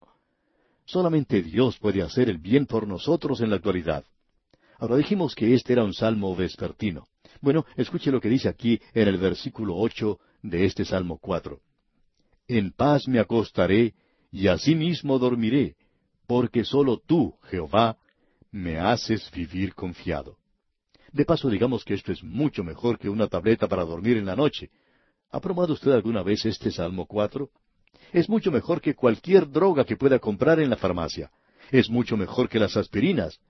Solamente 0.84 1.42
Dios 1.42 1.78
puede 1.78 2.02
hacer 2.02 2.28
el 2.28 2.38
bien 2.38 2.66
por 2.66 2.88
nosotros 2.88 3.40
en 3.40 3.50
la 3.50 3.56
actualidad. 3.56 4.04
Ahora 4.80 4.96
dijimos 4.96 5.36
que 5.36 5.54
este 5.54 5.74
era 5.74 5.84
un 5.84 5.94
salmo 5.94 6.34
vespertino. 6.34 7.06
Bueno, 7.40 7.64
escuche 7.76 8.10
lo 8.10 8.20
que 8.20 8.28
dice 8.28 8.48
aquí 8.48 8.80
en 8.92 9.06
el 9.06 9.18
versículo 9.18 9.76
ocho 9.76 10.18
de 10.42 10.64
este 10.64 10.84
Salmo 10.84 11.18
cuatro. 11.18 11.60
En 12.48 12.72
paz 12.72 13.06
me 13.06 13.20
acostaré 13.20 13.94
y 14.32 14.48
asimismo 14.48 15.20
dormiré, 15.20 15.76
porque 16.30 16.62
sólo 16.62 17.02
tú, 17.04 17.34
Jehová, 17.50 17.96
me 18.52 18.78
haces 18.78 19.28
vivir 19.32 19.74
confiado. 19.74 20.36
De 21.10 21.24
paso, 21.24 21.50
digamos 21.50 21.84
que 21.84 21.94
esto 21.94 22.12
es 22.12 22.22
mucho 22.22 22.62
mejor 22.62 23.00
que 23.00 23.08
una 23.08 23.26
tableta 23.26 23.66
para 23.66 23.84
dormir 23.84 24.16
en 24.16 24.26
la 24.26 24.36
noche. 24.36 24.70
¿Ha 25.32 25.40
probado 25.40 25.72
usted 25.72 25.90
alguna 25.90 26.22
vez 26.22 26.46
este 26.46 26.70
Salmo 26.70 27.06
cuatro? 27.06 27.50
Es 28.12 28.28
mucho 28.28 28.52
mejor 28.52 28.80
que 28.80 28.94
cualquier 28.94 29.50
droga 29.50 29.84
que 29.84 29.96
pueda 29.96 30.20
comprar 30.20 30.60
en 30.60 30.70
la 30.70 30.76
farmacia. 30.76 31.32
Es 31.72 31.90
mucho 31.90 32.16
mejor 32.16 32.48
que 32.48 32.60
las 32.60 32.76
aspirinas. 32.76 33.40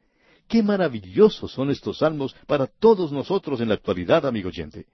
Qué 0.49 0.63
maravillosos 0.63 1.53
son 1.53 1.69
estos 1.69 1.99
salmos 1.99 2.35
para 2.47 2.67
todos 2.67 3.13
nosotros 3.13 3.61
en 3.61 3.69
la 3.69 3.75
actualidad, 3.75 4.25
amigo 4.25 4.49
oyente. 4.49 4.87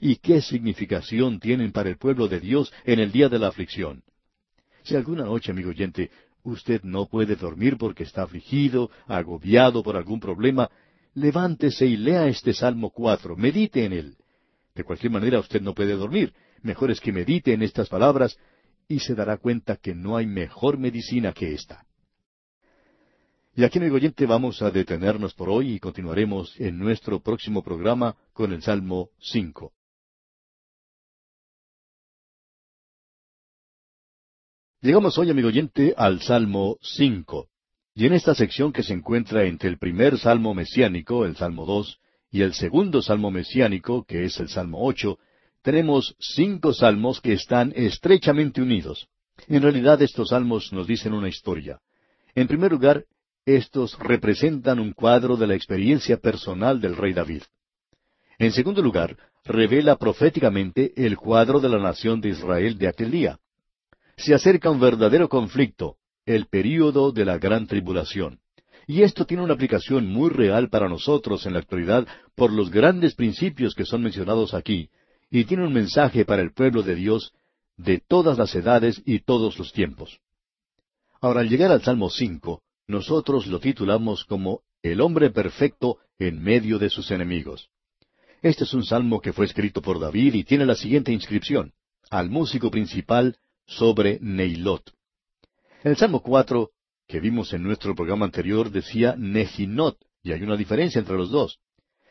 Y 0.00 0.16
qué 0.16 0.40
significación 0.40 1.40
tienen 1.40 1.72
para 1.72 1.90
el 1.90 1.98
pueblo 1.98 2.26
de 2.26 2.40
Dios 2.40 2.72
en 2.86 3.00
el 3.00 3.12
día 3.12 3.28
de 3.28 3.38
la 3.38 3.48
aflicción. 3.48 4.02
Si 4.82 4.96
alguna 4.96 5.24
noche, 5.24 5.50
amigo 5.50 5.68
oyente, 5.68 6.10
usted 6.44 6.82
no 6.84 7.06
puede 7.06 7.34
dormir 7.36 7.76
porque 7.76 8.04
está 8.04 8.22
afligido, 8.22 8.90
agobiado 9.06 9.82
por 9.82 9.96
algún 9.96 10.20
problema, 10.20 10.70
levántese 11.14 11.86
y 11.86 11.96
lea 11.96 12.28
este 12.28 12.52
Salmo 12.52 12.90
cuatro, 12.90 13.36
medite 13.36 13.84
en 13.84 13.92
él. 13.92 14.16
De 14.74 14.84
cualquier 14.84 15.10
manera 15.10 15.40
usted 15.40 15.60
no 15.60 15.74
puede 15.74 15.94
dormir, 15.94 16.32
mejor 16.62 16.90
es 16.90 17.00
que 17.00 17.12
medite 17.12 17.52
en 17.52 17.62
estas 17.62 17.88
palabras 17.88 18.38
y 18.88 19.00
se 19.00 19.14
dará 19.14 19.38
cuenta 19.38 19.76
que 19.76 19.94
no 19.94 20.16
hay 20.16 20.26
mejor 20.26 20.78
medicina 20.78 21.32
que 21.32 21.52
esta. 21.52 21.84
Y 23.56 23.62
aquí, 23.62 23.78
amigo 23.78 23.96
oyente, 23.96 24.26
vamos 24.26 24.60
a 24.62 24.70
detenernos 24.70 25.32
por 25.32 25.48
hoy 25.48 25.74
y 25.74 25.78
continuaremos 25.78 26.58
en 26.58 26.76
nuestro 26.76 27.20
próximo 27.20 27.62
programa 27.62 28.16
con 28.32 28.52
el 28.52 28.62
Salmo 28.62 29.10
cinco. 29.20 29.72
Llegamos 34.84 35.16
hoy, 35.16 35.30
amigo 35.30 35.48
oyente, 35.48 35.94
al 35.96 36.20
Salmo 36.20 36.76
cinco. 36.82 37.48
Y 37.94 38.04
en 38.04 38.12
esta 38.12 38.34
sección 38.34 38.70
que 38.70 38.82
se 38.82 38.92
encuentra 38.92 39.44
entre 39.44 39.70
el 39.70 39.78
primer 39.78 40.18
Salmo 40.18 40.52
mesiánico, 40.52 41.24
el 41.24 41.36
Salmo 41.36 41.64
dos, 41.64 42.00
y 42.30 42.42
el 42.42 42.52
segundo 42.52 43.00
Salmo 43.00 43.30
mesiánico, 43.30 44.04
que 44.04 44.24
es 44.24 44.38
el 44.40 44.50
Salmo 44.50 44.86
ocho, 44.86 45.18
tenemos 45.62 46.14
cinco 46.18 46.74
salmos 46.74 47.22
que 47.22 47.32
están 47.32 47.72
estrechamente 47.74 48.60
unidos. 48.60 49.08
En 49.48 49.62
realidad 49.62 50.02
estos 50.02 50.28
salmos 50.28 50.70
nos 50.70 50.86
dicen 50.86 51.14
una 51.14 51.30
historia. 51.30 51.80
En 52.34 52.46
primer 52.46 52.70
lugar, 52.70 53.06
estos 53.46 53.98
representan 53.98 54.80
un 54.80 54.92
cuadro 54.92 55.38
de 55.38 55.46
la 55.46 55.54
experiencia 55.54 56.18
personal 56.18 56.78
del 56.82 56.94
rey 56.94 57.14
David. 57.14 57.44
En 58.38 58.52
segundo 58.52 58.82
lugar, 58.82 59.16
revela 59.46 59.96
proféticamente 59.96 60.92
el 60.94 61.16
cuadro 61.16 61.58
de 61.58 61.70
la 61.70 61.78
nación 61.78 62.20
de 62.20 62.28
Israel 62.28 62.76
de 62.76 62.88
aquel 62.88 63.10
día 63.10 63.38
se 64.16 64.34
acerca 64.34 64.70
un 64.70 64.80
verdadero 64.80 65.28
conflicto, 65.28 65.96
el 66.26 66.46
período 66.46 67.12
de 67.12 67.24
la 67.24 67.38
gran 67.38 67.66
tribulación. 67.66 68.40
Y 68.86 69.02
esto 69.02 69.24
tiene 69.24 69.42
una 69.42 69.54
aplicación 69.54 70.06
muy 70.06 70.30
real 70.30 70.68
para 70.68 70.88
nosotros 70.88 71.46
en 71.46 71.54
la 71.54 71.60
actualidad 71.60 72.06
por 72.34 72.52
los 72.52 72.70
grandes 72.70 73.14
principios 73.14 73.74
que 73.74 73.84
son 73.84 74.02
mencionados 74.02 74.52
aquí, 74.54 74.90
y 75.30 75.44
tiene 75.44 75.66
un 75.66 75.72
mensaje 75.72 76.24
para 76.24 76.42
el 76.42 76.52
pueblo 76.52 76.82
de 76.82 76.94
Dios 76.94 77.32
de 77.76 77.98
todas 77.98 78.38
las 78.38 78.54
edades 78.54 79.02
y 79.04 79.20
todos 79.20 79.58
los 79.58 79.72
tiempos. 79.72 80.20
Ahora, 81.20 81.40
al 81.40 81.48
llegar 81.48 81.72
al 81.72 81.82
Salmo 81.82 82.10
5, 82.10 82.62
nosotros 82.86 83.46
lo 83.46 83.58
titulamos 83.58 84.24
como 84.24 84.60
El 84.82 85.00
hombre 85.00 85.30
perfecto 85.30 85.98
en 86.18 86.42
medio 86.42 86.78
de 86.78 86.90
sus 86.90 87.10
enemigos. 87.10 87.70
Este 88.42 88.64
es 88.64 88.74
un 88.74 88.84
salmo 88.84 89.20
que 89.20 89.32
fue 89.32 89.46
escrito 89.46 89.80
por 89.80 89.98
David 89.98 90.34
y 90.34 90.44
tiene 90.44 90.66
la 90.66 90.74
siguiente 90.74 91.10
inscripción. 91.12 91.72
Al 92.10 92.28
músico 92.28 92.70
principal, 92.70 93.38
sobre 93.66 94.18
Neilot. 94.20 94.92
El 95.82 95.96
Salmo 95.96 96.22
4, 96.22 96.70
que 97.06 97.20
vimos 97.20 97.52
en 97.52 97.62
nuestro 97.62 97.94
programa 97.94 98.24
anterior, 98.24 98.70
decía 98.70 99.14
Nejinot, 99.18 99.98
y 100.22 100.32
hay 100.32 100.42
una 100.42 100.56
diferencia 100.56 100.98
entre 100.98 101.16
los 101.16 101.30
dos. 101.30 101.58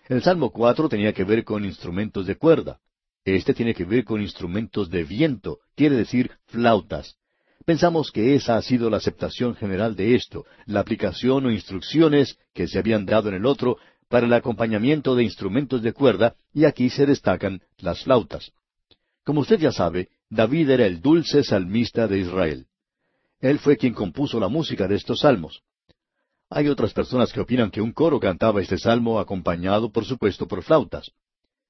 El 0.08 0.22
Salmo 0.22 0.52
4 0.52 0.90
tenía 0.90 1.14
que 1.14 1.24
ver 1.24 1.44
con 1.44 1.66
instrumentos 1.66 2.28
de 2.28 2.36
cuerda. 2.36 2.80
Este 3.26 3.54
tiene 3.54 3.74
que 3.74 3.86
ver 3.86 4.04
con 4.04 4.22
instrumentos 4.22 4.90
de 4.90 5.04
viento, 5.04 5.60
quiere 5.76 5.96
decir 5.96 6.32
flautas. 6.48 7.18
Pensamos 7.66 8.12
que 8.12 8.36
esa 8.36 8.58
ha 8.58 8.62
sido 8.62 8.90
la 8.90 8.98
aceptación 8.98 9.56
general 9.56 9.96
de 9.96 10.16
esto, 10.16 10.46
la 10.66 10.82
aplicación 10.82 11.46
o 11.46 11.52
instrucciones 11.52 12.38
que 12.54 12.68
se 12.68 12.78
habían 12.78 13.06
dado 13.06 13.30
en 13.30 13.36
el 13.36 13.46
otro 13.46 13.78
para 14.10 14.26
el 14.26 14.34
acompañamiento 14.34 15.16
de 15.16 15.24
instrumentos 15.24 15.82
de 15.82 15.94
cuerda, 15.94 16.36
y 16.54 16.66
aquí 16.66 16.90
se 16.90 17.06
destacan 17.06 17.62
las 17.78 18.04
flautas. 18.04 18.52
Como 19.24 19.40
usted 19.42 19.58
ya 19.58 19.72
sabe, 19.72 20.10
David 20.34 20.72
era 20.72 20.88
el 20.88 21.00
dulce 21.00 21.44
salmista 21.44 22.08
de 22.08 22.18
Israel. 22.18 22.66
Él 23.40 23.60
fue 23.60 23.78
quien 23.78 23.94
compuso 23.94 24.40
la 24.40 24.48
música 24.48 24.88
de 24.88 24.96
estos 24.96 25.20
salmos. 25.20 25.62
Hay 26.50 26.70
otras 26.70 26.92
personas 26.92 27.32
que 27.32 27.40
opinan 27.40 27.70
que 27.70 27.82
un 27.82 27.92
coro 27.92 28.20
cantaba 28.20 28.60
este 28.60 28.80
salmo 28.80 29.20
acompañado, 29.20 29.92
por 29.92 30.06
supuesto, 30.06 30.48
por 30.48 30.64
flautas. 30.64 31.12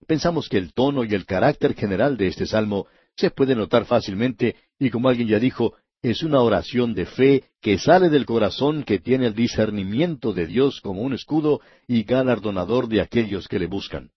Pensamos 0.08 0.48
que 0.48 0.60
el 0.60 0.74
tono 0.74 1.04
y 1.04 1.14
el 1.14 1.26
carácter 1.26 1.74
general 1.74 2.16
de 2.16 2.28
este 2.28 2.46
salmo 2.46 2.88
se 3.18 3.32
puede 3.32 3.54
notar 3.54 3.84
fácilmente 3.84 4.56
y 4.80 4.90
como 4.90 5.10
alguien 5.10 5.28
ya 5.28 5.40
dijo, 5.40 5.74
es 6.02 6.24
una 6.24 6.40
oración 6.40 6.94
de 6.94 7.06
fe 7.06 7.44
que 7.60 7.78
sale 7.78 8.10
del 8.10 8.26
corazón 8.26 8.84
que 8.84 8.98
tiene 8.98 9.28
el 9.28 9.36
discernimiento 9.36 10.32
de 10.32 10.48
Dios 10.48 10.80
como 10.80 11.02
un 11.02 11.14
escudo 11.14 11.60
y 11.86 12.04
galardonador 12.04 12.88
de 12.88 13.02
aquellos 13.02 13.50
que 13.50 13.60
le 13.60 13.68
buscan. 13.68 14.12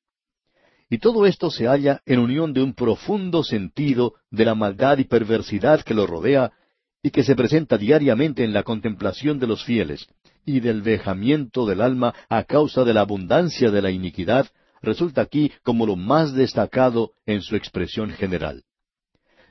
Y 0.88 0.98
todo 0.98 1.26
esto 1.26 1.50
se 1.50 1.66
halla 1.66 2.00
en 2.06 2.20
unión 2.20 2.52
de 2.52 2.62
un 2.62 2.72
profundo 2.72 3.42
sentido 3.42 4.14
de 4.30 4.44
la 4.44 4.54
maldad 4.54 4.98
y 4.98 5.04
perversidad 5.04 5.82
que 5.82 5.94
lo 5.94 6.06
rodea 6.06 6.52
y 7.02 7.10
que 7.10 7.24
se 7.24 7.34
presenta 7.34 7.76
diariamente 7.76 8.44
en 8.44 8.52
la 8.52 8.62
contemplación 8.62 9.38
de 9.38 9.46
los 9.46 9.64
fieles, 9.64 10.06
y 10.44 10.60
del 10.60 10.82
vejamiento 10.82 11.66
del 11.66 11.80
alma 11.80 12.14
a 12.28 12.44
causa 12.44 12.84
de 12.84 12.94
la 12.94 13.00
abundancia 13.00 13.70
de 13.70 13.82
la 13.82 13.90
iniquidad, 13.90 14.46
resulta 14.80 15.22
aquí 15.22 15.52
como 15.62 15.86
lo 15.86 15.96
más 15.96 16.32
destacado 16.32 17.12
en 17.26 17.42
su 17.42 17.56
expresión 17.56 18.10
general. 18.10 18.62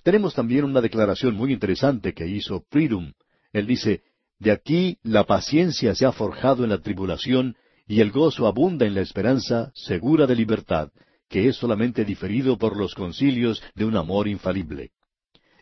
Tenemos 0.04 0.34
también 0.34 0.64
una 0.64 0.82
declaración 0.82 1.36
muy 1.36 1.52
interesante 1.52 2.14
que 2.14 2.28
hizo 2.28 2.64
Pridum. 2.70 3.14
Él 3.52 3.68
dice, 3.68 4.04
De 4.40 4.52
aquí 4.52 4.98
la 5.04 5.26
paciencia 5.26 5.96
se 5.96 6.06
ha 6.06 6.12
forjado 6.12 6.64
en 6.64 6.70
la 6.70 6.80
tribulación, 6.80 7.56
y 7.88 8.02
el 8.02 8.12
gozo 8.12 8.48
abunda 8.48 8.86
en 8.86 8.96
la 8.96 9.02
esperanza 9.02 9.72
segura 9.76 10.28
de 10.28 10.36
libertad, 10.36 10.90
que 11.30 11.48
es 11.48 11.56
solamente 11.56 12.06
diferido 12.06 12.58
por 12.58 12.78
los 12.78 12.94
concilios 12.94 13.62
de 13.74 13.86
un 13.86 13.98
amor 13.98 14.28
infalible. 14.28 14.92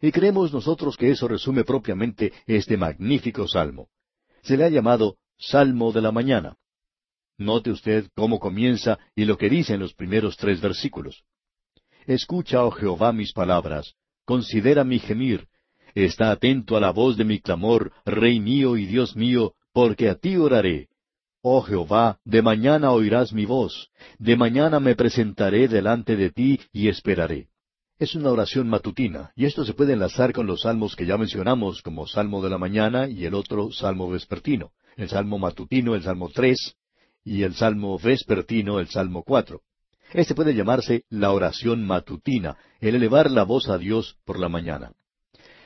Y 0.02 0.12
creemos 0.12 0.52
nosotros 0.52 0.98
que 0.98 1.12
eso 1.12 1.28
resume 1.28 1.64
propiamente 1.64 2.34
este 2.46 2.78
magnífico 2.78 3.48
salmo. 3.48 3.88
Se 4.42 4.58
le 4.58 4.66
ha 4.66 4.70
llamado 4.70 5.18
Salmo 5.38 5.92
de 5.92 6.02
la 6.02 6.12
Mañana. 6.12 6.58
Note 7.38 7.72
usted 7.72 8.08
cómo 8.16 8.40
comienza 8.40 9.00
y 9.16 9.26
lo 9.26 9.38
que 9.38 9.50
dice 9.50 9.74
en 9.74 9.80
los 9.80 9.94
primeros 9.94 10.38
tres 10.38 10.62
versículos. 10.62 11.24
Escucha, 12.06 12.66
oh 12.66 12.72
Jehová, 12.72 13.14
mis 13.14 13.32
palabras, 13.32 13.96
considera 14.26 14.84
mi 14.84 15.00
gemir, 15.00 15.48
está 15.96 16.32
atento 16.32 16.76
a 16.76 16.82
la 16.82 16.92
voz 16.92 17.18
de 17.18 17.24
mi 17.24 17.40
clamor, 17.40 17.92
Rey 18.06 18.40
mío 18.40 18.78
y 18.78 18.86
Dios 18.86 19.16
mío, 19.16 19.54
porque 19.72 20.10
a 20.10 20.16
ti 20.16 20.36
oraré. 20.36 20.90
Oh 21.46 21.62
Jehová, 21.62 22.20
de 22.24 22.42
mañana 22.42 22.92
oirás 22.92 23.34
mi 23.34 23.46
voz, 23.46 23.90
de 24.18 24.38
mañana 24.38 24.80
me 24.80 24.96
presentaré 24.96 25.68
delante 25.68 26.16
de 26.16 26.30
ti 26.30 26.62
y 26.72 26.88
esperaré. 26.88 27.50
Es 28.00 28.16
una 28.16 28.32
oración 28.32 28.70
matutina, 28.70 29.34
y 29.36 29.44
esto 29.44 29.66
se 29.66 29.74
puede 29.74 29.92
enlazar 29.92 30.32
con 30.32 30.48
los 30.48 30.62
salmos 30.62 30.96
que 30.96 31.06
ya 31.06 31.18
mencionamos, 31.18 31.82
como 31.82 32.08
Salmo 32.08 32.42
de 32.42 32.50
la 32.50 32.58
mañana 32.58 33.10
y 33.10 33.26
el 33.26 33.34
otro 33.34 33.74
Salmo 33.74 34.10
vespertino, 34.10 34.72
el 34.96 35.10
Salmo 35.10 35.38
matutino, 35.38 35.96
el 35.96 36.04
Salmo 36.04 36.30
tres, 36.34 36.78
y 37.26 37.44
el 37.44 37.56
Salmo 37.56 38.00
vespertino, 38.00 38.80
el 38.80 38.88
Salmo 38.88 39.24
cuatro. 39.24 39.64
Este 40.14 40.36
puede 40.36 40.56
llamarse 40.56 41.04
la 41.10 41.34
oración 41.34 41.84
matutina, 41.84 42.56
el 42.80 42.96
elevar 42.96 43.30
la 43.30 43.44
voz 43.44 43.68
a 43.68 43.78
Dios 43.78 44.16
por 44.24 44.40
la 44.40 44.48
mañana. 44.48 44.94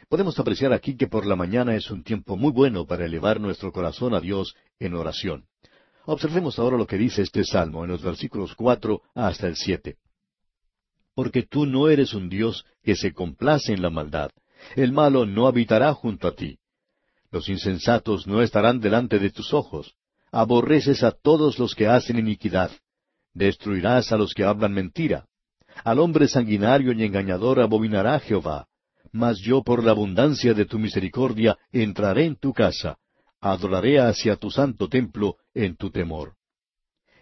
Podemos 0.09 0.39
apreciar 0.39 0.73
aquí 0.73 0.97
que 0.97 1.07
por 1.07 1.27
la 1.27 1.35
mañana 1.35 1.75
es 1.75 1.91
un 1.91 2.01
tiempo 2.01 2.35
muy 2.35 2.51
bueno 2.51 2.87
para 2.87 3.05
elevar 3.05 3.39
nuestro 3.39 3.71
corazón 3.71 4.15
a 4.15 4.21
Dios 4.21 4.55
en 4.79 4.95
oración. 4.95 5.45
Observemos 6.09 6.57
ahora 6.57 6.77
lo 6.77 6.87
que 6.87 6.97
dice 6.97 7.21
este 7.21 7.43
salmo 7.43 7.83
en 7.83 7.91
los 7.91 8.01
versículos 8.01 8.55
cuatro 8.55 9.01
hasta 9.13 9.45
el 9.45 9.57
siete. 9.57 9.97
Porque 11.13 11.43
tú 11.43 11.65
no 11.65 11.89
eres 11.89 12.13
un 12.13 12.29
Dios 12.29 12.65
que 12.81 12.95
se 12.95 13.11
complace 13.11 13.73
en 13.73 13.81
la 13.81 13.89
maldad. 13.89 14.29
El 14.77 14.93
malo 14.93 15.25
no 15.25 15.47
habitará 15.47 15.93
junto 15.93 16.29
a 16.29 16.31
ti. 16.33 16.59
Los 17.29 17.49
insensatos 17.49 18.25
no 18.25 18.41
estarán 18.41 18.79
delante 18.79 19.19
de 19.19 19.31
tus 19.31 19.53
ojos. 19.53 19.95
Aborreces 20.31 21.03
a 21.03 21.11
todos 21.11 21.59
los 21.59 21.75
que 21.75 21.87
hacen 21.87 22.17
iniquidad. 22.17 22.71
Destruirás 23.33 24.13
a 24.13 24.17
los 24.17 24.33
que 24.33 24.45
hablan 24.45 24.73
mentira. 24.73 25.25
Al 25.83 25.99
hombre 25.99 26.29
sanguinario 26.29 26.93
y 26.93 27.03
engañador 27.03 27.59
abominará 27.59 28.17
Jehová. 28.21 28.69
Mas 29.11 29.39
yo 29.39 29.61
por 29.61 29.83
la 29.83 29.91
abundancia 29.91 30.53
de 30.53 30.63
tu 30.63 30.79
misericordia 30.79 31.57
entraré 31.73 32.23
en 32.23 32.37
tu 32.37 32.53
casa 32.53 32.97
adoraré 33.39 33.99
hacia 33.99 34.35
tu 34.35 34.49
santo 34.49 34.87
templo 34.87 35.37
en 35.53 35.75
tu 35.75 35.89
temor. 35.89 36.35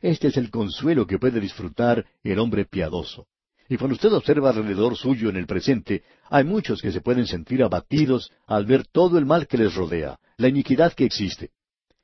Este 0.02 0.28
es 0.28 0.38
el 0.38 0.52
consuelo 0.52 1.08
que 1.08 1.20
puede 1.20 1.40
disfrutar 1.40 2.06
el 2.24 2.40
hombre 2.40 2.66
piadoso. 2.66 3.28
Y 3.68 3.78
cuando 3.78 3.96
usted 3.96 4.14
observa 4.14 4.50
alrededor 4.50 4.96
suyo 4.96 5.30
en 5.30 5.38
el 5.38 5.48
presente, 5.48 6.04
hay 6.30 6.44
muchos 6.44 6.82
que 6.82 6.92
se 6.92 7.02
pueden 7.02 7.26
sentir 7.26 7.64
abatidos 7.64 8.32
al 8.46 8.66
ver 8.66 8.86
todo 8.86 9.18
el 9.18 9.26
mal 9.26 9.48
que 9.48 9.58
les 9.58 9.74
rodea, 9.74 10.20
la 10.38 10.48
iniquidad 10.48 10.94
que 10.94 11.06
existe. 11.06 11.52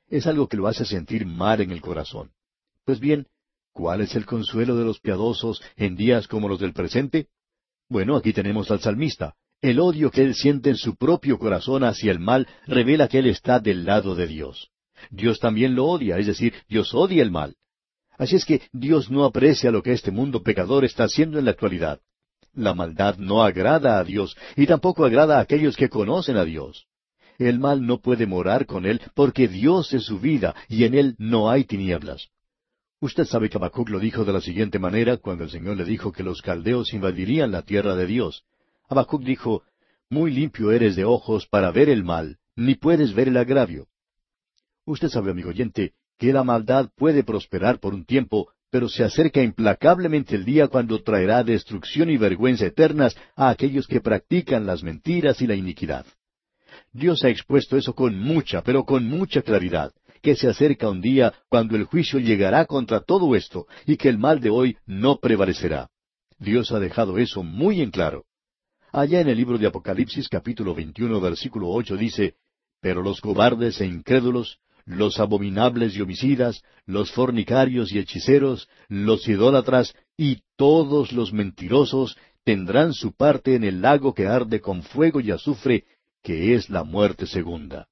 Es 0.08 0.26
algo 0.26 0.48
que 0.48 0.56
lo 0.56 0.66
hace 0.66 0.84
sentir 0.84 1.24
mal 1.24 1.60
en 1.60 1.70
el 1.70 1.80
corazón. 1.80 2.32
Pues 2.84 2.98
bien, 2.98 3.28
¿cuál 3.72 4.00
es 4.00 4.16
el 4.16 4.26
consuelo 4.26 4.76
de 4.76 4.84
los 4.84 4.98
piadosos 4.98 5.62
en 5.76 5.94
días 5.94 6.26
como 6.26 6.48
los 6.48 6.58
del 6.58 6.72
presente? 6.72 7.28
Bueno, 7.88 8.16
aquí 8.16 8.32
tenemos 8.32 8.70
al 8.70 8.80
salmista. 8.80 9.36
El 9.62 9.78
odio 9.78 10.10
que 10.10 10.22
él 10.22 10.34
siente 10.34 10.70
en 10.70 10.76
su 10.76 10.96
propio 10.96 11.38
corazón 11.38 11.84
hacia 11.84 12.10
el 12.10 12.18
mal 12.18 12.48
revela 12.66 13.06
que 13.06 13.20
él 13.20 13.28
está 13.28 13.60
del 13.60 13.84
lado 13.84 14.16
de 14.16 14.26
Dios. 14.26 14.70
Dios 15.08 15.38
también 15.38 15.76
lo 15.76 15.86
odia, 15.86 16.18
es 16.18 16.26
decir, 16.26 16.52
Dios 16.68 16.92
odia 16.92 17.22
el 17.22 17.30
mal. 17.30 17.54
Así 18.18 18.34
es 18.34 18.44
que 18.44 18.62
Dios 18.72 19.08
no 19.08 19.24
aprecia 19.24 19.70
lo 19.70 19.80
que 19.80 19.92
este 19.92 20.10
mundo 20.10 20.42
pecador 20.42 20.84
está 20.84 21.04
haciendo 21.04 21.38
en 21.38 21.44
la 21.44 21.52
actualidad. 21.52 22.00
La 22.52 22.74
maldad 22.74 23.16
no 23.18 23.44
agrada 23.44 24.00
a 24.00 24.04
Dios 24.04 24.36
y 24.56 24.66
tampoco 24.66 25.04
agrada 25.04 25.38
a 25.38 25.40
aquellos 25.40 25.76
que 25.76 25.88
conocen 25.88 26.36
a 26.36 26.44
Dios. 26.44 26.86
El 27.38 27.60
mal 27.60 27.86
no 27.86 28.00
puede 28.00 28.26
morar 28.26 28.66
con 28.66 28.84
él 28.84 29.00
porque 29.14 29.46
Dios 29.46 29.94
es 29.94 30.04
su 30.04 30.18
vida 30.18 30.56
y 30.68 30.84
en 30.84 30.94
él 30.94 31.14
no 31.18 31.48
hay 31.48 31.64
tinieblas. 31.64 32.28
Usted 33.00 33.24
sabe 33.24 33.48
que 33.48 33.58
Habacuc 33.58 33.88
lo 33.88 34.00
dijo 34.00 34.24
de 34.24 34.32
la 34.32 34.40
siguiente 34.40 34.80
manera 34.80 35.18
cuando 35.18 35.44
el 35.44 35.50
Señor 35.50 35.76
le 35.76 35.84
dijo 35.84 36.12
que 36.12 36.22
los 36.22 36.42
caldeos 36.42 36.92
invadirían 36.92 37.52
la 37.52 37.62
tierra 37.62 37.94
de 37.94 38.06
Dios. 38.06 38.44
Habacuc 38.92 39.22
dijo, 39.22 39.62
Muy 40.10 40.30
limpio 40.30 40.70
eres 40.70 40.96
de 40.96 41.04
ojos 41.04 41.46
para 41.46 41.70
ver 41.70 41.88
el 41.88 42.04
mal, 42.04 42.36
ni 42.56 42.74
puedes 42.74 43.14
ver 43.14 43.28
el 43.28 43.38
agravio. 43.38 43.86
Usted 44.84 45.08
sabe, 45.08 45.30
amigo 45.30 45.48
oyente, 45.48 45.94
que 46.18 46.32
la 46.32 46.44
maldad 46.44 46.90
puede 46.94 47.24
prosperar 47.24 47.80
por 47.80 47.94
un 47.94 48.04
tiempo, 48.04 48.50
pero 48.70 48.90
se 48.90 49.02
acerca 49.02 49.42
implacablemente 49.42 50.36
el 50.36 50.44
día 50.44 50.68
cuando 50.68 51.02
traerá 51.02 51.42
destrucción 51.42 52.10
y 52.10 52.18
vergüenza 52.18 52.66
eternas 52.66 53.16
a 53.34 53.48
aquellos 53.48 53.86
que 53.86 54.02
practican 54.02 54.66
las 54.66 54.82
mentiras 54.82 55.40
y 55.40 55.46
la 55.46 55.54
iniquidad. 55.54 56.04
Dios 56.92 57.24
ha 57.24 57.30
expuesto 57.30 57.78
eso 57.78 57.94
con 57.94 58.18
mucha, 58.18 58.62
pero 58.62 58.84
con 58.84 59.06
mucha 59.06 59.40
claridad, 59.40 59.92
que 60.20 60.36
se 60.36 60.48
acerca 60.48 60.90
un 60.90 61.00
día 61.00 61.32
cuando 61.48 61.76
el 61.76 61.84
juicio 61.84 62.18
llegará 62.18 62.66
contra 62.66 63.00
todo 63.00 63.34
esto 63.36 63.66
y 63.86 63.96
que 63.96 64.10
el 64.10 64.18
mal 64.18 64.40
de 64.40 64.50
hoy 64.50 64.76
no 64.84 65.18
prevalecerá. 65.18 65.88
Dios 66.38 66.72
ha 66.72 66.78
dejado 66.78 67.16
eso 67.16 67.42
muy 67.42 67.80
en 67.80 67.90
claro. 67.90 68.26
Allá 68.94 69.22
en 69.22 69.28
el 69.30 69.38
libro 69.38 69.56
de 69.56 69.66
Apocalipsis 69.66 70.28
capítulo 70.28 70.74
21 70.74 71.18
versículo 71.18 71.70
8 71.70 71.96
dice, 71.96 72.34
Pero 72.78 73.00
los 73.00 73.22
cobardes 73.22 73.80
e 73.80 73.86
incrédulos, 73.86 74.58
los 74.84 75.18
abominables 75.18 75.96
y 75.96 76.02
homicidas, 76.02 76.62
los 76.84 77.10
fornicarios 77.10 77.90
y 77.90 77.98
hechiceros, 77.98 78.68
los 78.88 79.26
idólatras 79.26 79.94
y 80.18 80.42
todos 80.56 81.12
los 81.12 81.32
mentirosos 81.32 82.18
tendrán 82.44 82.92
su 82.92 83.16
parte 83.16 83.54
en 83.54 83.64
el 83.64 83.80
lago 83.80 84.12
que 84.12 84.26
arde 84.26 84.60
con 84.60 84.82
fuego 84.82 85.20
y 85.20 85.30
azufre, 85.30 85.86
que 86.22 86.54
es 86.54 86.68
la 86.68 86.84
muerte 86.84 87.26
segunda. 87.26 87.88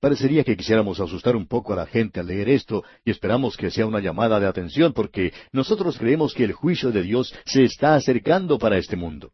Parecería 0.00 0.44
que 0.44 0.54
quisiéramos 0.54 1.00
asustar 1.00 1.34
un 1.34 1.46
poco 1.46 1.72
a 1.72 1.76
la 1.76 1.86
gente 1.86 2.20
al 2.20 2.26
leer 2.26 2.50
esto 2.50 2.84
y 3.06 3.10
esperamos 3.10 3.56
que 3.56 3.70
sea 3.70 3.86
una 3.86 4.00
llamada 4.00 4.38
de 4.38 4.48
atención 4.48 4.92
porque 4.92 5.32
nosotros 5.50 5.96
creemos 5.96 6.34
que 6.34 6.44
el 6.44 6.52
juicio 6.52 6.92
de 6.92 7.02
Dios 7.04 7.34
se 7.46 7.64
está 7.64 7.94
acercando 7.94 8.58
para 8.58 8.76
este 8.76 8.96
mundo. 8.96 9.32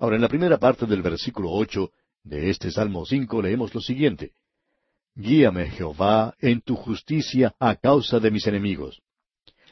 Ahora, 0.00 0.16
en 0.16 0.22
la 0.22 0.28
primera 0.28 0.56
parte 0.58 0.86
del 0.86 1.02
versículo 1.02 1.50
ocho 1.50 1.90
de 2.24 2.48
este 2.48 2.70
Salmo 2.70 3.04
cinco 3.04 3.42
leemos 3.42 3.74
lo 3.74 3.82
siguiente 3.82 4.32
Guíame, 5.14 5.70
Jehová, 5.70 6.34
en 6.40 6.62
tu 6.62 6.74
justicia 6.74 7.54
a 7.58 7.74
causa 7.76 8.18
de 8.18 8.30
mis 8.30 8.46
enemigos. 8.46 9.02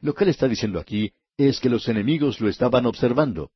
Lo 0.03 0.13
que 0.13 0.25
él 0.25 0.31
está 0.31 0.47
diciendo 0.47 0.79
aquí 0.79 1.13
es 1.39 1.61
que 1.61 1.71
los 1.71 1.89
enemigos 1.89 2.41
lo 2.41 2.49
estaban 2.51 2.85
observando. 2.85 3.53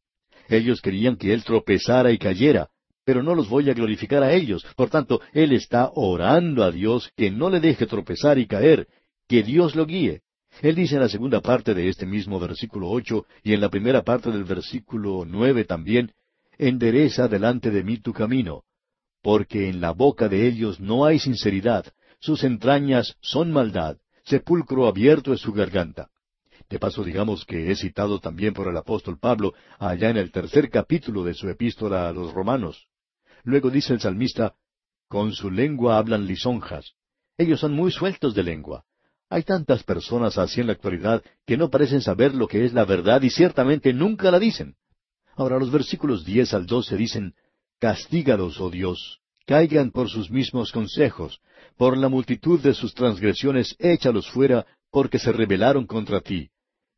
Ellos 0.48 0.80
querían 0.80 1.16
que 1.16 1.34
él 1.34 1.44
tropezara 1.44 2.10
y 2.10 2.18
cayera, 2.18 2.70
pero 3.04 3.22
no 3.22 3.34
los 3.34 3.50
voy 3.50 3.68
a 3.68 3.74
glorificar 3.74 4.22
a 4.22 4.32
ellos. 4.32 4.64
Por 4.74 4.88
tanto, 4.88 5.20
él 5.34 5.52
está 5.52 5.90
orando 5.94 6.64
a 6.64 6.70
Dios 6.70 7.10
que 7.16 7.30
no 7.30 7.50
le 7.50 7.60
deje 7.60 7.86
tropezar 7.86 8.38
y 8.38 8.46
caer, 8.46 8.88
que 9.28 9.42
Dios 9.42 9.74
lo 9.74 9.84
guíe. 9.84 10.22
Él 10.62 10.76
dice 10.76 10.94
en 10.94 11.02
la 11.02 11.08
segunda 11.10 11.42
parte 11.42 11.74
de 11.74 11.88
este 11.88 12.06
mismo 12.06 12.40
versículo 12.40 12.88
ocho 12.88 13.26
y 13.42 13.52
en 13.52 13.60
la 13.60 13.68
primera 13.68 14.02
parte 14.02 14.30
del 14.30 14.44
versículo 14.44 15.24
nueve 15.26 15.64
también, 15.64 16.12
endereza 16.58 17.28
delante 17.28 17.70
de 17.70 17.82
mí 17.82 17.98
tu 17.98 18.12
camino, 18.12 18.64
porque 19.22 19.68
en 19.68 19.80
la 19.80 19.92
boca 19.92 20.28
de 20.28 20.46
ellos 20.46 20.80
no 20.80 21.04
hay 21.04 21.18
sinceridad, 21.18 21.86
sus 22.20 22.44
entrañas 22.44 23.16
son 23.20 23.52
maldad, 23.52 23.98
sepulcro 24.24 24.86
abierto 24.86 25.32
es 25.32 25.40
su 25.40 25.52
garganta. 25.52 26.10
De 26.68 26.78
paso 26.78 27.04
digamos 27.04 27.44
que 27.44 27.70
es 27.70 27.80
citado 27.80 28.18
también 28.18 28.54
por 28.54 28.68
el 28.68 28.76
apóstol 28.76 29.18
Pablo 29.18 29.54
allá 29.78 30.10
en 30.10 30.16
el 30.16 30.30
tercer 30.30 30.70
capítulo 30.70 31.24
de 31.24 31.34
su 31.34 31.48
epístola 31.48 32.08
a 32.08 32.12
los 32.12 32.32
romanos. 32.32 32.86
Luego 33.44 33.70
dice 33.70 33.92
el 33.92 34.00
salmista, 34.00 34.54
con 35.08 35.32
su 35.32 35.50
lengua 35.50 35.98
hablan 35.98 36.26
lisonjas. 36.26 36.92
Ellos 37.36 37.60
son 37.60 37.74
muy 37.74 37.90
sueltos 37.90 38.34
de 38.34 38.42
lengua. 38.42 38.84
Hay 39.28 39.42
tantas 39.42 39.82
personas 39.82 40.38
así 40.38 40.60
en 40.60 40.68
la 40.68 40.74
actualidad 40.74 41.22
que 41.46 41.56
no 41.56 41.70
parecen 41.70 42.00
saber 42.00 42.34
lo 42.34 42.46
que 42.46 42.64
es 42.64 42.72
la 42.72 42.84
verdad 42.84 43.22
y 43.22 43.30
ciertamente 43.30 43.92
nunca 43.92 44.30
la 44.30 44.38
dicen. 44.38 44.76
Ahora 45.36 45.58
los 45.58 45.70
versículos 45.70 46.24
diez 46.24 46.52
al 46.54 46.66
doce 46.66 46.96
dicen, 46.96 47.34
Castígalos, 47.78 48.60
oh 48.60 48.70
Dios, 48.70 49.20
caigan 49.46 49.90
por 49.90 50.08
sus 50.08 50.30
mismos 50.30 50.70
consejos, 50.72 51.40
por 51.76 51.96
la 51.96 52.08
multitud 52.08 52.60
de 52.60 52.74
sus 52.74 52.94
transgresiones 52.94 53.74
échalos 53.78 54.30
fuera, 54.30 54.66
porque 54.90 55.18
se 55.18 55.32
rebelaron 55.32 55.86
contra 55.86 56.20
ti. 56.20 56.50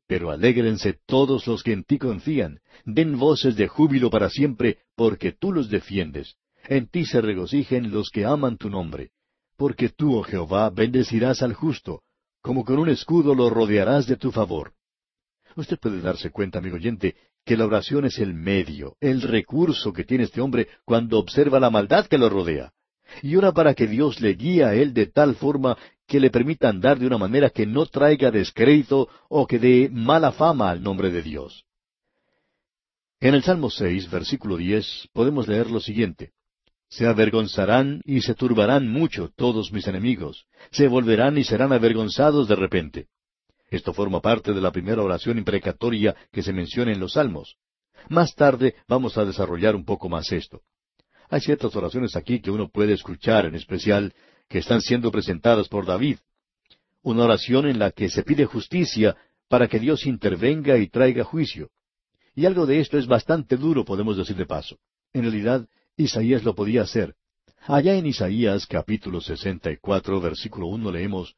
Pero 0.07 0.31
alégrense 0.31 0.99
todos 1.07 1.47
los 1.47 1.63
que 1.63 1.73
en 1.73 1.85
ti 1.85 1.99
confían, 1.99 2.61
den 2.85 3.19
voces 3.19 3.57
de 3.57 3.69
júbilo 3.69 4.11
para 4.11 4.29
siempre, 4.29 4.79
porque 4.95 5.33
tú 5.33 5.53
los 5.53 5.71
defiendes. 5.71 6.37
En 6.67 6.89
ti 6.89 7.07
se 7.07 7.21
regocijen 7.21 7.91
los 7.91 8.11
que 8.11 8.25
aman 8.25 8.59
tu 8.59 8.69
nombre. 8.69 9.13
Porque 9.57 9.89
tú, 9.89 10.17
oh 10.17 10.23
Jehová, 10.23 10.69
bendecirás 10.71 11.43
al 11.43 11.55
justo, 11.55 12.03
como 12.43 12.65
con 12.65 12.79
un 12.79 12.89
escudo 12.89 13.35
lo 13.35 13.49
rodearás 13.49 14.07
de 14.07 14.17
tu 14.17 14.31
favor. 14.31 14.75
Usted 15.57 15.79
puede 15.79 16.01
darse 16.01 16.31
cuenta, 16.31 16.59
amigo 16.59 16.77
oyente, 16.77 17.17
que 17.45 17.57
la 17.57 17.67
oración 17.67 18.05
es 18.05 18.19
el 18.19 18.35
medio, 18.35 18.97
el 19.01 19.23
recurso 19.23 19.93
que 19.93 20.05
tiene 20.05 20.25
este 20.25 20.41
hombre 20.41 20.69
cuando 20.85 21.19
observa 21.19 21.61
la 21.61 21.71
maldad 21.71 22.07
que 22.07 22.19
lo 22.19 22.29
rodea. 22.29 22.73
Y 23.23 23.37
ora 23.37 23.53
para 23.53 23.75
que 23.75 23.87
Dios 23.87 24.21
le 24.21 24.35
guíe 24.35 24.65
a 24.65 24.75
él 24.75 24.95
de 24.95 25.07
tal 25.07 25.35
forma 25.35 25.77
que 26.07 26.21
le 26.21 26.31
permita 26.31 26.69
andar 26.69 26.99
de 26.99 27.07
una 27.07 27.19
manera 27.19 27.51
que 27.51 27.67
no 27.67 27.87
traiga 27.87 28.31
descrédito 28.31 29.09
o 29.29 29.47
que 29.47 29.59
dé 29.59 29.89
mala 29.91 30.33
fama 30.33 30.71
al 30.71 30.83
nombre 30.83 31.11
de 31.11 31.23
Dios. 31.23 31.65
En 33.21 33.35
el 33.35 33.43
Salmo 33.43 33.71
seis, 33.71 34.11
versículo 34.11 34.57
diez, 34.57 35.09
podemos 35.13 35.49
leer 35.49 35.71
lo 35.71 35.81
siguiente. 35.81 36.33
Se 36.89 37.07
avergonzarán 37.07 38.03
y 38.05 38.21
se 38.21 38.35
turbarán 38.35 38.89
mucho 38.89 39.31
todos 39.35 39.73
mis 39.73 39.87
enemigos, 39.87 40.47
se 40.71 40.89
volverán 40.89 41.39
y 41.39 41.45
serán 41.45 41.73
avergonzados 41.73 42.49
de 42.49 42.57
repente. 42.57 43.07
Esto 43.75 43.93
forma 43.93 44.21
parte 44.21 44.53
de 44.53 44.61
la 44.61 44.71
primera 44.71 45.03
oración 45.03 45.37
imprecatoria 45.37 46.15
que 46.31 46.45
se 46.45 46.53
menciona 46.53 46.93
en 46.93 47.01
los 47.01 47.15
Salmos. 47.15 47.57
Más 48.09 48.33
tarde 48.37 48.77
vamos 48.87 49.19
a 49.19 49.25
desarrollar 49.25 49.75
un 49.75 49.85
poco 49.85 50.09
más 50.09 50.31
esto. 50.31 50.61
Hay 51.29 51.41
ciertas 51.41 51.75
oraciones 51.75 52.15
aquí 52.15 52.41
que 52.41 52.53
uno 52.53 52.69
puede 52.69 52.93
escuchar, 52.93 53.47
en 53.47 53.57
especial, 53.57 54.15
que 54.49 54.59
están 54.59 54.81
siendo 54.81 55.11
presentadas 55.11 55.67
por 55.67 55.87
David. 55.87 56.19
Una 57.03 57.25
oración 57.25 57.67
en 57.67 57.81
la 57.81 57.91
que 57.91 58.11
se 58.11 58.23
pide 58.23 58.45
justicia 58.45 59.17
para 59.49 59.67
que 59.67 59.81
Dios 59.81 60.07
intervenga 60.07 60.79
y 60.79 60.87
traiga 60.87 61.25
juicio. 61.25 61.71
Y 62.37 62.47
algo 62.47 62.67
de 62.67 62.79
esto 62.79 62.97
es 62.97 63.09
bastante 63.09 63.57
duro, 63.57 63.85
podemos 63.85 64.17
decir 64.17 64.37
de 64.37 64.47
paso. 64.47 64.79
En 65.13 65.23
realidad, 65.23 65.67
Isaías 65.97 66.45
lo 66.45 66.55
podía 66.55 66.83
hacer. 66.83 67.17
Allá 67.67 67.97
en 67.97 68.07
Isaías 68.07 68.69
capítulo 68.69 69.21
64, 69.21 70.21
versículo 70.21 70.69
uno 70.69 70.93
leemos, 70.93 71.35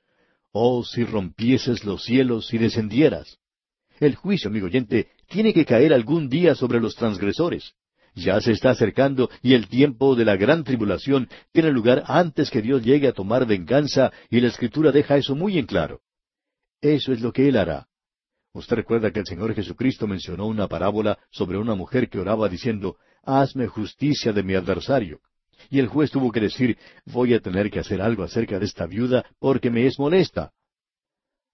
Oh, 0.58 0.82
si 0.82 1.04
rompieses 1.04 1.84
los 1.84 2.04
cielos 2.04 2.54
y 2.54 2.56
descendieras. 2.56 3.36
El 4.00 4.14
juicio, 4.14 4.48
amigo 4.48 4.68
oyente, 4.68 5.10
tiene 5.28 5.52
que 5.52 5.66
caer 5.66 5.92
algún 5.92 6.30
día 6.30 6.54
sobre 6.54 6.80
los 6.80 6.94
transgresores. 6.94 7.74
Ya 8.14 8.40
se 8.40 8.52
está 8.52 8.70
acercando 8.70 9.28
y 9.42 9.52
el 9.52 9.68
tiempo 9.68 10.16
de 10.16 10.24
la 10.24 10.36
gran 10.36 10.64
tribulación 10.64 11.28
tiene 11.52 11.70
lugar 11.72 12.04
antes 12.06 12.48
que 12.48 12.62
Dios 12.62 12.82
llegue 12.82 13.06
a 13.06 13.12
tomar 13.12 13.46
venganza 13.46 14.12
y 14.30 14.40
la 14.40 14.48
Escritura 14.48 14.92
deja 14.92 15.18
eso 15.18 15.34
muy 15.34 15.58
en 15.58 15.66
claro. 15.66 16.00
Eso 16.80 17.12
es 17.12 17.20
lo 17.20 17.34
que 17.34 17.50
Él 17.50 17.58
hará. 17.58 17.88
Usted 18.54 18.76
recuerda 18.76 19.10
que 19.10 19.20
el 19.20 19.26
Señor 19.26 19.54
Jesucristo 19.54 20.06
mencionó 20.06 20.46
una 20.46 20.68
parábola 20.68 21.18
sobre 21.30 21.58
una 21.58 21.74
mujer 21.74 22.08
que 22.08 22.18
oraba 22.18 22.48
diciendo, 22.48 22.96
Hazme 23.24 23.66
justicia 23.66 24.32
de 24.32 24.42
mi 24.42 24.54
adversario. 24.54 25.20
Y 25.70 25.78
el 25.78 25.88
juez 25.88 26.10
tuvo 26.10 26.30
que 26.32 26.40
decir, 26.40 26.78
voy 27.04 27.34
a 27.34 27.40
tener 27.40 27.70
que 27.70 27.80
hacer 27.80 28.00
algo 28.00 28.22
acerca 28.22 28.58
de 28.58 28.66
esta 28.66 28.86
viuda 28.86 29.24
porque 29.38 29.70
me 29.70 29.86
es 29.86 29.98
molesta. 29.98 30.52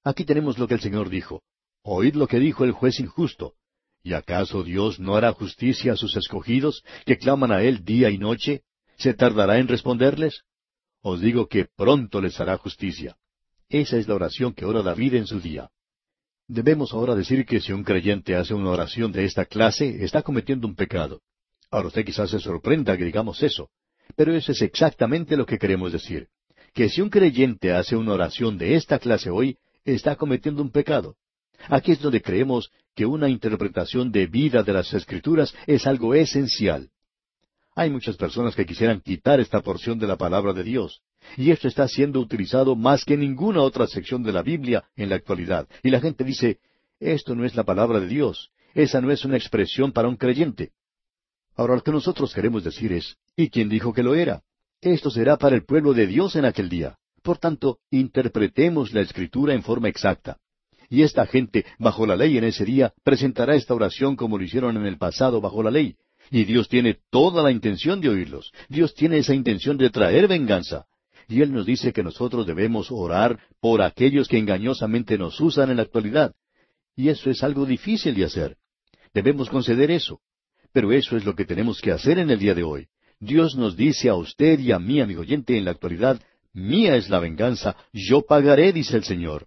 Aquí 0.04 0.24
tenemos 0.24 0.58
lo 0.58 0.66
que 0.66 0.74
el 0.74 0.80
Señor 0.80 1.08
dijo. 1.08 1.42
Oíd 1.82 2.14
lo 2.14 2.26
que 2.26 2.38
dijo 2.38 2.64
el 2.64 2.72
juez 2.72 3.00
injusto. 3.00 3.54
¿Y 4.02 4.14
acaso 4.14 4.64
Dios 4.64 4.98
no 4.98 5.16
hará 5.16 5.32
justicia 5.32 5.92
a 5.92 5.96
sus 5.96 6.16
escogidos, 6.16 6.84
que 7.06 7.18
claman 7.18 7.52
a 7.52 7.62
Él 7.62 7.84
día 7.84 8.10
y 8.10 8.18
noche? 8.18 8.62
¿Se 8.96 9.14
tardará 9.14 9.58
en 9.58 9.68
responderles? 9.68 10.42
Os 11.02 11.20
digo 11.20 11.46
que 11.46 11.66
pronto 11.76 12.20
les 12.20 12.38
hará 12.40 12.56
justicia. 12.58 13.16
Esa 13.68 13.96
es 13.96 14.08
la 14.08 14.14
oración 14.14 14.52
que 14.52 14.64
ora 14.64 14.82
David 14.82 15.14
en 15.14 15.26
su 15.26 15.40
día. 15.40 15.70
Debemos 16.48 16.92
ahora 16.92 17.14
decir 17.14 17.46
que 17.46 17.60
si 17.60 17.72
un 17.72 17.84
creyente 17.84 18.36
hace 18.36 18.54
una 18.54 18.70
oración 18.70 19.12
de 19.12 19.24
esta 19.24 19.44
clase, 19.44 20.04
está 20.04 20.22
cometiendo 20.22 20.66
un 20.66 20.74
pecado. 20.74 21.22
Ahora 21.70 21.88
usted 21.88 22.04
quizás 22.04 22.30
se 22.30 22.38
sorprenda 22.38 22.96
que 22.96 23.04
digamos 23.04 23.42
eso. 23.42 23.70
Pero 24.16 24.34
eso 24.34 24.52
es 24.52 24.62
exactamente 24.62 25.36
lo 25.36 25.46
que 25.46 25.58
queremos 25.58 25.92
decir. 25.92 26.28
Que 26.74 26.88
si 26.88 27.00
un 27.00 27.10
creyente 27.10 27.72
hace 27.72 27.96
una 27.96 28.12
oración 28.12 28.58
de 28.58 28.74
esta 28.74 28.98
clase 28.98 29.30
hoy, 29.30 29.58
está 29.84 30.16
cometiendo 30.16 30.62
un 30.62 30.70
pecado. 30.70 31.16
Aquí 31.68 31.92
es 31.92 32.00
donde 32.00 32.22
creemos 32.22 32.70
que 32.94 33.06
una 33.06 33.28
interpretación 33.28 34.10
de 34.10 34.26
vida 34.26 34.62
de 34.62 34.72
las 34.72 34.92
Escrituras 34.92 35.54
es 35.66 35.86
algo 35.86 36.14
esencial. 36.14 36.90
Hay 37.74 37.90
muchas 37.90 38.16
personas 38.16 38.54
que 38.54 38.66
quisieran 38.66 39.00
quitar 39.00 39.40
esta 39.40 39.60
porción 39.60 39.98
de 39.98 40.06
la 40.06 40.16
palabra 40.16 40.52
de 40.52 40.62
Dios, 40.62 41.00
y 41.36 41.50
esto 41.50 41.68
está 41.68 41.88
siendo 41.88 42.20
utilizado 42.20 42.76
más 42.76 43.04
que 43.04 43.16
ninguna 43.16 43.62
otra 43.62 43.86
sección 43.86 44.22
de 44.22 44.32
la 44.32 44.42
Biblia 44.42 44.84
en 44.96 45.08
la 45.08 45.16
actualidad. 45.16 45.66
Y 45.82 45.90
la 45.90 46.00
gente 46.00 46.24
dice, 46.24 46.58
esto 47.00 47.34
no 47.34 47.44
es 47.44 47.54
la 47.54 47.64
palabra 47.64 48.00
de 48.00 48.08
Dios, 48.08 48.50
esa 48.74 49.00
no 49.00 49.10
es 49.10 49.24
una 49.24 49.36
expresión 49.36 49.92
para 49.92 50.08
un 50.08 50.16
creyente. 50.16 50.72
Ahora 51.54 51.74
lo 51.76 51.82
que 51.82 51.92
nosotros 51.92 52.34
queremos 52.34 52.64
decir 52.64 52.92
es, 52.92 53.16
¿y 53.36 53.50
quién 53.50 53.68
dijo 53.68 53.92
que 53.92 54.02
lo 54.02 54.14
era? 54.14 54.42
Esto 54.80 55.10
será 55.10 55.36
para 55.36 55.54
el 55.54 55.64
pueblo 55.64 55.94
de 55.94 56.06
Dios 56.06 56.34
en 56.36 56.44
aquel 56.44 56.68
día. 56.68 56.96
Por 57.22 57.38
tanto, 57.38 57.78
interpretemos 57.90 58.92
la 58.92 59.00
escritura 59.00 59.54
en 59.54 59.62
forma 59.62 59.88
exacta. 59.88 60.38
Y 60.88 61.02
esta 61.02 61.24
gente, 61.26 61.64
bajo 61.78 62.04
la 62.04 62.16
ley 62.16 62.36
en 62.36 62.44
ese 62.44 62.64
día, 62.64 62.92
presentará 63.04 63.54
esta 63.54 63.74
oración 63.74 64.16
como 64.16 64.36
lo 64.36 64.44
hicieron 64.44 64.76
en 64.76 64.86
el 64.86 64.98
pasado 64.98 65.40
bajo 65.40 65.62
la 65.62 65.70
ley. 65.70 65.96
Y 66.30 66.44
Dios 66.44 66.68
tiene 66.68 66.98
toda 67.10 67.42
la 67.42 67.50
intención 67.50 68.00
de 68.00 68.08
oírlos. 68.08 68.52
Dios 68.68 68.94
tiene 68.94 69.18
esa 69.18 69.34
intención 69.34 69.76
de 69.76 69.90
traer 69.90 70.28
venganza. 70.28 70.86
Y 71.28 71.40
Él 71.40 71.52
nos 71.52 71.64
dice 71.64 71.92
que 71.92 72.02
nosotros 72.02 72.46
debemos 72.46 72.90
orar 72.90 73.38
por 73.60 73.82
aquellos 73.82 74.28
que 74.28 74.38
engañosamente 74.38 75.16
nos 75.16 75.40
usan 75.40 75.70
en 75.70 75.76
la 75.76 75.82
actualidad. 75.82 76.34
Y 76.96 77.08
eso 77.08 77.30
es 77.30 77.42
algo 77.42 77.64
difícil 77.64 78.14
de 78.14 78.24
hacer. 78.24 78.56
Debemos 79.14 79.48
conceder 79.48 79.90
eso. 79.90 80.20
Pero 80.72 80.92
eso 80.92 81.16
es 81.16 81.24
lo 81.24 81.34
que 81.34 81.44
tenemos 81.44 81.80
que 81.80 81.92
hacer 81.92 82.18
en 82.18 82.30
el 82.30 82.38
día 82.38 82.54
de 82.54 82.62
hoy. 82.62 82.88
Dios 83.20 83.56
nos 83.56 83.76
dice 83.76 84.08
a 84.08 84.14
usted 84.14 84.58
y 84.58 84.72
a 84.72 84.78
mí, 84.78 85.00
amigo 85.00 85.20
oyente, 85.20 85.56
en 85.56 85.64
la 85.64 85.72
actualidad, 85.72 86.20
mía 86.52 86.96
es 86.96 87.08
la 87.08 87.20
venganza, 87.20 87.76
yo 87.92 88.22
pagaré, 88.22 88.72
dice 88.72 88.96
el 88.96 89.04
Señor. 89.04 89.46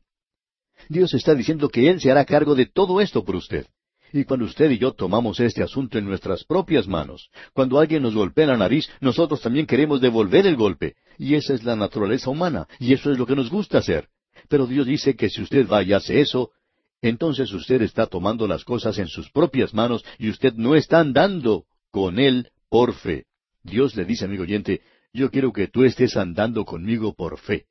Dios 0.88 1.14
está 1.14 1.34
diciendo 1.36 1.70
que 1.70 1.90
Él 1.90 2.00
se 2.00 2.12
hará 2.12 2.26
cargo 2.26 2.56
de 2.56 2.68
todo 2.68 3.02
esto 3.02 3.24
por 3.24 3.36
usted. 3.36 3.66
Y 4.14 4.24
cuando 4.24 4.46
usted 4.46 4.70
y 4.70 4.78
yo 4.78 4.94
tomamos 4.94 5.40
este 5.40 5.62
asunto 5.62 5.98
en 5.98 6.06
nuestras 6.06 6.46
propias 6.46 6.88
manos, 6.88 7.30
cuando 7.54 7.80
alguien 7.80 8.04
nos 8.04 8.16
golpea 8.16 8.46
la 8.46 8.56
nariz, 8.56 8.90
nosotros 9.02 9.42
también 9.42 9.66
queremos 9.66 10.00
devolver 10.00 10.48
el 10.48 10.56
golpe. 10.56 10.96
Y 11.18 11.36
esa 11.36 11.54
es 11.54 11.64
la 11.64 11.76
naturaleza 11.76 12.30
humana, 12.30 12.68
y 12.80 12.94
eso 12.94 13.12
es 13.12 13.18
lo 13.18 13.26
que 13.26 13.36
nos 13.36 13.50
gusta 13.50 13.80
hacer. 13.80 14.08
Pero 14.48 14.68
Dios 14.68 14.86
dice 14.86 15.16
que 15.16 15.30
si 15.30 15.42
usted 15.42 15.68
va 15.68 15.84
y 15.84 15.92
hace 15.92 16.22
eso, 16.22 16.52
entonces 17.10 17.52
usted 17.54 17.82
está 17.82 18.08
tomando 18.08 18.48
las 18.48 18.64
cosas 18.64 18.98
en 18.98 19.08
sus 19.08 19.30
propias 19.32 19.74
manos 19.74 20.04
y 20.18 20.30
usted 20.30 20.54
no 20.54 20.76
está 20.76 21.00
andando 21.00 21.66
con 21.92 22.20
Él 22.20 22.50
por 22.70 22.94
fe. 22.94 23.26
Dios 23.64 23.96
le 23.96 24.06
dice, 24.06 24.26
amigo 24.26 24.44
oyente, 24.44 24.82
yo 25.14 25.32
quiero 25.32 25.52
que 25.54 25.68
tú 25.68 25.84
estés 25.84 26.18
andando 26.18 26.66
conmigo 26.66 27.14
por 27.14 27.40
fe. 27.40 27.66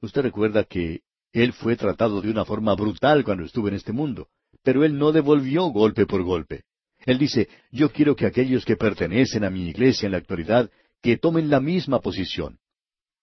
Usted 0.00 0.22
recuerda 0.22 0.64
que 0.64 1.00
él 1.36 1.52
fue 1.52 1.76
tratado 1.76 2.22
de 2.22 2.30
una 2.30 2.46
forma 2.46 2.74
brutal 2.74 3.22
cuando 3.22 3.44
estuvo 3.44 3.68
en 3.68 3.74
este 3.74 3.92
mundo, 3.92 4.28
pero 4.62 4.86
Él 4.86 4.96
no 4.96 5.12
devolvió 5.12 5.64
golpe 5.66 6.06
por 6.06 6.22
golpe. 6.22 6.62
Él 7.04 7.18
dice, 7.18 7.50
yo 7.70 7.92
quiero 7.92 8.16
que 8.16 8.24
aquellos 8.24 8.64
que 8.64 8.76
pertenecen 8.76 9.44
a 9.44 9.50
mi 9.50 9.68
iglesia 9.68 10.06
en 10.06 10.12
la 10.12 10.18
actualidad, 10.18 10.70
que 11.02 11.18
tomen 11.18 11.50
la 11.50 11.60
misma 11.60 12.00
posición. 12.00 12.58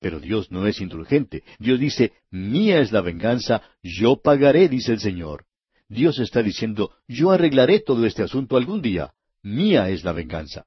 Pero 0.03 0.19
Dios 0.19 0.51
no 0.51 0.67
es 0.67 0.81
indulgente. 0.81 1.43
Dios 1.59 1.79
dice, 1.79 2.11
mía 2.29 2.81
es 2.81 2.91
la 2.91 2.99
venganza, 2.99 3.61
yo 3.81 4.17
pagaré, 4.17 4.67
dice 4.67 4.91
el 4.91 4.99
Señor. 4.99 5.45
Dios 5.87 6.19
está 6.19 6.43
diciendo, 6.43 6.91
yo 7.07 7.31
arreglaré 7.31 7.79
todo 7.79 8.05
este 8.05 8.21
asunto 8.21 8.57
algún 8.57 8.81
día. 8.81 9.13
Mía 9.43 9.89
es 9.89 10.03
la 10.03 10.11
venganza. 10.11 10.65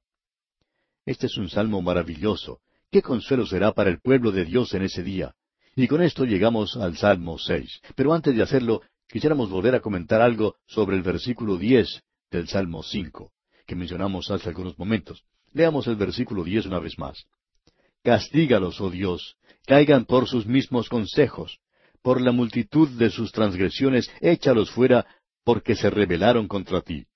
Este 1.04 1.26
es 1.26 1.36
un 1.36 1.50
salmo 1.50 1.82
maravilloso. 1.82 2.60
¿Qué 2.90 3.02
consuelo 3.02 3.44
será 3.44 3.72
para 3.72 3.90
el 3.90 4.00
pueblo 4.00 4.32
de 4.32 4.46
Dios 4.46 4.72
en 4.72 4.84
ese 4.84 5.02
día? 5.02 5.34
Y 5.74 5.86
con 5.86 6.00
esto 6.00 6.24
llegamos 6.24 6.74
al 6.78 6.96
Salmo 6.96 7.38
seis. 7.38 7.82
Pero 7.94 8.14
antes 8.14 8.34
de 8.34 8.42
hacerlo, 8.42 8.80
quisiéramos 9.06 9.50
volver 9.50 9.74
a 9.74 9.80
comentar 9.80 10.22
algo 10.22 10.56
sobre 10.66 10.96
el 10.96 11.02
versículo 11.02 11.58
diez 11.58 12.00
del 12.30 12.48
Salmo 12.48 12.82
cinco, 12.82 13.32
que 13.66 13.76
mencionamos 13.76 14.30
hace 14.30 14.48
algunos 14.48 14.78
momentos. 14.78 15.24
Leamos 15.52 15.86
el 15.88 15.96
versículo 15.96 16.42
diez 16.42 16.64
una 16.64 16.78
vez 16.78 16.98
más. 16.98 17.26
Castígalos, 18.06 18.80
oh 18.80 18.88
Dios, 18.88 19.34
caigan 19.66 20.04
por 20.04 20.28
sus 20.28 20.46
mismos 20.46 20.88
consejos. 20.88 21.58
Por 22.02 22.20
la 22.20 22.30
multitud 22.30 22.88
de 22.90 23.10
sus 23.10 23.32
transgresiones, 23.32 24.08
échalos 24.20 24.70
fuera, 24.70 25.04
porque 25.42 25.74
se 25.74 25.90
rebelaron 25.90 26.46
contra 26.46 26.82
ti. 26.82 27.06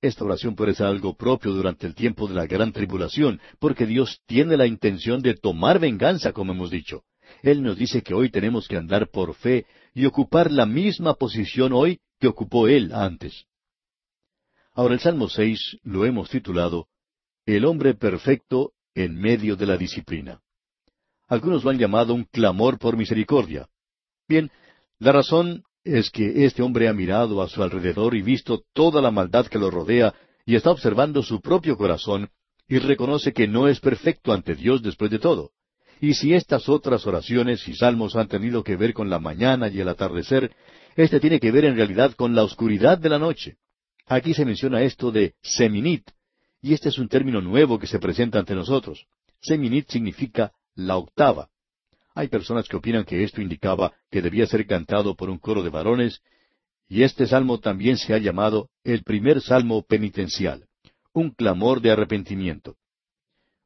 Esta 0.00 0.24
oración 0.24 0.54
ser 0.56 0.86
algo 0.86 1.16
propio 1.16 1.50
durante 1.50 1.88
el 1.88 1.96
tiempo 1.96 2.28
de 2.28 2.34
la 2.34 2.46
gran 2.46 2.70
tribulación, 2.70 3.40
porque 3.58 3.84
Dios 3.84 4.20
tiene 4.26 4.56
la 4.56 4.68
intención 4.68 5.22
de 5.22 5.34
tomar 5.34 5.80
venganza, 5.80 6.32
como 6.32 6.52
hemos 6.52 6.70
dicho. 6.70 7.02
Él 7.42 7.60
nos 7.60 7.76
dice 7.76 8.00
que 8.00 8.14
hoy 8.14 8.30
tenemos 8.30 8.68
que 8.68 8.76
andar 8.76 9.08
por 9.10 9.34
fe 9.34 9.66
y 9.92 10.04
ocupar 10.04 10.52
la 10.52 10.66
misma 10.66 11.14
posición 11.14 11.72
hoy 11.72 11.98
que 12.20 12.28
ocupó 12.28 12.68
Él 12.68 12.92
antes. 12.94 13.44
Ahora 14.72 14.94
el 14.94 15.00
Salmo 15.00 15.28
seis 15.28 15.78
lo 15.82 16.04
hemos 16.04 16.30
titulado 16.30 16.86
El 17.44 17.64
hombre 17.64 17.94
perfecto 17.94 18.72
en 18.94 19.14
medio 19.14 19.56
de 19.56 19.66
la 19.66 19.76
disciplina. 19.76 20.40
Algunos 21.28 21.62
lo 21.62 21.70
han 21.70 21.78
llamado 21.78 22.14
un 22.14 22.24
clamor 22.24 22.78
por 22.78 22.96
misericordia. 22.96 23.68
Bien, 24.28 24.50
la 24.98 25.12
razón 25.12 25.62
es 25.84 26.10
que 26.10 26.44
este 26.44 26.62
hombre 26.62 26.88
ha 26.88 26.92
mirado 26.92 27.40
a 27.40 27.48
su 27.48 27.62
alrededor 27.62 28.14
y 28.14 28.22
visto 28.22 28.62
toda 28.72 29.00
la 29.00 29.10
maldad 29.10 29.46
que 29.46 29.58
lo 29.58 29.70
rodea 29.70 30.14
y 30.44 30.56
está 30.56 30.70
observando 30.70 31.22
su 31.22 31.40
propio 31.40 31.76
corazón 31.76 32.28
y 32.68 32.78
reconoce 32.78 33.32
que 33.32 33.48
no 33.48 33.68
es 33.68 33.80
perfecto 33.80 34.32
ante 34.32 34.54
Dios 34.54 34.82
después 34.82 35.10
de 35.10 35.18
todo. 35.18 35.52
Y 36.00 36.14
si 36.14 36.32
estas 36.34 36.68
otras 36.68 37.06
oraciones 37.06 37.66
y 37.68 37.74
salmos 37.74 38.16
han 38.16 38.28
tenido 38.28 38.64
que 38.64 38.76
ver 38.76 38.94
con 38.94 39.10
la 39.10 39.18
mañana 39.18 39.68
y 39.68 39.80
el 39.80 39.88
atardecer, 39.88 40.50
este 40.96 41.20
tiene 41.20 41.40
que 41.40 41.50
ver 41.50 41.66
en 41.66 41.76
realidad 41.76 42.14
con 42.14 42.34
la 42.34 42.42
oscuridad 42.42 42.98
de 42.98 43.08
la 43.08 43.18
noche. 43.18 43.56
Aquí 44.06 44.34
se 44.34 44.44
menciona 44.44 44.82
esto 44.82 45.10
de 45.10 45.34
seminit, 45.42 46.10
y 46.62 46.74
este 46.74 46.88
es 46.90 46.98
un 46.98 47.08
término 47.08 47.40
nuevo 47.40 47.78
que 47.78 47.86
se 47.86 47.98
presenta 47.98 48.38
ante 48.38 48.54
nosotros. 48.54 49.06
Seminit 49.40 49.88
significa 49.88 50.52
la 50.74 50.96
octava. 50.96 51.48
Hay 52.14 52.28
personas 52.28 52.68
que 52.68 52.76
opinan 52.76 53.04
que 53.04 53.22
esto 53.22 53.40
indicaba 53.40 53.92
que 54.10 54.20
debía 54.20 54.46
ser 54.46 54.66
cantado 54.66 55.14
por 55.14 55.30
un 55.30 55.38
coro 55.38 55.62
de 55.62 55.70
varones, 55.70 56.20
y 56.88 57.02
este 57.02 57.26
salmo 57.26 57.60
también 57.60 57.96
se 57.96 58.12
ha 58.14 58.18
llamado 58.18 58.68
el 58.84 59.04
primer 59.04 59.40
salmo 59.40 59.82
penitencial, 59.82 60.66
un 61.12 61.30
clamor 61.30 61.80
de 61.80 61.92
arrepentimiento. 61.92 62.76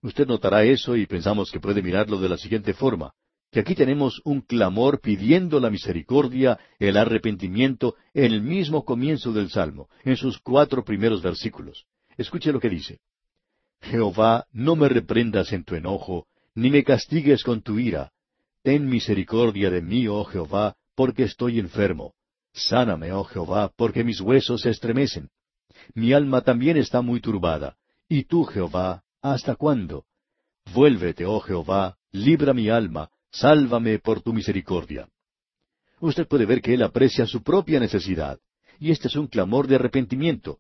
Usted 0.03 0.27
notará 0.27 0.65
eso 0.65 0.97
y 0.97 1.07
pensamos 1.07 1.51
que 1.51 1.61
puede 1.61 1.83
mirarlo 1.83 2.19
de 2.19 2.29
la 2.29 2.37
siguiente 2.37 2.75
forma, 2.75 3.15
que 3.51 3.61
aquí 3.61 3.75
tenemos 3.75 4.21
un 4.25 4.43
clamor 4.43 5.01
pidiendo 5.01 5.59
la 5.59 5.71
misericordia, 5.71 6.59
el 6.79 6.99
arrepentimiento, 6.99 7.95
en 8.13 8.33
el 8.33 8.43
mismo 8.43 8.85
comienzo 8.85 9.33
del 9.33 9.49
Salmo, 9.49 9.89
en 10.05 10.17
sus 10.17 10.39
cuatro 10.39 10.85
primeros 10.85 11.23
versículos. 11.23 11.87
Escuche 12.17 12.53
lo 12.53 12.61
que 12.61 12.71
dice. 12.71 13.01
Jehová, 13.81 14.47
no 14.53 14.77
me 14.77 14.89
reprendas 14.89 15.53
en 15.53 15.65
tu 15.65 15.75
enojo, 15.75 16.27
ni 16.55 16.71
me 16.71 16.85
castigues 16.85 17.43
con 17.43 17.63
tu 17.63 17.79
ira. 17.79 18.13
Ten 18.63 18.89
misericordia 18.89 19.71
de 19.71 19.83
mí, 19.83 20.09
oh 20.09 20.25
Jehová, 20.25 20.77
porque 20.95 21.25
estoy 21.25 21.59
enfermo. 21.59 22.15
Sáname, 22.53 23.13
oh 23.13 23.25
Jehová, 23.25 23.73
porque 23.77 24.05
mis 24.05 24.21
huesos 24.21 24.63
se 24.63 24.71
estremecen. 24.71 25.29
Mi 25.95 26.13
alma 26.13 26.41
también 26.41 26.77
está 26.77 27.03
muy 27.03 27.21
turbada. 27.21 27.77
Y 28.09 28.25
tú, 28.25 28.45
Jehová, 28.45 29.05
¿Hasta 29.25 29.57
cuándo? 29.57 30.05
Vuélvete, 30.75 31.25
oh 31.25 31.41
Jehová, 31.41 31.97
libra 32.13 32.53
mi 32.53 32.69
alma, 32.69 33.09
sálvame 33.31 33.99
por 33.99 34.21
tu 34.21 34.35
misericordia. 34.35 35.09
Usted 35.99 36.29
puede 36.29 36.45
ver 36.45 36.61
que 36.61 36.75
él 36.75 36.83
aprecia 36.83 37.27
su 37.27 37.43
propia 37.43 37.81
necesidad, 37.81 38.39
y 38.79 38.91
este 38.91 39.09
es 39.09 39.17
un 39.17 39.27
clamor 39.27 39.67
de 39.67 39.77
arrepentimiento. 39.77 40.59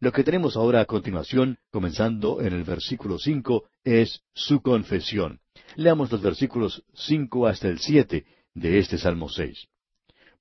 Lo 0.00 0.12
que 0.12 0.24
tenemos 0.24 0.56
ahora 0.56 0.80
a 0.80 0.84
continuación, 0.84 1.58
comenzando 1.70 2.40
en 2.40 2.52
el 2.52 2.64
versículo 2.64 3.18
cinco, 3.18 3.64
es 3.84 4.20
su 4.34 4.60
confesión. 4.60 5.40
Leamos 5.76 6.10
los 6.12 6.20
versículos 6.20 6.82
cinco 6.94 7.46
hasta 7.46 7.68
el 7.68 7.78
siete 7.78 8.26
de 8.54 8.78
este 8.78 8.98
Salmo 8.98 9.28
seis. 9.28 9.66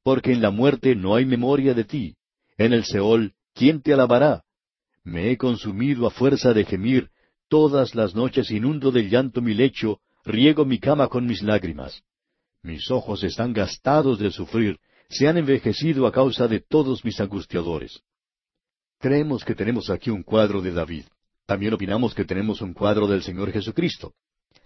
Porque 0.03 0.33
en 0.33 0.41
la 0.41 0.51
muerte 0.51 0.95
no 0.95 1.15
hay 1.15 1.25
memoria 1.25 1.73
de 1.73 1.85
ti. 1.85 2.15
En 2.57 2.73
el 2.73 2.83
Seol, 2.83 3.33
¿quién 3.53 3.81
te 3.81 3.93
alabará? 3.93 4.43
Me 5.03 5.31
he 5.31 5.37
consumido 5.37 6.07
a 6.07 6.11
fuerza 6.11 6.53
de 6.53 6.65
gemir, 6.65 7.09
Todas 7.53 7.93
las 7.93 8.15
noches 8.15 8.49
inundo 8.49 8.91
de 8.91 9.07
llanto 9.09 9.39
mi 9.39 9.53
lecho, 9.53 9.99
riego 10.25 10.65
mi 10.65 10.79
cama 10.79 11.07
con 11.07 11.27
mis 11.27 11.43
lágrimas. 11.43 12.01
Mis 12.63 12.89
ojos 12.89 13.23
están 13.23 13.53
gastados 13.53 14.17
de 14.17 14.31
sufrir, 14.31 14.79
se 15.07 15.27
han 15.27 15.37
envejecido 15.37 16.07
a 16.07 16.11
causa 16.11 16.47
de 16.47 16.61
todos 16.61 17.05
mis 17.05 17.21
angustiadores. 17.21 18.01
Creemos 19.03 19.43
que 19.43 19.53
tenemos 19.53 19.89
aquí 19.89 20.09
un 20.11 20.23
cuadro 20.23 20.61
de 20.61 20.71
David. 20.71 21.03
También 21.45 21.73
opinamos 21.73 22.15
que 22.15 22.23
tenemos 22.23 22.61
un 22.61 22.73
cuadro 22.73 23.05
del 23.05 23.21
Señor 23.21 23.51
Jesucristo. 23.51 24.13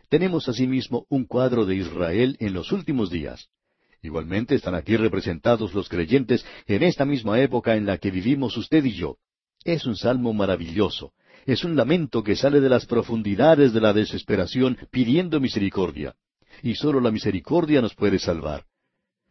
Tenemos 0.09 0.47
asimismo 0.47 1.07
un 1.09 1.25
cuadro 1.25 1.65
de 1.65 1.73
Israel 1.73 2.37
en 2.39 2.53
los 2.53 2.71
últimos 2.71 3.09
días. 3.09 3.47
Igualmente 4.03 4.53
están 4.53 4.75
aquí 4.75 4.95
representados 4.95 5.73
los 5.73 5.89
creyentes 5.89 6.45
en 6.67 6.83
esta 6.83 7.03
misma 7.03 7.39
época 7.41 7.77
en 7.77 7.87
la 7.87 7.97
que 7.97 8.11
vivimos 8.11 8.55
usted 8.57 8.85
y 8.85 8.91
yo. 8.91 9.17
Es 9.63 9.87
un 9.87 9.95
salmo 9.95 10.33
maravilloso, 10.33 11.13
es 11.47 11.63
un 11.63 11.75
lamento 11.75 12.23
que 12.23 12.35
sale 12.35 12.59
de 12.59 12.69
las 12.69 12.85
profundidades 12.85 13.73
de 13.73 13.81
la 13.81 13.91
desesperación 13.91 14.77
pidiendo 14.91 15.39
misericordia. 15.39 16.13
Y 16.61 16.75
sólo 16.75 17.01
la 17.01 17.09
misericordia 17.09 17.81
nos 17.81 17.95
puede 17.95 18.19
salvar. 18.19 18.65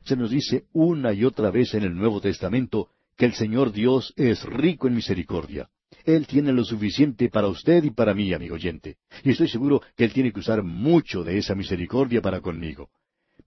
Se 0.05 0.17
nos 0.17 0.31
dice 0.31 0.65
una 0.73 1.13
y 1.13 1.25
otra 1.25 1.53
vez 1.53 1.75
en 1.75 1.85
el 1.85 1.95
Nuevo 1.95 2.21
Testamento 2.21 2.89
que 3.17 3.27
el 3.27 3.35
Señor 3.35 3.73
Dios 3.73 4.13
es 4.17 4.43
rico 4.45 4.89
en 4.89 4.95
misericordia. 4.95 5.69
Él 6.05 6.27
tiene 6.27 6.53
lo 6.53 6.65
suficiente 6.65 7.29
para 7.29 7.49
usted 7.49 7.83
y 7.85 7.91
para 7.91 8.15
mí, 8.15 8.33
amigo 8.33 8.55
oyente. 8.55 8.97
Y 9.25 9.31
estoy 9.31 9.49
seguro 9.49 9.83
que 9.97 10.05
Él 10.05 10.13
tiene 10.13 10.33
que 10.33 10.41
usar 10.41 10.63
mucho 10.63 11.25
de 11.25 11.39
esa 11.39 11.55
misericordia 11.55 12.21
para 12.21 12.41
conmigo. 12.41 12.91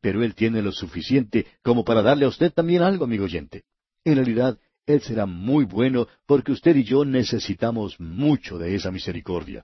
Pero 0.02 0.24
Él 0.24 0.36
tiene 0.36 0.62
lo 0.62 0.72
suficiente 0.72 1.46
como 1.62 1.84
para 1.84 2.02
darle 2.02 2.26
a 2.26 2.30
usted 2.30 2.52
también 2.52 2.82
algo, 2.82 3.06
amigo 3.06 3.26
oyente. 3.26 3.64
En 4.04 4.16
realidad, 4.16 4.58
él 4.90 5.02
será 5.02 5.28
muy 5.28 5.66
bueno 5.66 6.08
porque 6.26 6.52
usted 6.52 6.76
y 6.76 6.84
yo 6.84 7.06
necesitamos 7.06 8.00
mucho 8.00 8.58
de 8.58 8.74
esa 8.74 8.90
misericordia. 8.90 9.64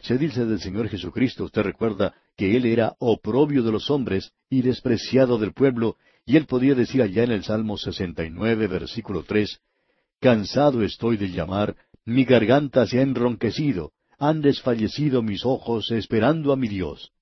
Se 0.00 0.16
dice 0.16 0.46
del 0.46 0.60
Señor 0.60 0.88
Jesucristo, 0.88 1.44
usted 1.44 1.60
recuerda, 1.60 2.14
que 2.38 2.56
Él 2.56 2.64
era 2.64 2.94
oprobio 2.98 3.62
de 3.62 3.70
los 3.70 3.90
hombres 3.90 4.32
y 4.48 4.62
despreciado 4.62 5.36
del 5.36 5.52
pueblo, 5.52 5.96
y 6.26 6.36
Él 6.36 6.46
podía 6.46 6.74
decir 6.74 7.00
allá 7.00 7.22
en 7.22 7.30
el 7.30 7.44
Salmo 7.44 7.78
69, 7.78 8.66
versículo 8.66 9.22
3, 9.22 9.60
Cansado 10.20 10.82
estoy 10.82 11.16
de 11.16 11.30
llamar, 11.30 11.76
mi 12.04 12.24
garganta 12.24 12.84
se 12.86 12.98
ha 12.98 13.02
enronquecido, 13.02 13.92
han 14.18 14.42
desfallecido 14.42 15.22
mis 15.22 15.44
ojos 15.44 15.92
esperando 15.92 16.52
a 16.52 16.56
mi 16.56 16.66
Dios. 16.66 17.12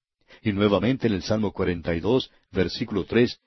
Y 0.42 0.52
nuevamente 0.52 1.06
en 1.06 1.12
el 1.12 1.22
Salmo 1.22 1.52
42, 1.52 2.30
versículo 2.50 3.04
3, 3.04 3.38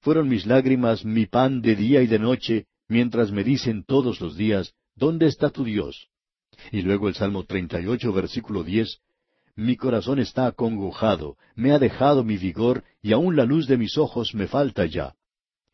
Fueron 0.00 0.28
mis 0.28 0.46
lágrimas 0.46 1.04
mi 1.04 1.26
pan 1.26 1.62
de 1.62 1.76
día 1.76 2.02
y 2.02 2.06
de 2.08 2.18
noche, 2.18 2.66
mientras 2.88 3.30
me 3.30 3.44
dicen 3.44 3.84
todos 3.84 4.20
los 4.20 4.36
días, 4.36 4.74
¿dónde 4.96 5.26
está 5.26 5.50
tu 5.50 5.64
Dios? 5.64 6.08
Y 6.72 6.82
luego 6.82 7.08
el 7.08 7.14
Salmo 7.14 7.44
38, 7.44 8.12
versículo 8.12 8.64
10, 8.64 8.98
Mi 9.56 9.76
corazón 9.76 10.18
está 10.18 10.46
acongojado, 10.46 11.36
me 11.54 11.70
ha 11.72 11.78
dejado 11.78 12.24
mi 12.24 12.36
vigor, 12.36 12.82
y 13.02 13.12
aun 13.12 13.36
la 13.36 13.44
luz 13.44 13.68
de 13.68 13.76
mis 13.76 13.96
ojos 13.98 14.34
me 14.34 14.48
falta 14.48 14.84
ya. 14.86 15.14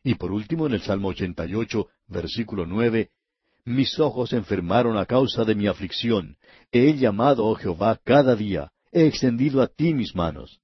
Y 0.03 0.15
por 0.15 0.31
último 0.31 0.67
en 0.67 0.73
el 0.73 0.81
Salmo 0.81 1.09
88, 1.09 1.87
versículo 2.07 2.67
9, 2.67 3.09
Mis 3.65 3.99
ojos 3.99 4.33
enfermaron 4.33 4.97
a 4.97 5.05
causa 5.05 5.45
de 5.45 5.55
mi 5.55 5.67
aflicción, 5.67 6.37
he 6.71 6.93
llamado, 6.95 7.45
oh 7.45 7.55
Jehová, 7.55 7.99
cada 8.03 8.35
día, 8.35 8.71
he 8.91 9.07
extendido 9.07 9.61
a 9.61 9.67
ti 9.67 9.93
mis 9.93 10.15
manos. 10.15 10.59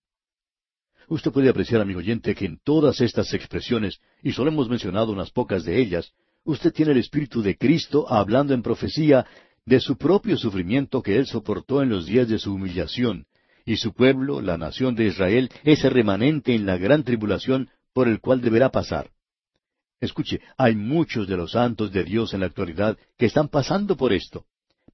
Usted 1.08 1.32
puede 1.32 1.50
apreciar, 1.50 1.82
amigo 1.82 2.00
oyente, 2.00 2.36
que 2.36 2.46
en 2.46 2.60
todas 2.64 3.02
estas 3.02 3.34
expresiones, 3.34 4.00
y 4.22 4.34
solo 4.34 4.52
hemos 4.52 4.70
mencionado 4.70 5.12
unas 5.12 5.32
pocas 5.32 5.64
de 5.64 5.80
ellas, 5.80 6.12
usted 6.44 6.72
tiene 6.72 6.92
el 6.92 6.98
Espíritu 6.98 7.42
de 7.42 7.58
Cristo 7.58 8.06
hablando 8.12 8.54
en 8.54 8.62
profecía 8.62 9.26
de 9.68 9.82
su 9.82 9.98
propio 9.98 10.38
sufrimiento 10.38 11.04
que 11.04 11.18
él 11.18 11.28
soportó 11.28 11.84
en 11.84 11.90
los 11.90 12.06
días 12.06 12.30
de 12.30 12.40
su 12.40 12.54
humillación, 12.54 13.26
y 13.66 13.76
su 13.76 13.94
pueblo, 13.94 14.40
la 14.40 14.58
nación 14.58 14.96
de 14.96 15.08
Israel, 15.08 15.52
ese 15.66 15.90
remanente 15.90 16.56
en 16.56 16.66
la 16.66 16.78
gran 16.78 17.04
tribulación 17.04 17.70
por 17.94 18.08
el 18.08 18.22
cual 18.22 18.40
deberá 18.40 18.72
pasar. 18.72 19.12
Escuche, 20.00 20.40
hay 20.58 20.74
muchos 20.74 21.28
de 21.28 21.36
los 21.36 21.52
santos 21.52 21.92
de 21.92 22.06
Dios 22.06 22.34
en 22.34 22.40
la 22.40 22.46
actualidad 22.46 22.98
que 23.18 23.26
están 23.26 23.50
pasando 23.50 23.98
por 23.98 24.14
esto, 24.14 24.46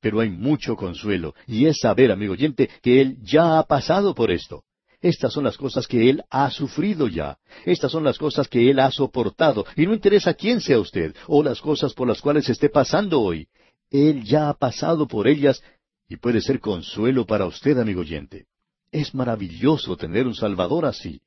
pero 0.02 0.22
hay 0.22 0.32
mucho 0.32 0.76
consuelo, 0.76 1.36
y 1.46 1.68
es 1.68 1.78
saber, 1.80 2.12
amigo 2.12 2.34
oyente, 2.34 2.68
que 2.82 3.00
Él 3.00 3.18
ya 3.22 3.60
ha 3.60 3.68
pasado 3.68 4.16
por 4.16 4.32
esto. 4.32 4.64
Estas 5.02 5.34
son 5.34 5.44
las 5.44 5.58
cosas 5.58 5.86
que 5.86 6.10
Él 6.10 6.24
ha 6.32 6.50
sufrido 6.50 7.08
ya. 7.08 7.38
Estas 7.66 7.92
son 7.92 8.06
las 8.06 8.18
cosas 8.18 8.48
que 8.48 8.72
Él 8.72 8.80
ha 8.80 8.90
soportado. 8.90 9.66
Y 9.76 9.86
no 9.86 9.94
interesa 9.94 10.34
quién 10.34 10.62
sea 10.62 10.80
usted 10.80 11.14
o 11.28 11.44
las 11.44 11.60
cosas 11.60 11.94
por 11.94 12.08
las 12.08 12.22
cuales 12.22 12.48
esté 12.48 12.70
pasando 12.70 13.20
hoy. 13.20 13.50
Él 13.94 14.24
ya 14.24 14.50
ha 14.50 14.56
pasado 14.56 15.08
por 15.08 15.28
ellas 15.28 15.64
y 16.10 16.18
puede 16.18 16.41
ser 16.41 16.60
consuelo 16.60 17.28
para 17.28 17.46
usted, 17.46 17.78
amigo 17.78 18.02
oyente. 18.02 18.48
Es 18.91 19.14
maravilloso 19.14 19.96
tener 19.96 20.26
un 20.26 20.34
Salvador 20.34 20.86
así. 20.86 21.22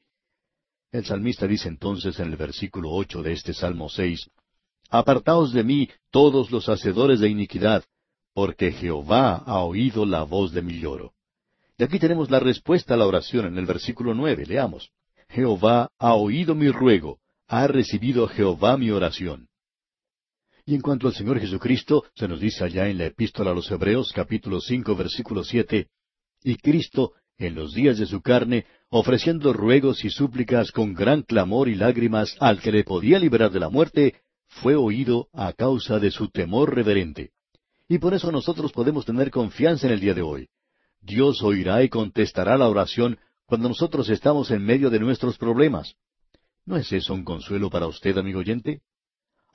El 0.91 1.05
salmista 1.05 1.47
dice 1.47 1.69
entonces 1.69 2.19
en 2.19 2.33
el 2.33 2.37
versículo 2.37 2.91
ocho 2.91 3.23
de 3.23 3.33
este 3.33 3.55
Salmo 3.55 3.89
seis, 3.89 4.29
Apartaos 4.91 5.53
de 5.53 5.63
mí 5.63 5.89
todos 6.11 6.51
los 6.51 6.69
hacedores 6.69 7.21
de 7.21 7.29
iniquidad, 7.29 7.85
porque 8.35 8.73
Jehová 8.73 9.37
ha 9.37 9.61
oído 9.63 10.05
la 10.05 10.25
voz 10.25 10.53
de 10.53 10.63
mi 10.63 10.81
lloro. 10.81 11.13
Y 11.79 11.85
aquí 11.85 12.01
tenemos 12.01 12.31
la 12.33 12.41
respuesta 12.41 12.95
a 12.95 12.97
la 12.97 13.07
oración 13.07 13.47
en 13.47 13.59
el 13.59 13.67
versículo 13.67 14.13
nueve. 14.13 14.45
Leamos. 14.45 14.91
Jehová 15.29 15.91
ha 15.99 16.15
oído 16.15 16.57
mi 16.57 16.69
ruego, 16.71 17.21
ha 17.47 17.69
recibido 17.69 18.27
Jehová 18.27 18.77
mi 18.77 18.91
oración. 18.91 19.49
Y 20.69 20.75
en 20.75 20.81
cuanto 20.81 21.07
al 21.07 21.15
Señor 21.15 21.39
Jesucristo, 21.39 22.07
se 22.17 22.27
nos 22.27 22.41
dice 22.41 22.65
allá 22.65 22.89
en 22.89 22.99
la 22.99 23.07
epístola 23.07 23.53
a 23.53 23.55
los 23.55 23.71
Hebreos 23.71 24.11
capítulo 24.13 24.61
cinco 24.61 24.97
versículo 24.97 25.45
siete, 25.45 25.91
y 26.43 26.57
Cristo, 26.57 27.13
en 27.39 27.55
los 27.55 27.73
días 27.73 27.99
de 27.99 28.07
su 28.07 28.21
carne, 28.21 28.67
ofreciendo 28.89 29.53
ruegos 29.53 30.05
y 30.05 30.11
súplicas 30.11 30.73
con 30.73 30.93
gran 30.93 31.23
clamor 31.23 31.69
y 31.69 31.77
lágrimas 31.77 32.37
al 32.41 32.61
que 32.61 32.73
le 32.73 32.83
podía 32.83 33.21
liberar 33.21 33.53
de 33.53 33.61
la 33.61 33.69
muerte, 33.69 34.17
fue 34.49 34.75
oído 34.75 35.29
a 35.33 35.53
causa 35.53 36.01
de 36.01 36.11
su 36.11 36.31
temor 36.31 36.75
reverente. 36.75 37.31
Y 37.89 37.99
por 37.99 38.15
eso 38.15 38.33
nosotros 38.33 38.73
podemos 38.73 39.05
tener 39.05 39.31
confianza 39.31 39.87
en 39.87 39.93
el 39.93 40.01
día 40.01 40.15
de 40.15 40.23
hoy. 40.23 40.49
Dios 41.01 41.45
oirá 41.45 41.85
y 41.85 41.89
contestará 41.89 42.59
la 42.59 42.69
oración 42.69 43.19
cuando 43.45 43.69
nosotros 43.69 44.09
estamos 44.09 44.51
en 44.51 44.65
medio 44.65 44.91
de 44.91 44.99
nuestros 44.99 45.39
problemas. 45.39 45.95
¿No 46.65 46.77
es 46.77 46.91
eso 46.91 47.15
un 47.15 47.23
consuelo 47.23 47.71
para 47.71 47.87
usted, 47.87 48.19
amigo 48.19 48.41
oyente? 48.41 48.81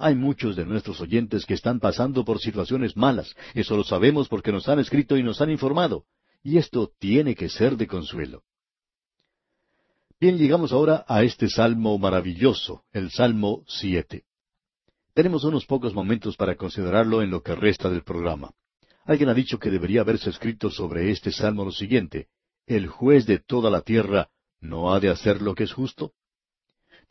Hay 0.04 0.16
muchos 0.16 0.56
de 0.56 0.66
nuestros 0.66 1.00
oyentes 1.00 1.46
que 1.46 1.54
están 1.54 1.80
pasando 1.80 2.26
por 2.26 2.40
situaciones 2.40 2.98
malas. 2.98 3.36
Eso 3.54 3.78
lo 3.78 3.84
sabemos 3.84 4.28
porque 4.28 4.52
nos 4.52 4.68
han 4.68 4.80
escrito 4.80 5.16
y 5.16 5.22
nos 5.22 5.42
han 5.42 5.52
informado. 5.52 6.06
Y 6.44 6.58
esto 6.58 6.92
tiene 6.98 7.36
que 7.36 7.50
ser 7.50 7.78
de 7.78 7.86
consuelo. 7.86 8.42
Bien, 10.20 10.40
llegamos 10.40 10.72
ahora 10.72 11.06
a 11.08 11.24
este 11.24 11.50
salmo 11.50 12.00
maravilloso, 12.00 12.84
el 12.92 13.12
Salmo 13.12 13.64
siete. 13.68 14.24
Tenemos 15.14 15.44
unos 15.44 15.68
pocos 15.68 15.94
momentos 15.94 16.36
para 16.36 16.56
considerarlo 16.56 17.22
en 17.22 17.30
lo 17.30 17.44
que 17.44 17.54
resta 17.54 17.88
del 17.90 18.04
programa. 18.04 18.52
Alguien 19.06 19.30
ha 19.30 19.36
dicho 19.36 19.60
que 19.60 19.70
debería 19.70 20.02
haberse 20.02 20.32
escrito 20.32 20.72
sobre 20.72 21.12
este 21.12 21.32
salmo 21.32 21.64
lo 21.64 21.72
siguiente, 21.72 22.28
El 22.66 22.88
juez 22.88 23.28
de 23.28 23.38
toda 23.38 23.70
la 23.70 23.82
tierra 23.82 24.30
no 24.60 24.94
ha 24.94 25.00
de 25.00 25.10
hacer 25.10 25.44
lo 25.44 25.54
que 25.54 25.66
es 25.66 25.74
justo. 25.74 26.14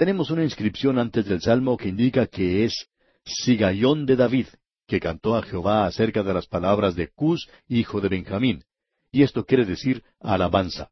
Tenemos 0.01 0.31
una 0.31 0.45
inscripción 0.45 0.99
antes 0.99 1.27
del 1.27 1.43
Salmo 1.43 1.77
que 1.77 1.91
indica 1.91 2.27
que 2.27 2.65
es 2.65 2.89
Sigayón 3.23 4.07
de 4.07 4.17
David, 4.17 4.47
que 4.87 4.99
cantó 4.99 5.37
a 5.37 5.43
Jehová 5.43 5.85
acerca 5.85 6.23
de 6.23 6.33
las 6.33 6.47
palabras 6.47 6.95
de 6.97 7.09
Cus, 7.09 7.51
hijo 7.69 8.01
de 8.01 8.09
Benjamín. 8.09 8.65
Y 9.13 9.25
esto 9.25 9.45
quiere 9.45 9.67
decir 9.67 10.03
alabanza. 10.19 10.89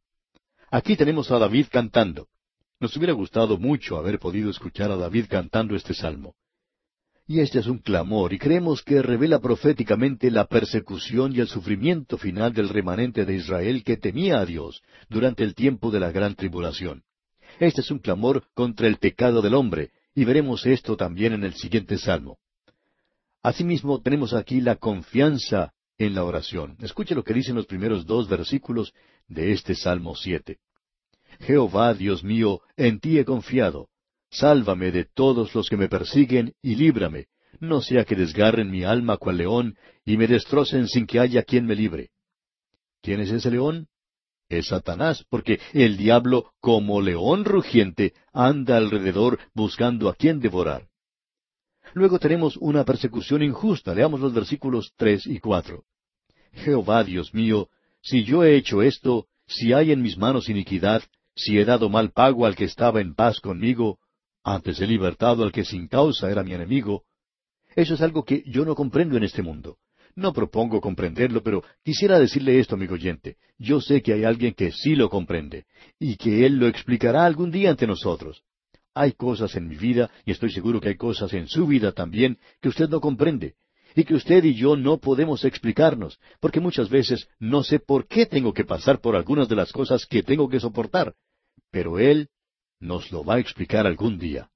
Aquí 0.70 0.94
tenemos 0.94 1.30
a 1.30 1.38
David 1.38 1.68
cantando. 1.70 2.28
Nos 2.80 2.94
hubiera 2.98 3.14
gustado 3.14 3.56
mucho 3.56 3.96
haber 3.96 4.18
podido 4.18 4.50
escuchar 4.50 4.90
a 4.90 4.96
David 4.96 5.24
cantando 5.30 5.74
este 5.74 5.94
salmo. 5.94 6.34
Y 7.26 7.40
este 7.40 7.60
es 7.60 7.66
un 7.66 7.78
clamor, 7.78 8.34
y 8.34 8.38
creemos 8.38 8.82
que 8.82 9.00
revela 9.00 9.38
proféticamente 9.38 10.30
la 10.30 10.44
persecución 10.44 11.34
y 11.34 11.40
el 11.40 11.48
sufrimiento 11.48 12.18
final 12.18 12.52
del 12.52 12.68
remanente 12.68 13.24
de 13.24 13.36
Israel 13.36 13.84
que 13.84 13.96
temía 13.96 14.38
a 14.38 14.44
Dios 14.44 14.82
durante 15.08 15.44
el 15.44 15.54
tiempo 15.54 15.90
de 15.90 16.00
la 16.00 16.12
gran 16.12 16.34
tribulación. 16.34 17.04
Este 17.58 17.80
es 17.80 17.90
un 17.90 17.98
clamor 17.98 18.44
contra 18.54 18.86
el 18.86 18.98
pecado 18.98 19.42
del 19.42 19.54
hombre, 19.54 19.90
y 20.14 20.24
veremos 20.24 20.64
esto 20.66 20.96
también 20.96 21.32
en 21.32 21.44
el 21.44 21.54
siguiente 21.54 21.98
salmo. 21.98 22.38
Asimismo, 23.42 24.00
tenemos 24.00 24.32
aquí 24.32 24.60
la 24.60 24.76
confianza 24.76 25.72
en 25.96 26.14
la 26.14 26.24
oración. 26.24 26.76
Escuche 26.80 27.14
lo 27.14 27.24
que 27.24 27.34
dicen 27.34 27.56
los 27.56 27.66
primeros 27.66 28.06
dos 28.06 28.28
versículos 28.28 28.92
de 29.26 29.52
este 29.52 29.74
Salmo 29.74 30.14
siete. 30.14 30.58
Jehová, 31.40 31.94
Dios 31.94 32.24
mío, 32.24 32.62
en 32.76 33.00
ti 33.00 33.18
he 33.18 33.24
confiado. 33.24 33.88
Sálvame 34.30 34.90
de 34.90 35.04
todos 35.04 35.54
los 35.54 35.68
que 35.68 35.76
me 35.76 35.88
persiguen 35.88 36.54
y 36.62 36.76
líbrame, 36.76 37.26
no 37.60 37.80
sea 37.80 38.04
que 38.04 38.14
desgarren 38.14 38.70
mi 38.70 38.84
alma 38.84 39.16
cual 39.16 39.38
león 39.38 39.76
y 40.04 40.16
me 40.16 40.26
destrocen 40.26 40.86
sin 40.86 41.06
que 41.06 41.18
haya 41.18 41.42
quien 41.42 41.66
me 41.66 41.74
libre. 41.74 42.10
¿Quién 43.02 43.20
es 43.20 43.30
ese 43.30 43.50
león? 43.50 43.88
Es 44.48 44.68
Satanás, 44.68 45.24
porque 45.28 45.60
el 45.72 45.96
diablo, 45.96 46.52
como 46.60 47.00
león 47.00 47.44
rugiente, 47.44 48.14
anda 48.32 48.76
alrededor 48.76 49.38
buscando 49.54 50.08
a 50.08 50.14
quien 50.14 50.40
devorar. 50.40 50.88
Luego 51.94 52.18
tenemos 52.18 52.56
una 52.58 52.84
persecución 52.84 53.42
injusta. 53.42 53.94
Leamos 53.94 54.20
los 54.20 54.32
versículos 54.32 54.92
tres 54.96 55.26
y 55.26 55.38
cuatro. 55.38 55.84
Jehová 56.52 57.04
Dios 57.04 57.34
mío, 57.34 57.68
si 58.02 58.24
yo 58.24 58.44
he 58.44 58.56
hecho 58.56 58.82
esto, 58.82 59.26
si 59.46 59.72
hay 59.72 59.92
en 59.92 60.02
mis 60.02 60.16
manos 60.16 60.48
iniquidad, 60.48 61.02
si 61.34 61.58
he 61.58 61.64
dado 61.64 61.88
mal 61.88 62.10
pago 62.10 62.46
al 62.46 62.56
que 62.56 62.64
estaba 62.64 63.00
en 63.00 63.14
paz 63.14 63.40
conmigo, 63.40 63.98
antes 64.42 64.80
he 64.80 64.86
libertado 64.86 65.44
al 65.44 65.52
que 65.52 65.64
sin 65.64 65.88
causa 65.88 66.30
era 66.30 66.42
mi 66.42 66.52
enemigo, 66.52 67.04
eso 67.74 67.94
es 67.94 68.00
algo 68.00 68.24
que 68.24 68.42
yo 68.46 68.64
no 68.64 68.74
comprendo 68.74 69.16
en 69.16 69.24
este 69.24 69.42
mundo. 69.42 69.78
No 70.18 70.32
propongo 70.32 70.80
comprenderlo, 70.80 71.44
pero 71.44 71.62
quisiera 71.84 72.18
decirle 72.18 72.58
esto, 72.58 72.74
amigo 72.74 72.94
oyente. 72.94 73.36
Yo 73.56 73.80
sé 73.80 74.02
que 74.02 74.12
hay 74.14 74.24
alguien 74.24 74.52
que 74.52 74.72
sí 74.72 74.96
lo 74.96 75.08
comprende, 75.08 75.66
y 75.96 76.16
que 76.16 76.44
Él 76.44 76.56
lo 76.56 76.66
explicará 76.66 77.24
algún 77.24 77.52
día 77.52 77.70
ante 77.70 77.86
nosotros. 77.86 78.42
Hay 78.94 79.12
cosas 79.12 79.54
en 79.54 79.68
mi 79.68 79.76
vida, 79.76 80.10
y 80.26 80.32
estoy 80.32 80.50
seguro 80.50 80.80
que 80.80 80.88
hay 80.88 80.96
cosas 80.96 81.32
en 81.34 81.46
su 81.46 81.68
vida 81.68 81.92
también, 81.92 82.36
que 82.60 82.68
usted 82.68 82.88
no 82.88 83.00
comprende, 83.00 83.54
y 83.94 84.02
que 84.02 84.14
usted 84.14 84.42
y 84.42 84.54
yo 84.54 84.74
no 84.74 84.98
podemos 84.98 85.44
explicarnos, 85.44 86.18
porque 86.40 86.58
muchas 86.58 86.88
veces 86.88 87.28
no 87.38 87.62
sé 87.62 87.78
por 87.78 88.08
qué 88.08 88.26
tengo 88.26 88.52
que 88.52 88.64
pasar 88.64 89.00
por 89.00 89.14
algunas 89.14 89.48
de 89.48 89.54
las 89.54 89.70
cosas 89.70 90.04
que 90.04 90.24
tengo 90.24 90.48
que 90.48 90.58
soportar, 90.58 91.14
pero 91.70 92.00
Él 92.00 92.28
nos 92.80 93.12
lo 93.12 93.22
va 93.22 93.36
a 93.36 93.38
explicar 93.38 93.86
algún 93.86 94.18
día. 94.18 94.50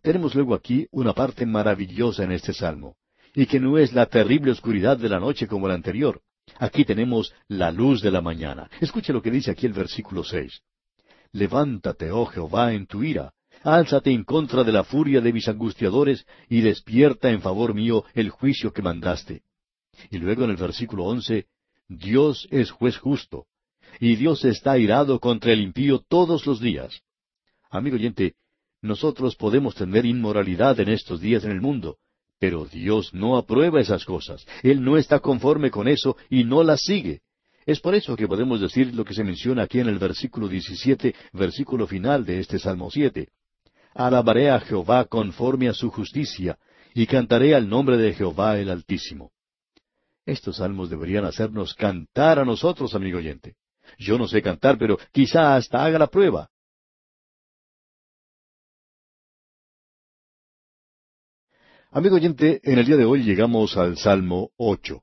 Tenemos 0.00 0.34
luego 0.34 0.54
aquí 0.54 0.86
una 0.90 1.12
parte 1.12 1.44
maravillosa 1.44 2.24
en 2.24 2.32
este 2.32 2.54
salmo 2.54 2.96
y 3.36 3.44
que 3.46 3.60
no 3.60 3.76
es 3.76 3.92
la 3.92 4.06
terrible 4.06 4.50
oscuridad 4.50 4.96
de 4.96 5.10
la 5.10 5.20
noche 5.20 5.46
como 5.46 5.68
la 5.68 5.74
anterior. 5.74 6.22
Aquí 6.58 6.86
tenemos 6.86 7.34
la 7.48 7.70
luz 7.70 8.00
de 8.00 8.10
la 8.10 8.22
mañana. 8.22 8.70
Escuche 8.80 9.12
lo 9.12 9.20
que 9.20 9.30
dice 9.30 9.50
aquí 9.50 9.66
el 9.66 9.74
versículo 9.74 10.24
seis. 10.24 10.62
Levántate, 11.32 12.10
oh 12.10 12.24
Jehová, 12.24 12.72
en 12.72 12.86
tu 12.86 13.02
ira. 13.02 13.34
Álzate 13.62 14.10
en 14.10 14.24
contra 14.24 14.64
de 14.64 14.72
la 14.72 14.84
furia 14.84 15.20
de 15.20 15.34
mis 15.34 15.48
angustiadores 15.48 16.26
y 16.48 16.62
despierta 16.62 17.30
en 17.30 17.42
favor 17.42 17.74
mío 17.74 18.04
el 18.14 18.30
juicio 18.30 18.72
que 18.72 18.80
mandaste. 18.80 19.42
Y 20.10 20.16
luego 20.16 20.44
en 20.44 20.50
el 20.50 20.56
versículo 20.56 21.04
once, 21.04 21.46
Dios 21.88 22.48
es 22.50 22.70
juez 22.70 22.96
justo, 22.96 23.46
y 24.00 24.16
Dios 24.16 24.46
está 24.46 24.72
airado 24.72 25.20
contra 25.20 25.52
el 25.52 25.60
impío 25.60 25.98
todos 25.98 26.46
los 26.46 26.58
días. 26.58 27.02
Amigo 27.70 27.96
oyente, 27.96 28.34
nosotros 28.80 29.36
podemos 29.36 29.74
tener 29.74 30.06
inmoralidad 30.06 30.80
en 30.80 30.88
estos 30.88 31.20
días 31.20 31.44
en 31.44 31.50
el 31.50 31.60
mundo, 31.60 31.98
pero 32.38 32.64
Dios 32.66 33.14
no 33.14 33.36
aprueba 33.36 33.80
esas 33.80 34.04
cosas. 34.04 34.46
Él 34.62 34.82
no 34.82 34.96
está 34.96 35.20
conforme 35.20 35.70
con 35.70 35.88
eso 35.88 36.16
y 36.28 36.44
no 36.44 36.62
las 36.62 36.82
sigue. 36.82 37.22
Es 37.64 37.80
por 37.80 37.94
eso 37.94 38.16
que 38.16 38.28
podemos 38.28 38.60
decir 38.60 38.94
lo 38.94 39.04
que 39.04 39.14
se 39.14 39.24
menciona 39.24 39.62
aquí 39.62 39.80
en 39.80 39.88
el 39.88 39.98
versículo 39.98 40.46
17, 40.46 41.14
versículo 41.32 41.86
final 41.86 42.24
de 42.24 42.38
este 42.38 42.58
Salmo 42.58 42.90
7. 42.90 43.28
Alabaré 43.94 44.50
a 44.50 44.60
Jehová 44.60 45.06
conforme 45.06 45.68
a 45.68 45.72
su 45.72 45.90
justicia, 45.90 46.58
y 46.94 47.06
cantaré 47.06 47.54
al 47.54 47.68
nombre 47.68 47.96
de 47.96 48.14
Jehová 48.14 48.58
el 48.58 48.70
Altísimo. 48.70 49.32
Estos 50.24 50.56
salmos 50.56 50.90
deberían 50.90 51.24
hacernos 51.24 51.74
cantar 51.74 52.38
a 52.38 52.44
nosotros, 52.44 52.94
amigo 52.94 53.18
oyente. 53.18 53.54
Yo 53.98 54.18
no 54.18 54.26
sé 54.26 54.42
cantar, 54.42 54.78
pero 54.78 54.98
quizá 55.12 55.56
hasta 55.56 55.84
haga 55.84 55.98
la 55.98 56.06
prueba. 56.06 56.48
Amigo 61.96 62.16
oyente, 62.16 62.60
en 62.62 62.78
el 62.78 62.84
día 62.84 62.98
de 62.98 63.06
hoy 63.06 63.22
llegamos 63.22 63.78
al 63.78 63.96
Salmo 63.96 64.50
ocho. 64.58 65.00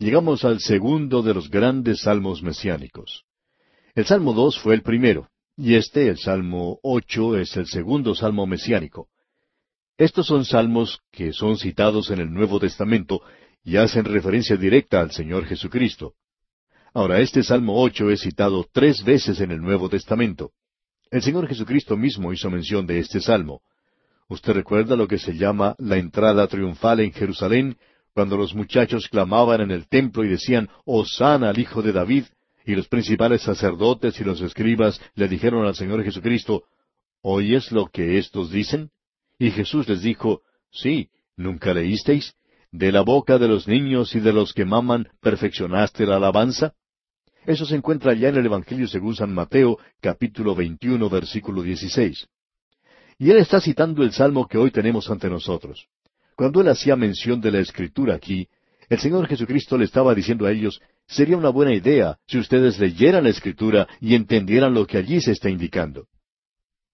Llegamos 0.00 0.44
al 0.44 0.58
segundo 0.58 1.22
de 1.22 1.32
los 1.32 1.48
grandes 1.48 2.00
salmos 2.00 2.42
mesiánicos. 2.42 3.22
El 3.94 4.04
Salmo 4.04 4.32
dos 4.32 4.58
fue 4.58 4.74
el 4.74 4.82
primero, 4.82 5.28
y 5.56 5.76
este, 5.76 6.08
el 6.08 6.18
Salmo 6.18 6.80
ocho, 6.82 7.36
es 7.36 7.56
el 7.56 7.68
segundo 7.68 8.16
salmo 8.16 8.48
mesiánico. 8.48 9.06
Estos 9.96 10.26
son 10.26 10.44
salmos 10.44 10.98
que 11.12 11.32
son 11.32 11.56
citados 11.56 12.10
en 12.10 12.18
el 12.18 12.32
Nuevo 12.32 12.58
Testamento 12.58 13.22
y 13.62 13.76
hacen 13.76 14.04
referencia 14.04 14.56
directa 14.56 14.98
al 15.00 15.12
Señor 15.12 15.44
Jesucristo. 15.44 16.14
Ahora, 16.94 17.20
este 17.20 17.44
Salmo 17.44 17.80
ocho 17.80 18.10
es 18.10 18.22
citado 18.22 18.66
tres 18.72 19.04
veces 19.04 19.40
en 19.40 19.52
el 19.52 19.60
Nuevo 19.60 19.88
Testamento. 19.88 20.50
El 21.12 21.22
Señor 21.22 21.46
Jesucristo 21.46 21.96
mismo 21.96 22.32
hizo 22.32 22.50
mención 22.50 22.88
de 22.88 22.98
este 22.98 23.20
salmo. 23.20 23.62
Usted 24.28 24.52
recuerda 24.52 24.94
lo 24.94 25.08
que 25.08 25.18
se 25.18 25.34
llama 25.34 25.74
la 25.78 25.96
entrada 25.96 26.46
triunfal 26.48 27.00
en 27.00 27.12
Jerusalén, 27.12 27.78
cuando 28.12 28.36
los 28.36 28.54
muchachos 28.54 29.08
clamaban 29.08 29.62
en 29.62 29.70
el 29.70 29.88
templo 29.88 30.24
y 30.24 30.28
decían, 30.28 30.68
Osana 30.84 31.50
al 31.50 31.58
Hijo 31.58 31.82
de 31.82 31.92
David, 31.92 32.24
y 32.66 32.74
los 32.74 32.88
principales 32.88 33.40
sacerdotes 33.42 34.20
y 34.20 34.24
los 34.24 34.42
escribas 34.42 35.00
le 35.14 35.28
dijeron 35.28 35.66
al 35.66 35.74
Señor 35.74 36.04
Jesucristo, 36.04 36.64
¿Oyes 37.22 37.72
lo 37.72 37.86
que 37.86 38.18
éstos 38.18 38.50
dicen? 38.50 38.90
Y 39.38 39.50
Jesús 39.50 39.88
les 39.88 40.02
dijo, 40.02 40.42
Sí, 40.70 41.08
¿nunca 41.36 41.72
leísteis? 41.72 42.34
¿De 42.70 42.92
la 42.92 43.00
boca 43.00 43.38
de 43.38 43.48
los 43.48 43.66
niños 43.66 44.14
y 44.14 44.20
de 44.20 44.34
los 44.34 44.52
que 44.52 44.66
maman 44.66 45.08
perfeccionaste 45.22 46.04
la 46.04 46.16
alabanza? 46.16 46.74
Eso 47.46 47.64
se 47.64 47.76
encuentra 47.76 48.12
ya 48.12 48.28
en 48.28 48.36
el 48.36 48.44
Evangelio 48.44 48.86
según 48.86 49.16
San 49.16 49.32
Mateo, 49.32 49.78
capítulo 50.02 50.54
21, 50.54 51.08
versículo 51.08 51.62
16. 51.62 52.28
Y 53.18 53.30
él 53.30 53.38
está 53.38 53.60
citando 53.60 54.04
el 54.04 54.12
salmo 54.12 54.46
que 54.46 54.58
hoy 54.58 54.70
tenemos 54.70 55.10
ante 55.10 55.28
nosotros. 55.28 55.88
Cuando 56.36 56.60
él 56.60 56.68
hacía 56.68 56.94
mención 56.94 57.40
de 57.40 57.50
la 57.50 57.58
escritura 57.58 58.14
aquí, 58.14 58.48
el 58.88 59.00
Señor 59.00 59.26
Jesucristo 59.26 59.76
le 59.76 59.84
estaba 59.84 60.14
diciendo 60.14 60.46
a 60.46 60.52
ellos, 60.52 60.80
sería 61.06 61.36
una 61.36 61.48
buena 61.48 61.74
idea 61.74 62.18
si 62.26 62.38
ustedes 62.38 62.78
leyeran 62.78 63.24
la 63.24 63.30
escritura 63.30 63.88
y 64.00 64.14
entendieran 64.14 64.72
lo 64.72 64.86
que 64.86 64.98
allí 64.98 65.20
se 65.20 65.32
está 65.32 65.50
indicando. 65.50 66.06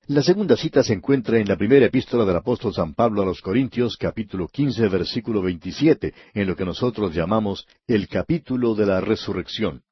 La 0.07 0.23
segunda 0.23 0.57
cita 0.57 0.83
se 0.83 0.93
encuentra 0.93 1.39
en 1.39 1.49
la 1.49 1.57
primera 1.57 1.87
epístola 1.87 2.25
del 2.25 2.37
apóstol 2.37 2.75
San 2.75 2.95
Pablo 2.95 3.23
a 3.23 3.27
los 3.27 3.41
Corintios, 3.41 3.97
capítulo 3.97 4.49
quince, 4.49 4.89
versículo 4.89 5.41
veintisiete, 5.43 6.15
en 6.35 6.47
lo 6.47 6.57
que 6.57 6.65
nosotros 6.65 7.15
llamamos 7.15 7.67
el 7.87 8.09
capítulo 8.09 8.75
de 8.75 8.87
la 8.87 9.01
resurrección. 9.01 9.83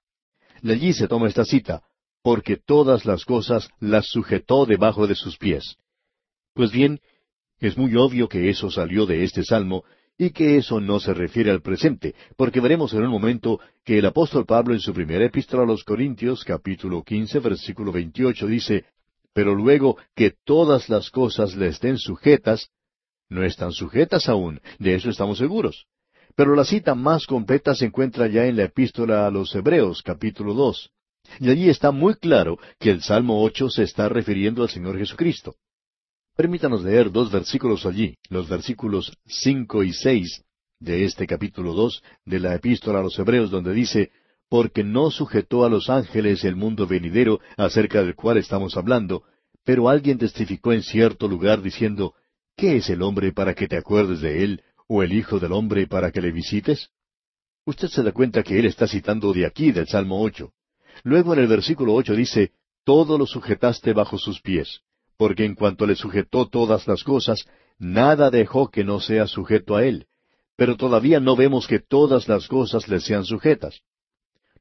Allí 0.65 0.93
se 0.93 1.09
toma 1.09 1.29
esta 1.29 1.45
cita, 1.45 1.83
porque 2.23 2.57
todas 2.57 3.05
las 3.05 3.25
cosas 3.25 3.69
las 3.81 4.07
sujetó 4.07 4.67
debajo 4.67 5.07
de 5.07 5.15
sus 5.15 5.39
pies. 5.39 5.77
Pues 6.55 6.73
bien, 6.73 7.01
es 7.59 7.77
muy 7.77 7.95
obvio 7.97 8.29
que 8.29 8.51
eso 8.51 8.71
salió 8.71 9.07
de 9.07 9.25
este 9.25 9.45
salmo, 9.45 9.85
y 10.19 10.31
que 10.31 10.57
eso 10.57 10.81
no 10.81 11.01
se 11.01 11.15
refiere 11.15 11.51
al 11.51 11.63
presente, 11.63 12.15
porque 12.37 12.61
veremos 12.61 12.93
en 12.93 13.03
un 13.03 13.11
momento 13.11 13.61
que 13.85 13.99
el 13.99 14.07
apóstol 14.07 14.45
Pablo 14.47 14.75
en 14.75 14.81
su 14.81 14.93
primera 14.93 15.25
epístola 15.25 15.63
a 15.63 15.67
los 15.67 15.85
Corintios, 15.85 16.45
capítulo 16.45 17.03
quince, 17.03 17.39
versículo 17.39 17.91
veintiocho, 17.93 18.47
dice, 18.47 18.85
pero 19.33 19.55
luego 19.55 19.97
que 20.15 20.35
todas 20.45 20.89
las 20.89 21.11
cosas 21.11 21.57
le 21.57 21.69
estén 21.69 21.99
sujetas, 21.99 22.69
no 23.31 23.43
están 23.43 23.73
sujetas 23.73 24.29
aún, 24.29 24.61
de 24.79 24.95
eso 24.95 25.09
estamos 25.09 25.39
seguros. 25.39 25.87
Pero 26.37 26.55
la 26.55 26.65
cita 26.65 26.95
más 26.95 27.27
completa 27.27 27.75
se 27.75 27.87
encuentra 27.87 28.27
ya 28.27 28.47
en 28.47 28.57
la 28.57 28.65
epístola 28.65 29.27
a 29.27 29.31
los 29.31 29.55
Hebreos, 29.55 30.03
capítulo 30.03 30.55
dos. 30.55 30.91
Y 31.41 31.51
allí 31.51 31.69
está 31.69 31.91
muy 31.91 32.15
claro 32.15 32.59
que 32.79 32.91
el 32.91 33.03
Salmo 33.03 33.43
ocho 33.43 33.71
se 33.71 33.85
está 33.85 34.09
refiriendo 34.09 34.63
al 34.63 34.69
Señor 34.69 34.99
Jesucristo. 34.99 35.57
Permítanos 36.35 36.83
leer 36.83 37.13
dos 37.13 37.31
versículos 37.31 37.85
allí, 37.85 38.17
los 38.31 38.49
versículos 38.49 39.13
cinco 39.27 39.83
y 39.83 39.93
seis 39.93 40.43
de 40.81 41.05
este 41.05 41.27
capítulo 41.27 41.75
dos 41.75 42.03
de 42.25 42.41
la 42.41 42.55
epístola 42.55 43.01
a 43.01 43.03
los 43.03 43.19
Hebreos, 43.19 43.51
donde 43.51 43.75
dice, 43.75 44.11
porque 44.49 44.83
no 44.83 45.11
sujetó 45.11 45.65
a 45.65 45.69
los 45.69 45.91
ángeles 45.91 46.43
el 46.45 46.57
mundo 46.57 46.87
venidero 46.87 47.41
acerca 47.59 48.03
del 48.03 48.15
cual 48.15 48.39
estamos 48.39 48.79
hablando, 48.79 49.25
pero 49.65 49.91
alguien 49.91 50.17
testificó 50.17 50.73
en 50.73 50.83
cierto 50.83 51.29
lugar 51.29 51.61
diciendo, 51.61 52.15
¿qué 52.57 52.77
es 52.77 52.89
el 52.89 53.03
hombre 53.03 53.33
para 53.33 53.55
que 53.55 53.69
te 53.69 53.77
acuerdes 53.77 54.23
de 54.23 54.43
él, 54.43 54.63
o 54.89 55.03
el 55.03 55.13
Hijo 55.13 55.39
del 55.39 55.53
hombre 55.53 55.87
para 55.87 56.11
que 56.13 56.23
le 56.23 56.33
visites? 56.33 56.89
Usted 57.67 57.89
se 57.89 58.03
da 58.03 58.13
cuenta 58.13 58.43
que 58.43 58.59
él 58.59 58.65
está 58.65 58.89
citando 58.89 59.35
de 59.35 59.45
aquí 59.45 59.71
del 59.71 59.87
Salmo 59.87 60.23
ocho. 60.23 60.53
Luego 61.05 61.35
en 61.35 61.41
el 61.41 61.47
versículo 61.47 61.93
ocho 61.93 62.15
dice, 62.15 62.53
Todo 62.85 63.19
lo 63.19 63.27
sujetaste 63.27 63.93
bajo 63.93 64.19
sus 64.19 64.41
pies, 64.41 64.81
porque 65.17 65.45
en 65.45 65.55
cuanto 65.55 65.87
le 65.87 65.95
sujetó 65.95 66.49
todas 66.49 66.87
las 66.87 67.05
cosas, 67.05 67.47
nada 67.79 68.31
dejó 68.31 68.71
que 68.71 68.85
no 68.85 69.01
sea 69.01 69.27
sujeto 69.27 69.77
a 69.77 69.85
él. 69.85 70.07
Pero 70.57 70.77
todavía 70.77 71.21
no 71.21 71.37
vemos 71.37 71.67
que 71.67 71.79
todas 71.79 72.29
las 72.29 72.49
cosas 72.49 72.89
le 72.89 73.01
sean 73.01 73.25
sujetas. 73.25 73.81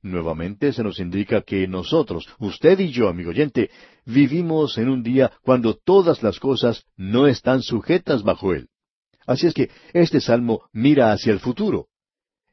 Nuevamente 0.04 0.74
se 0.74 0.84
nos 0.84 1.00
indica 1.00 1.42
que 1.42 1.68
nosotros, 1.68 2.28
usted 2.40 2.80
y 2.80 2.92
yo, 2.92 3.08
amigo 3.08 3.30
oyente, 3.30 3.70
vivimos 4.06 4.78
en 4.80 4.90
un 4.90 5.04
día 5.04 5.32
cuando 5.44 5.76
todas 5.76 6.24
las 6.24 6.40
cosas 6.40 6.86
no 6.96 7.28
están 7.28 7.62
sujetas 7.62 8.24
bajo 8.24 8.54
él. 8.54 8.70
Así 9.28 9.46
es 9.46 9.54
que 9.54 9.70
este 9.94 10.20
salmo 10.20 10.64
mira 10.74 11.12
hacia 11.12 11.32
el 11.32 11.40
futuro. 11.40 11.88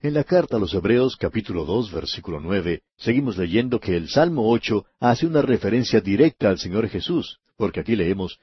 En 0.01 0.15
la 0.15 0.25
carta 0.25 0.57
a 0.57 0.61
los 0.61 0.75
Hebreos 0.75 1.17
capítulo 1.17 1.65
dos 1.65 1.91
versículo 1.91 2.39
nueve 2.39 2.83
seguimos 2.97 3.37
leyendo 3.37 3.81
que 3.81 3.97
el 3.97 4.09
Salmo 4.09 4.49
ocho 4.49 4.85
hace 5.01 5.27
una 5.27 5.43
referencia 5.43 6.01
directa 6.01 6.51
al 6.51 6.59
Señor 6.59 6.89
Jesús, 6.89 7.41
porque 7.59 7.81
aquí 7.81 7.95
leemos 7.97 8.39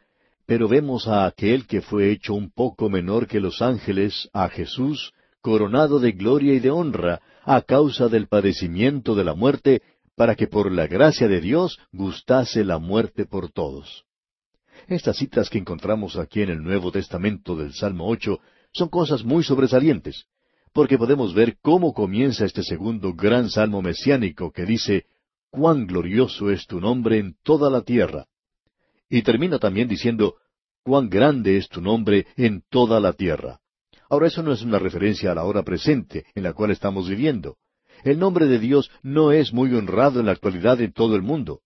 Pero 0.45 0.67
vemos 0.67 1.07
a 1.07 1.25
aquel 1.25 1.65
que 1.65 1.81
fue 1.81 2.11
hecho 2.11 2.35
un 2.35 2.51
poco 2.51 2.87
menor 2.87 3.25
que 3.25 3.39
los 3.39 3.63
ángeles, 3.63 4.29
a 4.31 4.47
Jesús, 4.49 5.13
coronado 5.41 5.99
de 5.99 6.11
gloria 6.11 6.53
y 6.53 6.59
de 6.59 6.69
honra, 6.69 7.21
a 7.43 7.61
causa 7.61 8.09
del 8.09 8.27
padecimiento 8.27 9.15
de 9.15 9.23
la 9.23 9.33
muerte, 9.33 9.81
para 10.15 10.35
que 10.35 10.45
por 10.45 10.71
la 10.71 10.85
gracia 10.85 11.27
de 11.27 11.41
Dios 11.41 11.79
gustase 11.91 12.63
la 12.63 12.77
muerte 12.77 13.25
por 13.25 13.51
todos. 13.51 14.05
Estas 14.87 15.17
citas 15.17 15.49
que 15.49 15.57
encontramos 15.57 16.15
aquí 16.17 16.41
en 16.41 16.49
el 16.49 16.61
Nuevo 16.61 16.91
Testamento 16.91 17.55
del 17.55 17.73
Salmo 17.73 18.07
ocho 18.07 18.39
son 18.71 18.89
cosas 18.89 19.23
muy 19.23 19.43
sobresalientes, 19.43 20.25
porque 20.73 20.97
podemos 20.97 21.33
ver 21.33 21.57
cómo 21.61 21.93
comienza 21.93 22.45
este 22.45 22.61
segundo 22.61 23.13
gran 23.13 23.49
salmo 23.49 23.81
mesiánico 23.81 24.51
que 24.51 24.65
dice, 24.65 25.05
Cuán 25.49 25.87
glorioso 25.87 26.51
es 26.51 26.67
tu 26.67 26.81
nombre 26.81 27.17
en 27.17 27.37
toda 27.41 27.69
la 27.69 27.81
tierra. 27.81 28.25
Y 29.09 29.21
termina 29.21 29.59
también 29.59 29.87
diciendo, 29.87 30.35
Cuán 30.83 31.09
grande 31.09 31.57
es 31.57 31.67
tu 31.67 31.81
nombre 31.81 32.27
en 32.37 32.63
toda 32.69 32.99
la 32.99 33.13
tierra. 33.13 33.59
Ahora 34.07 34.27
eso 34.27 34.43
no 34.43 34.51
es 34.51 34.61
una 34.61 34.77
referencia 34.77 35.31
a 35.31 35.35
la 35.35 35.43
hora 35.43 35.63
presente 35.63 36.25
en 36.35 36.43
la 36.43 36.53
cual 36.53 36.69
estamos 36.69 37.09
viviendo. 37.09 37.57
El 38.03 38.19
nombre 38.19 38.45
de 38.45 38.59
Dios 38.59 38.91
no 39.01 39.31
es 39.31 39.51
muy 39.51 39.73
honrado 39.73 40.19
en 40.19 40.27
la 40.27 40.33
actualidad 40.33 40.79
en 40.81 40.93
todo 40.93 41.15
el 41.15 41.23
mundo. 41.23 41.61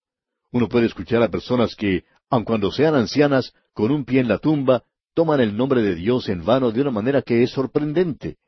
Uno 0.52 0.68
puede 0.68 0.86
escuchar 0.86 1.22
a 1.22 1.28
personas 1.28 1.74
que, 1.76 2.04
aun 2.30 2.44
cuando 2.44 2.72
sean 2.72 2.94
ancianas, 2.94 3.52
con 3.74 3.90
un 3.90 4.06
pie 4.06 4.20
en 4.20 4.28
la 4.28 4.38
tumba, 4.38 4.84
toman 5.14 5.40
el 5.40 5.54
nombre 5.54 5.82
de 5.82 5.94
Dios 5.94 6.28
en 6.30 6.44
vano 6.44 6.72
de 6.72 6.80
una 6.80 6.90
manera 6.90 7.20
que 7.20 7.42
es 7.42 7.50
sorprendente. 7.50 8.38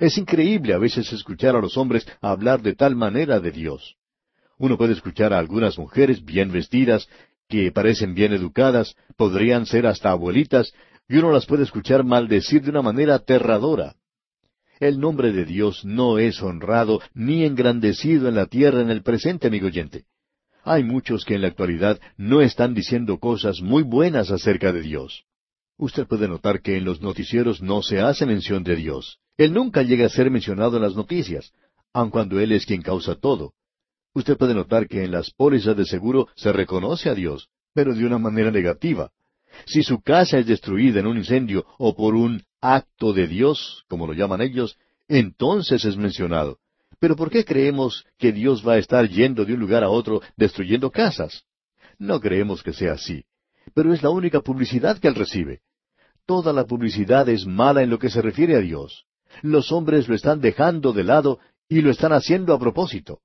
Es 0.00 0.16
increíble 0.16 0.72
a 0.72 0.78
veces 0.78 1.12
escuchar 1.12 1.54
a 1.54 1.60
los 1.60 1.76
hombres 1.76 2.06
hablar 2.20 2.62
de 2.62 2.74
tal 2.74 2.96
manera 2.96 3.40
de 3.40 3.52
Dios. 3.52 3.96
Uno 4.56 4.78
puede 4.78 4.94
escuchar 4.94 5.32
a 5.32 5.38
algunas 5.38 5.78
mujeres 5.78 6.24
bien 6.24 6.50
vestidas, 6.50 7.08
que 7.62 7.70
parecen 7.70 8.14
bien 8.14 8.32
educadas, 8.32 8.96
podrían 9.16 9.64
ser 9.66 9.86
hasta 9.86 10.10
abuelitas, 10.10 10.72
y 11.08 11.18
uno 11.18 11.30
las 11.30 11.46
puede 11.46 11.62
escuchar 11.62 12.02
maldecir 12.02 12.62
de 12.62 12.70
una 12.70 12.82
manera 12.82 13.14
aterradora. 13.14 13.94
El 14.80 14.98
nombre 14.98 15.32
de 15.32 15.44
Dios 15.44 15.84
no 15.84 16.18
es 16.18 16.42
honrado 16.42 17.00
ni 17.14 17.44
engrandecido 17.44 18.28
en 18.28 18.34
la 18.34 18.46
tierra 18.46 18.80
en 18.80 18.90
el 18.90 19.02
presente, 19.02 19.46
amigo 19.46 19.68
oyente. 19.68 20.04
Hay 20.64 20.82
muchos 20.82 21.24
que 21.24 21.34
en 21.34 21.42
la 21.42 21.48
actualidad 21.48 22.00
no 22.16 22.40
están 22.40 22.74
diciendo 22.74 23.18
cosas 23.18 23.60
muy 23.60 23.84
buenas 23.84 24.32
acerca 24.32 24.72
de 24.72 24.82
Dios. 24.82 25.24
Usted 25.76 26.06
puede 26.06 26.26
notar 26.26 26.60
que 26.60 26.76
en 26.76 26.84
los 26.84 27.00
noticieros 27.00 27.62
no 27.62 27.82
se 27.82 28.00
hace 28.00 28.26
mención 28.26 28.64
de 28.64 28.74
Dios. 28.74 29.18
Él 29.36 29.52
nunca 29.52 29.82
llega 29.82 30.06
a 30.06 30.08
ser 30.08 30.30
mencionado 30.30 30.76
en 30.76 30.82
las 30.82 30.96
noticias. 30.96 31.52
aun 31.92 32.10
cuando 32.10 32.40
Él 32.40 32.50
es 32.50 32.66
quien 32.66 32.82
causa 32.82 33.14
todo. 33.14 33.52
Usted 34.14 34.36
puede 34.36 34.54
notar 34.54 34.86
que 34.86 35.02
en 35.02 35.10
las 35.10 35.30
pólizas 35.30 35.76
de 35.76 35.84
seguro 35.84 36.28
se 36.36 36.52
reconoce 36.52 37.10
a 37.10 37.14
Dios, 37.14 37.48
pero 37.74 37.94
de 37.94 38.06
una 38.06 38.18
manera 38.18 38.52
negativa. 38.52 39.10
Si 39.66 39.82
su 39.82 40.00
casa 40.00 40.38
es 40.38 40.46
destruida 40.46 41.00
en 41.00 41.06
un 41.06 41.18
incendio 41.18 41.66
o 41.78 41.94
por 41.94 42.14
un 42.14 42.42
acto 42.60 43.12
de 43.12 43.26
Dios, 43.26 43.84
como 43.88 44.06
lo 44.06 44.12
llaman 44.12 44.40
ellos, 44.40 44.78
entonces 45.08 45.84
es 45.84 45.96
mencionado. 45.96 46.58
Pero 47.00 47.16
¿por 47.16 47.28
qué 47.28 47.44
creemos 47.44 48.04
que 48.16 48.32
Dios 48.32 48.66
va 48.66 48.74
a 48.74 48.78
estar 48.78 49.08
yendo 49.08 49.44
de 49.44 49.54
un 49.54 49.60
lugar 49.60 49.82
a 49.82 49.90
otro 49.90 50.22
destruyendo 50.36 50.90
casas? 50.90 51.42
No 51.98 52.20
creemos 52.20 52.62
que 52.62 52.72
sea 52.72 52.92
así. 52.92 53.24
Pero 53.74 53.92
es 53.92 54.02
la 54.02 54.10
única 54.10 54.40
publicidad 54.40 54.98
que 54.98 55.08
Él 55.08 55.14
recibe. 55.16 55.60
Toda 56.24 56.52
la 56.52 56.64
publicidad 56.64 57.28
es 57.28 57.46
mala 57.46 57.82
en 57.82 57.90
lo 57.90 57.98
que 57.98 58.10
se 58.10 58.22
refiere 58.22 58.56
a 58.56 58.60
Dios. 58.60 59.04
Los 59.42 59.72
hombres 59.72 60.08
lo 60.08 60.14
están 60.14 60.40
dejando 60.40 60.92
de 60.92 61.04
lado 61.04 61.40
y 61.68 61.80
lo 61.80 61.90
están 61.90 62.12
haciendo 62.12 62.54
a 62.54 62.58
propósito. 62.58 63.20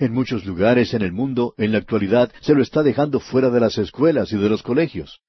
En 0.00 0.14
muchos 0.14 0.46
lugares 0.46 0.94
en 0.94 1.02
el 1.02 1.12
mundo, 1.12 1.52
en 1.58 1.72
la 1.72 1.78
actualidad, 1.78 2.32
se 2.40 2.54
lo 2.54 2.62
está 2.62 2.82
dejando 2.82 3.20
fuera 3.20 3.50
de 3.50 3.60
las 3.60 3.76
escuelas 3.76 4.32
y 4.32 4.38
de 4.38 4.48
los 4.48 4.62
colegios. 4.62 5.20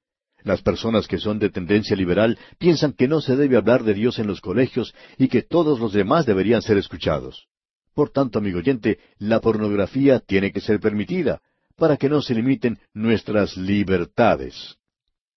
Las 0.43 0.61
personas 0.61 1.09
que 1.09 1.17
son 1.17 1.39
de 1.39 1.49
tendencia 1.49 1.93
liberal 1.93 2.39
piensan 2.57 2.93
que 2.93 3.09
no 3.09 3.19
se 3.19 3.35
debe 3.35 3.57
hablar 3.57 3.83
de 3.83 3.93
Dios 3.93 4.17
en 4.17 4.27
los 4.27 4.39
colegios 4.39 4.95
y 5.17 5.27
que 5.27 5.41
todos 5.41 5.81
los 5.81 5.91
demás 5.91 6.25
deberían 6.25 6.61
ser 6.61 6.77
escuchados. 6.77 7.47
Por 7.93 8.11
tanto, 8.11 8.39
amigo 8.39 8.59
oyente, 8.59 8.99
la 9.19 9.41
pornografía 9.41 10.21
tiene 10.21 10.53
que 10.53 10.61
ser 10.61 10.79
permitida, 10.79 11.41
para 11.75 11.97
que 11.97 12.07
no 12.07 12.21
se 12.21 12.33
limiten 12.33 12.79
nuestras 12.93 13.57
libertades. 13.57 14.77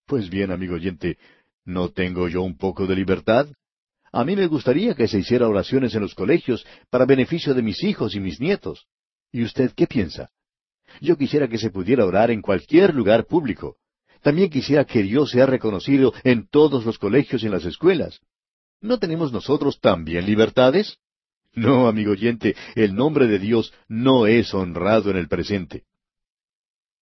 Pues 0.07 0.31
bien, 0.31 0.53
amigo 0.53 0.77
oyente, 0.77 1.19
¿no 1.65 1.89
tengo 1.89 2.29
yo 2.29 2.43
un 2.43 2.57
poco 2.57 2.87
de 2.87 2.95
libertad? 2.95 3.49
A 4.13 4.25
mí 4.25 4.37
me 4.37 4.47
gustaría 4.47 4.95
que 4.95 5.09
se 5.09 5.19
hiciera 5.19 5.49
oraciones 5.49 5.93
en 5.97 6.03
los 6.03 6.15
colegios 6.15 6.65
para 6.89 7.05
beneficio 7.05 7.53
de 7.53 7.63
mis 7.63 7.83
hijos 7.83 8.15
y 8.15 8.21
mis 8.21 8.39
nietos. 8.39 8.87
¿Y 9.35 9.43
usted 9.43 9.73
qué 9.75 9.89
piensa? 9.89 10.31
Yo 11.01 11.17
quisiera 11.17 11.49
que 11.49 11.59
se 11.59 11.71
pudiera 11.71 12.07
orar 12.07 12.31
en 12.31 12.41
cualquier 12.41 12.95
lugar 12.95 13.27
público. 13.27 13.79
También 14.23 14.49
quisiera 14.49 14.85
que 14.85 15.03
Dios 15.03 15.33
sea 15.33 15.45
reconocido 15.45 16.15
en 16.23 16.47
todos 16.47 16.87
los 16.87 16.99
colegios 16.99 17.43
y 17.43 17.47
en 17.47 17.53
las 17.53 17.65
escuelas. 17.65 18.21
¿No 18.81 19.01
tenemos 19.01 19.33
nosotros 19.33 19.81
también 19.81 20.25
libertades? 20.25 20.99
No, 21.53 21.89
amigo 21.89 22.13
oyente, 22.13 22.55
el 22.77 22.95
nombre 22.95 23.27
de 23.27 23.41
Dios 23.41 23.75
no 23.89 24.29
es 24.29 24.55
honrado 24.55 25.11
en 25.11 25.17
el 25.17 25.27
presente. 25.27 25.83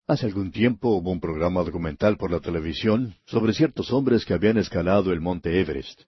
Hace 0.07 0.25
algún 0.25 0.53
tiempo 0.53 0.89
hubo 0.89 1.11
un 1.11 1.21
programa 1.21 1.63
documental 1.63 2.17
por 2.17 2.31
la 2.31 2.41
televisión 2.41 3.15
sobre 3.27 3.53
ciertos 3.53 3.93
hombres 3.93 4.25
que 4.25 4.33
habían 4.33 4.57
escalado 4.57 5.13
el 5.13 5.21
monte 5.21 5.61
Everest. 5.61 6.05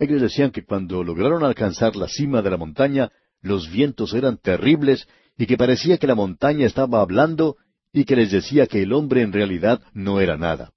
Ellos 0.00 0.22
decían 0.22 0.50
que 0.50 0.64
cuando 0.64 1.04
lograron 1.04 1.44
alcanzar 1.44 1.94
la 1.94 2.08
cima 2.08 2.42
de 2.42 2.50
la 2.50 2.56
montaña, 2.56 3.12
los 3.42 3.70
vientos 3.70 4.12
eran 4.12 4.38
terribles 4.38 5.06
y 5.42 5.46
que 5.46 5.56
parecía 5.56 5.98
que 5.98 6.06
la 6.06 6.14
montaña 6.14 6.66
estaba 6.66 7.00
hablando 7.00 7.56
y 7.92 8.04
que 8.04 8.14
les 8.14 8.30
decía 8.30 8.68
que 8.68 8.80
el 8.80 8.92
hombre 8.92 9.22
en 9.22 9.32
realidad 9.32 9.82
no 9.92 10.20
era 10.20 10.36
nada. 10.36 10.70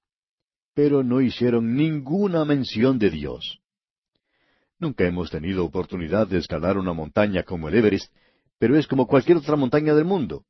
Pero 0.73 1.03
no 1.03 1.21
hicieron 1.21 1.75
ninguna 1.75 2.45
mención 2.45 2.97
de 2.97 3.11
Dios. 3.11 3.59
Nunca 4.79 5.05
hemos 5.05 5.29
tenido 5.29 5.63
oportunidad 5.63 6.25
de 6.25 6.39
escalar 6.39 6.79
una 6.79 6.93
montaña 6.93 7.43
como 7.43 7.69
el 7.69 7.75
Everest, 7.75 8.11
pero 8.57 8.75
es 8.75 8.87
como 8.87 9.05
cualquier 9.05 9.37
otra 9.37 9.55
montaña 9.55 9.93
del 9.93 10.05
mundo. 10.05 10.45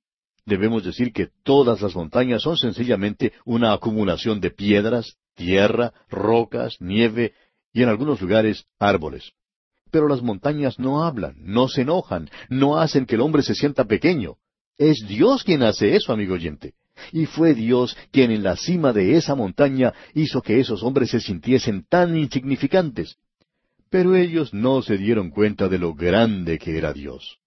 Debemos 0.46 0.86
decir 0.86 1.12
que 1.12 1.32
todas 1.44 1.82
las 1.82 1.94
montañas 1.94 2.42
son 2.42 2.56
sencillamente 2.56 3.34
una 3.44 3.74
acumulación 3.74 4.40
de 4.40 4.50
piedras, 4.50 5.18
tierra, 5.34 5.92
rocas, 6.08 6.78
nieve 6.80 7.34
y 7.74 7.84
en 7.84 7.90
algunos 7.90 8.22
lugares 8.22 8.66
árboles. 8.80 9.34
Pero 9.92 10.08
las 10.08 10.22
montañas 10.22 10.80
no 10.80 11.04
hablan, 11.04 11.36
no 11.40 11.68
se 11.68 11.82
enojan, 11.82 12.30
no 12.50 12.78
hacen 12.78 13.06
que 13.06 13.16
el 13.16 13.22
hombre 13.22 13.44
se 13.44 13.56
sienta 13.56 13.86
pequeño. 13.86 14.36
Es 14.78 15.06
Dios 15.08 15.44
quien 15.44 15.64
hace 15.64 15.96
eso, 15.96 16.12
amigo 16.12 16.34
oyente. 16.34 16.74
Y 17.12 17.26
fue 17.26 17.54
Dios 17.54 17.98
quien 18.12 18.32
en 18.32 18.44
la 18.44 18.56
cima 18.56 18.94
de 18.94 19.16
esa 19.16 19.36
montaña 19.36 19.94
hizo 20.14 20.42
que 20.42 20.60
esos 20.60 20.84
hombres 20.84 21.10
se 21.12 21.20
sintiesen 21.20 21.86
tan 21.88 22.18
insignificantes. 22.18 23.18
Pero 23.90 24.16
ellos 24.16 24.54
no 24.54 24.82
se 24.82 24.98
dieron 24.98 25.30
cuenta 25.30 25.68
de 25.68 25.78
lo 25.78 25.94
grande 25.94 26.58
que 26.58 26.78
era 26.78 26.94
Dios. 26.94 27.40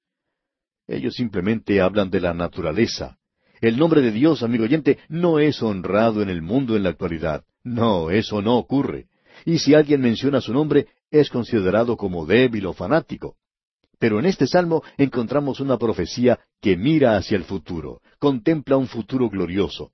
Ellos 0.87 1.15
simplemente 1.15 1.81
hablan 1.81 2.11
de 2.11 2.21
la 2.21 2.33
naturaleza. 2.33 3.19
El 3.61 3.77
nombre 3.77 4.01
de 4.01 4.13
Dios, 4.13 4.43
amigo 4.43 4.65
oyente, 4.65 4.99
no 5.09 5.39
es 5.39 5.63
honrado 5.63 6.23
en 6.23 6.31
el 6.31 6.43
mundo 6.43 6.77
en 6.77 6.85
la 6.85 6.91
actualidad. 6.91 7.45
No, 7.65 8.11
eso 8.11 8.41
no 8.41 8.57
ocurre. 8.57 9.07
Y 9.45 9.59
si 9.59 9.75
alguien 9.75 10.01
menciona 10.01 10.41
su 10.41 10.53
nombre, 10.53 10.87
es 11.11 11.31
considerado 11.31 11.97
como 11.97 12.27
débil 12.27 12.67
o 12.67 12.73
fanático. 12.73 13.37
Pero 13.99 14.19
en 14.21 14.27
este 14.27 14.47
salmo 14.47 14.83
encontramos 14.97 15.61
una 15.61 15.77
profecía 15.77 16.39
que 16.61 16.77
mira 16.77 17.17
hacia 17.17 17.37
el 17.37 17.45
futuro, 17.45 18.01
contempla 18.19 18.77
un 18.77 18.87
futuro 18.87 19.29
glorioso. 19.29 19.93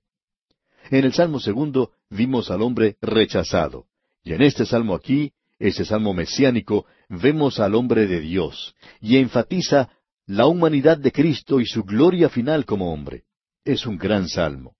En 0.91 1.03
el 1.03 1.13
salmo 1.13 1.39
segundo 1.39 1.91
vimos 2.09 2.51
al 2.51 2.61
hombre 2.61 2.97
rechazado. 3.01 3.85
Y 4.23 4.33
en 4.33 4.41
este 4.41 4.65
salmo 4.65 4.93
aquí, 4.93 5.33
ese 5.57 5.85
salmo 5.85 6.13
mesiánico, 6.13 6.85
vemos 7.09 7.59
al 7.59 7.75
hombre 7.75 8.07
de 8.07 8.19
Dios, 8.19 8.75
y 9.01 9.17
enfatiza 9.17 9.89
la 10.27 10.47
humanidad 10.47 10.97
de 10.97 11.11
Cristo 11.11 11.59
y 11.59 11.65
su 11.65 11.83
gloria 11.83 12.29
final 12.29 12.65
como 12.65 12.91
hombre. 12.91 13.23
Es 13.63 13.85
un 13.85 13.97
gran 13.97 14.27
salmo. 14.27 14.75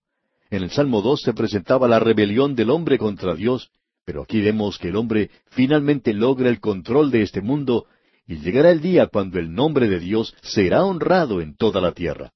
En 0.49 0.63
el 0.63 0.69
Salmo 0.69 1.01
dos 1.01 1.21
se 1.21 1.33
presentaba 1.33 1.87
la 1.87 1.99
rebelión 1.99 2.55
del 2.55 2.69
hombre 2.69 2.97
contra 2.97 3.35
Dios, 3.35 3.71
pero 4.05 4.21
aquí 4.21 4.39
vemos 4.39 4.77
que 4.77 4.89
el 4.89 4.95
hombre 4.95 5.31
finalmente 5.47 6.13
logra 6.13 6.49
el 6.49 6.59
control 6.59 7.09
de 7.09 7.23
este 7.23 7.41
mundo 7.41 7.87
y 8.27 8.37
llegará 8.37 8.71
el 8.71 8.79
día 8.79 9.07
cuando 9.07 9.39
el 9.39 9.53
nombre 9.53 9.89
de 9.89 9.99
Dios 9.99 10.35
será 10.41 10.85
honrado 10.85 11.41
en 11.41 11.55
toda 11.55 11.81
la 11.81 11.91
tierra. 11.91 12.31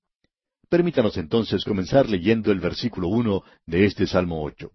Permítanos 0.68 1.18
entonces 1.18 1.64
comenzar 1.64 2.10
leyendo 2.10 2.52
el 2.52 2.60
versículo 2.60 3.08
uno 3.08 3.44
de 3.66 3.86
este 3.86 4.08
Salmo 4.08 4.44
ocho. 4.44 4.72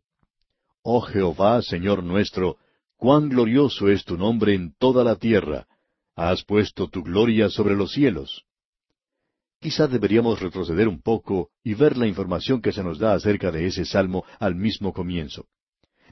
Oh 0.83 1.01
Jehová, 1.01 1.63
Señor 1.63 2.03
nuestro, 2.03 2.59
cuán 2.97 3.29
glorioso 3.29 3.89
es 3.89 4.05
tu 4.05 4.17
nombre 4.17 4.55
en 4.55 4.75
toda 4.79 5.05
la 5.05 5.17
tierra, 5.17 5.67
has 6.17 6.45
puesto 6.45 6.89
tu 6.89 7.03
gloria 7.03 7.49
sobre 7.49 7.75
los 7.75 7.93
cielos. 7.93 8.45
Quizá 9.61 9.87
deberíamos 9.87 10.41
retroceder 10.41 10.89
un 10.89 11.01
poco 11.01 11.51
y 11.63 11.75
ver 11.75 11.97
la 11.97 12.07
información 12.07 12.61
que 12.61 12.73
se 12.73 12.85
nos 12.85 12.99
da 12.99 13.15
acerca 13.15 13.51
de 13.51 13.67
ese 13.67 13.85
salmo 13.85 14.25
al 14.39 14.55
mismo 14.55 14.93
comienzo. 14.93 15.47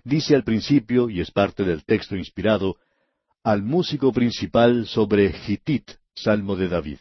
Dice 0.05 0.35
al 0.35 0.43
principio, 0.43 1.09
y 1.09 1.21
es 1.21 1.31
parte 1.31 1.65
del 1.65 1.85
texto 1.85 2.17
inspirado, 2.17 2.77
al 3.45 3.63
músico 3.63 4.13
principal 4.13 4.87
sobre 4.87 5.33
Gitit, 5.33 5.91
Salmo 6.15 6.57
de 6.57 6.69
David. 6.69 6.99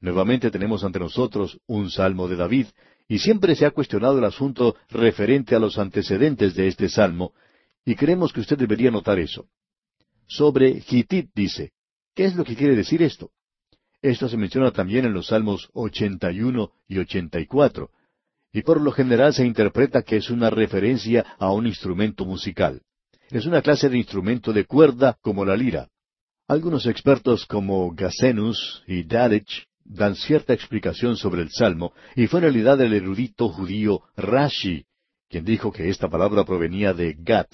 Nuevamente 0.00 0.50
tenemos 0.50 0.84
ante 0.84 0.98
nosotros 0.98 1.58
un 1.66 1.90
Salmo 1.90 2.28
de 2.28 2.36
David, 2.36 2.66
y 3.08 3.18
siempre 3.18 3.54
se 3.54 3.66
ha 3.66 3.70
cuestionado 3.70 4.18
el 4.18 4.24
asunto 4.24 4.76
referente 4.90 5.54
a 5.54 5.58
los 5.58 5.78
antecedentes 5.78 6.54
de 6.54 6.68
este 6.68 6.88
Salmo, 6.88 7.32
y 7.84 7.94
creemos 7.94 8.32
que 8.32 8.40
usted 8.40 8.58
debería 8.58 8.90
notar 8.90 9.18
eso. 9.18 9.46
Sobre 10.26 10.80
Gitit 10.80 11.30
dice, 11.34 11.72
¿qué 12.14 12.24
es 12.24 12.34
lo 12.34 12.44
que 12.44 12.56
quiere 12.56 12.74
decir 12.74 13.02
esto? 13.02 13.30
Esto 14.02 14.28
se 14.28 14.36
menciona 14.36 14.70
también 14.70 15.04
en 15.04 15.12
los 15.12 15.28
Salmos 15.28 15.68
81 15.72 16.70
y 16.88 16.98
84, 16.98 17.90
y 18.52 18.62
por 18.62 18.80
lo 18.80 18.92
general 18.92 19.34
se 19.34 19.44
interpreta 19.44 20.02
que 20.02 20.16
es 20.16 20.30
una 20.30 20.50
referencia 20.50 21.24
a 21.38 21.52
un 21.52 21.66
instrumento 21.66 22.24
musical. 22.24 22.82
Es 23.30 23.46
una 23.46 23.62
clase 23.62 23.88
de 23.88 23.98
instrumento 23.98 24.52
de 24.52 24.64
cuerda 24.64 25.18
como 25.20 25.44
la 25.44 25.56
lira. 25.56 25.88
Algunos 26.48 26.86
expertos 26.86 27.44
como 27.46 27.92
Gasenus 27.92 28.82
y 28.86 29.02
Dalich 29.02 29.66
dan 29.84 30.14
cierta 30.14 30.52
explicación 30.52 31.16
sobre 31.16 31.42
el 31.42 31.50
salmo, 31.50 31.92
y 32.14 32.26
fue 32.28 32.40
en 32.40 32.44
realidad 32.44 32.80
el 32.80 32.92
erudito 32.92 33.48
judío 33.48 34.02
Rashi 34.16 34.86
quien 35.28 35.44
dijo 35.44 35.72
que 35.72 35.88
esta 35.88 36.08
palabra 36.08 36.44
provenía 36.44 36.92
de 36.92 37.16
Gat. 37.18 37.48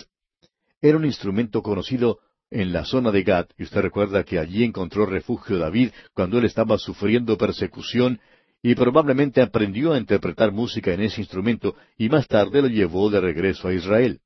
Era 0.81 0.97
un 0.97 1.05
instrumento 1.05 1.63
conocido 1.63 2.19
en 2.51 2.73
la 2.73 2.85
zona 2.85 3.11
de 3.11 3.23
Gat, 3.23 3.51
y 3.57 3.63
usted 3.63 3.81
recuerda 3.81 4.25
que 4.25 4.39
allí 4.39 4.63
encontró 4.63 5.07
refugio 5.07 5.59
David 5.59 5.91
cuando 6.13 6.39
él 6.39 6.45
estaba 6.45 6.77
sufriendo 6.79 7.39
persecución, 7.39 8.21
y 8.63 8.77
probablemente 8.77 9.43
aprendió 9.43 9.93
a 9.93 9.99
interpretar 9.99 10.53
música 10.53 10.93
en 10.93 11.03
ese 11.03 11.21
instrumento, 11.21 11.75
y 11.99 12.09
más 12.09 12.29
tarde 12.29 12.63
lo 12.63 12.69
llevó 12.69 13.11
de 13.11 13.21
regreso 13.21 13.67
a 13.67 13.75
Israel. 13.75 14.21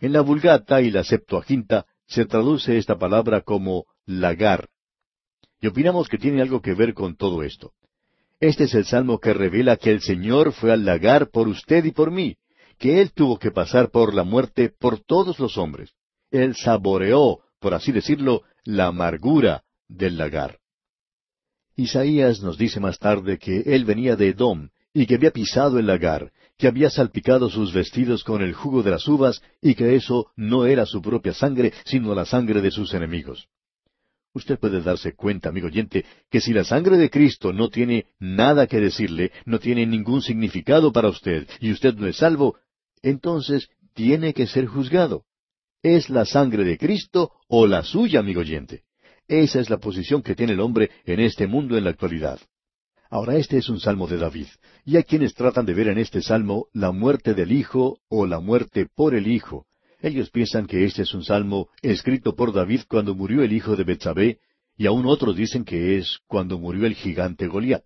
En 0.00 0.12
la 0.12 0.22
Vulgata 0.22 0.80
y 0.80 0.90
la 0.90 1.04
Septuaginta 1.04 1.86
se 2.06 2.24
traduce 2.24 2.78
esta 2.78 2.98
palabra 2.98 3.42
como 3.42 3.84
lagar. 4.06 4.68
Y 5.60 5.66
opinamos 5.66 6.08
que 6.08 6.18
tiene 6.18 6.40
algo 6.40 6.62
que 6.62 6.74
ver 6.74 6.94
con 6.94 7.16
todo 7.16 7.42
esto. 7.42 7.72
Este 8.40 8.64
es 8.64 8.74
el 8.74 8.84
salmo 8.84 9.18
que 9.18 9.34
revela 9.34 9.76
que 9.76 9.90
el 9.90 10.00
Señor 10.00 10.52
fue 10.52 10.72
al 10.72 10.84
lagar 10.84 11.30
por 11.30 11.48
usted 11.48 11.84
y 11.84 11.92
por 11.92 12.10
mí, 12.10 12.36
que 12.78 13.00
Él 13.00 13.12
tuvo 13.12 13.38
que 13.38 13.50
pasar 13.50 13.90
por 13.90 14.14
la 14.14 14.24
muerte 14.24 14.70
por 14.70 15.00
todos 15.00 15.38
los 15.38 15.56
hombres. 15.58 15.92
Él 16.30 16.54
saboreó, 16.54 17.40
por 17.58 17.74
así 17.74 17.92
decirlo, 17.92 18.42
la 18.64 18.86
amargura 18.86 19.64
del 19.88 20.18
lagar. 20.18 20.58
Isaías 21.76 22.40
nos 22.40 22.56
dice 22.56 22.80
más 22.80 22.98
tarde 22.98 23.38
que 23.38 23.60
Él 23.66 23.84
venía 23.84 24.16
de 24.16 24.28
Edom 24.28 24.70
y 24.94 25.06
que 25.06 25.16
había 25.16 25.30
pisado 25.30 25.78
el 25.78 25.86
lagar, 25.86 26.32
que 26.56 26.66
había 26.66 26.88
salpicado 26.88 27.50
sus 27.50 27.74
vestidos 27.74 28.24
con 28.24 28.40
el 28.40 28.54
jugo 28.54 28.82
de 28.82 28.90
las 28.90 29.06
uvas 29.06 29.42
y 29.60 29.74
que 29.74 29.94
eso 29.94 30.32
no 30.36 30.64
era 30.64 30.86
su 30.86 31.02
propia 31.02 31.34
sangre, 31.34 31.74
sino 31.84 32.14
la 32.14 32.24
sangre 32.24 32.62
de 32.62 32.70
sus 32.70 32.94
enemigos. 32.94 33.48
Usted 34.32 34.58
puede 34.58 34.80
darse 34.80 35.14
cuenta, 35.14 35.50
amigo 35.50 35.66
oyente, 35.66 36.06
que 36.30 36.40
si 36.40 36.54
la 36.54 36.64
sangre 36.64 36.96
de 36.96 37.10
Cristo 37.10 37.52
no 37.52 37.68
tiene 37.68 38.06
nada 38.18 38.66
que 38.66 38.80
decirle, 38.80 39.32
no 39.44 39.58
tiene 39.58 39.86
ningún 39.86 40.22
significado 40.22 40.92
para 40.92 41.08
usted, 41.08 41.46
y 41.60 41.72
usted 41.72 41.94
no 41.94 42.06
es 42.06 42.16
salvo, 42.16 42.56
entonces 43.02 43.68
tiene 43.94 44.32
que 44.32 44.46
ser 44.46 44.66
juzgado. 44.66 45.24
¿Es 45.82 46.08
la 46.08 46.24
sangre 46.24 46.64
de 46.64 46.78
Cristo 46.78 47.32
o 47.48 47.66
la 47.66 47.82
suya, 47.82 48.20
amigo 48.20 48.40
oyente? 48.40 48.85
Esa 49.28 49.60
es 49.60 49.70
la 49.70 49.78
posición 49.78 50.22
que 50.22 50.34
tiene 50.34 50.52
el 50.52 50.60
hombre 50.60 50.90
en 51.04 51.20
este 51.20 51.46
mundo 51.46 51.76
en 51.76 51.84
la 51.84 51.90
actualidad. 51.90 52.38
Ahora 53.10 53.36
este 53.36 53.58
es 53.58 53.68
un 53.68 53.80
salmo 53.80 54.06
de 54.06 54.18
David, 54.18 54.46
y 54.84 54.96
hay 54.96 55.04
quienes 55.04 55.34
tratan 55.34 55.66
de 55.66 55.74
ver 55.74 55.88
en 55.88 55.98
este 55.98 56.22
salmo 56.22 56.68
la 56.72 56.92
muerte 56.92 57.34
del 57.34 57.52
Hijo 57.52 57.98
o 58.08 58.26
la 58.26 58.40
muerte 58.40 58.86
por 58.94 59.14
el 59.14 59.26
Hijo. 59.26 59.66
Ellos 60.00 60.30
piensan 60.30 60.66
que 60.66 60.84
este 60.84 61.02
es 61.02 61.14
un 61.14 61.24
salmo 61.24 61.68
escrito 61.82 62.36
por 62.36 62.52
David 62.52 62.82
cuando 62.88 63.14
murió 63.14 63.42
el 63.42 63.52
hijo 63.52 63.76
de 63.76 63.84
Betsabé, 63.84 64.38
y 64.76 64.86
aún 64.86 65.06
otros 65.06 65.34
dicen 65.34 65.64
que 65.64 65.96
es 65.96 66.18
cuando 66.26 66.58
murió 66.58 66.86
el 66.86 66.94
gigante 66.94 67.46
Goliat. 67.46 67.82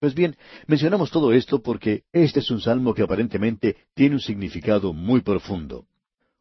Pues 0.00 0.14
bien, 0.14 0.36
mencionamos 0.66 1.10
todo 1.10 1.32
esto 1.32 1.62
porque 1.62 2.04
este 2.12 2.40
es 2.40 2.50
un 2.50 2.60
salmo 2.60 2.94
que 2.94 3.02
aparentemente 3.02 3.76
tiene 3.94 4.16
un 4.16 4.20
significado 4.20 4.92
muy 4.92 5.20
profundo. 5.20 5.86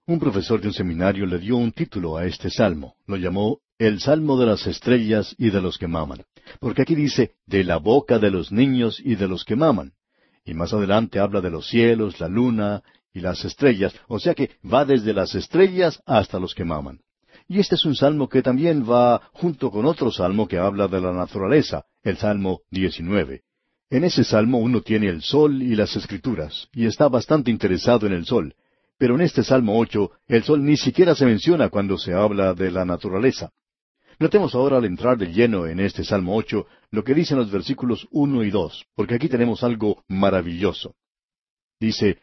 Un 0.07 0.19
profesor 0.19 0.61
de 0.61 0.67
un 0.67 0.73
seminario 0.73 1.25
le 1.25 1.39
dio 1.39 1.57
un 1.57 1.71
título 1.71 2.17
a 2.17 2.25
este 2.25 2.49
salmo. 2.49 2.95
Lo 3.05 3.17
llamó 3.17 3.59
El 3.77 3.99
Salmo 3.99 4.39
de 4.39 4.45
las 4.45 4.67
Estrellas 4.67 5.35
y 5.37 5.49
de 5.49 5.59
los 5.59 5.77
que 5.77 5.89
maman. 5.89 6.23
Porque 6.61 6.83
aquí 6.83 6.95
dice, 6.95 7.33
de 7.45 7.65
la 7.65 7.75
boca 7.75 8.19
de 8.19 8.31
los 8.31 8.49
niños 8.49 9.01
y 9.03 9.15
de 9.15 9.27
los 9.27 9.43
que 9.43 9.57
maman. 9.57 9.91
Y 10.45 10.53
más 10.53 10.71
adelante 10.71 11.19
habla 11.19 11.41
de 11.41 11.49
los 11.49 11.67
cielos, 11.67 12.21
la 12.21 12.29
luna 12.29 12.83
y 13.13 13.19
las 13.19 13.43
estrellas. 13.43 13.93
O 14.07 14.17
sea 14.17 14.33
que 14.33 14.51
va 14.63 14.85
desde 14.85 15.13
las 15.13 15.35
estrellas 15.35 16.01
hasta 16.05 16.39
los 16.39 16.55
que 16.55 16.63
maman. 16.63 17.01
Y 17.49 17.59
este 17.59 17.75
es 17.75 17.83
un 17.83 17.95
salmo 17.95 18.29
que 18.29 18.41
también 18.41 18.89
va 18.89 19.29
junto 19.33 19.69
con 19.69 19.85
otro 19.85 20.09
salmo 20.09 20.47
que 20.47 20.57
habla 20.57 20.87
de 20.87 21.01
la 21.01 21.11
naturaleza, 21.11 21.83
el 22.01 22.15
Salmo 22.15 22.61
19. 22.71 23.41
En 23.89 24.05
ese 24.05 24.23
salmo 24.23 24.59
uno 24.59 24.81
tiene 24.81 25.09
el 25.09 25.21
sol 25.21 25.61
y 25.61 25.75
las 25.75 25.97
escrituras, 25.97 26.69
y 26.71 26.85
está 26.85 27.09
bastante 27.09 27.51
interesado 27.51 28.07
en 28.07 28.13
el 28.13 28.25
sol. 28.25 28.55
Pero 28.97 29.15
en 29.15 29.21
este 29.21 29.43
Salmo 29.43 29.77
ocho, 29.77 30.11
el 30.27 30.43
sol 30.43 30.63
ni 30.63 30.77
siquiera 30.77 31.13
se 31.13 31.25
menciona 31.25 31.67
cuando 31.67 31.97
se 31.97 32.13
habla 32.13 32.53
de 32.53 32.71
la 32.71 32.85
naturaleza. 32.85 33.51
Notemos 34.19 34.55
ahora 34.55 34.77
al 34.77 34.85
entrar 34.85 35.17
de 35.17 35.27
lleno 35.27 35.67
en 35.67 35.79
este 35.79 36.03
Salmo 36.03 36.35
ocho 36.35 36.67
lo 36.89 37.03
que 37.03 37.13
dicen 37.13 37.37
los 37.37 37.51
versículos 37.51 38.07
uno 38.11 38.43
y 38.43 38.49
dos, 38.49 38.85
porque 38.95 39.15
aquí 39.15 39.27
tenemos 39.27 39.63
algo 39.63 40.03
maravilloso. 40.07 40.95
Dice, 41.79 42.19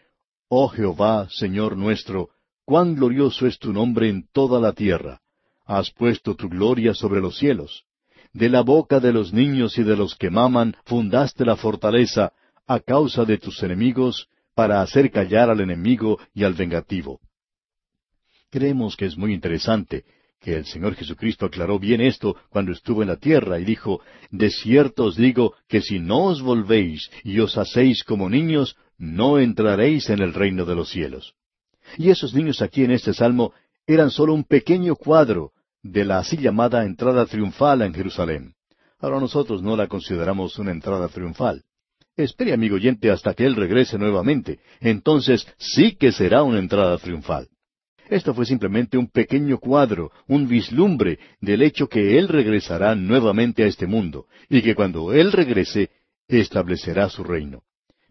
Oh 0.48 0.68
Jehová, 0.68 1.28
Señor 1.30 1.76
nuestro, 1.76 2.30
cuán 2.64 2.94
glorioso 2.94 3.46
es 3.46 3.58
tu 3.58 3.72
nombre 3.72 4.08
en 4.08 4.26
toda 4.32 4.58
la 4.60 4.72
tierra. 4.72 5.20
Has 5.66 5.90
puesto 5.90 6.34
tu 6.34 6.48
gloria 6.48 6.94
sobre 6.94 7.20
los 7.20 7.36
cielos. 7.36 7.84
De 8.32 8.48
la 8.48 8.62
boca 8.62 8.98
de 8.98 9.12
los 9.12 9.32
niños 9.32 9.76
y 9.76 9.82
de 9.82 9.96
los 9.96 10.14
que 10.14 10.30
maman 10.30 10.74
fundaste 10.86 11.44
la 11.44 11.56
fortaleza, 11.56 12.32
a 12.66 12.80
causa 12.80 13.24
de 13.26 13.36
tus 13.36 13.62
enemigos, 13.62 14.28
para 14.54 14.80
hacer 14.80 15.10
callar 15.10 15.50
al 15.50 15.60
enemigo 15.60 16.18
y 16.32 16.44
al 16.44 16.54
vengativo. 16.54 17.20
Creemos 18.50 18.96
que 18.96 19.06
es 19.06 19.16
muy 19.16 19.34
interesante 19.34 20.04
que 20.42 20.56
el 20.56 20.66
Señor 20.66 20.96
Jesucristo 20.96 21.46
aclaró 21.46 21.78
bien 21.78 22.00
esto 22.00 22.36
cuando 22.50 22.72
estuvo 22.72 23.02
en 23.02 23.08
la 23.08 23.16
tierra 23.16 23.60
y 23.60 23.64
dijo, 23.64 24.00
De 24.30 24.50
cierto 24.50 25.04
os 25.04 25.16
digo 25.16 25.54
que 25.68 25.80
si 25.80 26.00
no 26.00 26.24
os 26.24 26.42
volvéis 26.42 27.10
y 27.22 27.38
os 27.38 27.56
hacéis 27.56 28.02
como 28.02 28.28
niños, 28.28 28.76
no 28.98 29.38
entraréis 29.38 30.10
en 30.10 30.20
el 30.20 30.34
reino 30.34 30.64
de 30.64 30.74
los 30.74 30.90
cielos. 30.90 31.34
Y 31.96 32.10
esos 32.10 32.34
niños 32.34 32.60
aquí 32.60 32.82
en 32.82 32.90
este 32.90 33.14
salmo 33.14 33.52
eran 33.86 34.10
solo 34.10 34.34
un 34.34 34.44
pequeño 34.44 34.96
cuadro 34.96 35.52
de 35.82 36.04
la 36.04 36.18
así 36.18 36.36
llamada 36.36 36.84
entrada 36.84 37.24
triunfal 37.26 37.82
en 37.82 37.94
Jerusalén. 37.94 38.54
Ahora 38.98 39.20
nosotros 39.20 39.62
no 39.62 39.76
la 39.76 39.86
consideramos 39.86 40.58
una 40.58 40.72
entrada 40.72 41.08
triunfal. 41.08 41.62
Espere, 42.16 42.52
amigo 42.52 42.76
oyente, 42.76 43.10
hasta 43.10 43.34
que 43.34 43.46
Él 43.46 43.56
regrese 43.56 43.96
nuevamente. 43.96 44.60
Entonces 44.80 45.46
sí 45.56 45.96
que 45.96 46.12
será 46.12 46.42
una 46.42 46.58
entrada 46.58 46.98
triunfal. 46.98 47.48
Esto 48.12 48.34
fue 48.34 48.44
simplemente 48.44 48.98
un 48.98 49.08
pequeño 49.08 49.56
cuadro, 49.56 50.12
un 50.28 50.46
vislumbre 50.46 51.18
del 51.40 51.62
hecho 51.62 51.88
que 51.88 52.18
Él 52.18 52.28
regresará 52.28 52.94
nuevamente 52.94 53.64
a 53.64 53.66
este 53.66 53.86
mundo, 53.86 54.26
y 54.50 54.60
que 54.60 54.74
cuando 54.74 55.14
Él 55.14 55.32
regrese, 55.32 55.88
establecerá 56.28 57.08
su 57.08 57.24
reino. 57.24 57.62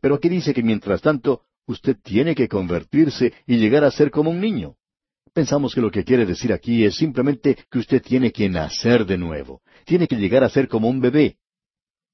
Pero 0.01 0.15
aquí 0.15 0.27
dice 0.27 0.55
que 0.55 0.63
mientras 0.63 1.03
tanto, 1.03 1.41
usted 1.67 1.97
tiene 2.01 2.33
que 2.33 2.47
convertirse 2.47 3.31
y 3.45 3.57
llegar 3.57 3.83
a 3.83 3.91
ser 3.91 4.09
como 4.09 4.31
un 4.31 4.41
niño. 4.41 4.73
Pensamos 5.33 5.75
que 5.75 5.81
lo 5.81 5.91
que 5.91 6.03
quiere 6.03 6.25
decir 6.25 6.51
aquí 6.51 6.83
es 6.83 6.95
simplemente 6.95 7.55
que 7.69 7.77
usted 7.77 8.01
tiene 8.01 8.31
que 8.31 8.49
nacer 8.49 9.05
de 9.05 9.19
nuevo, 9.19 9.61
tiene 9.85 10.07
que 10.07 10.15
llegar 10.15 10.43
a 10.43 10.49
ser 10.49 10.67
como 10.67 10.89
un 10.89 10.99
bebé, 10.99 11.37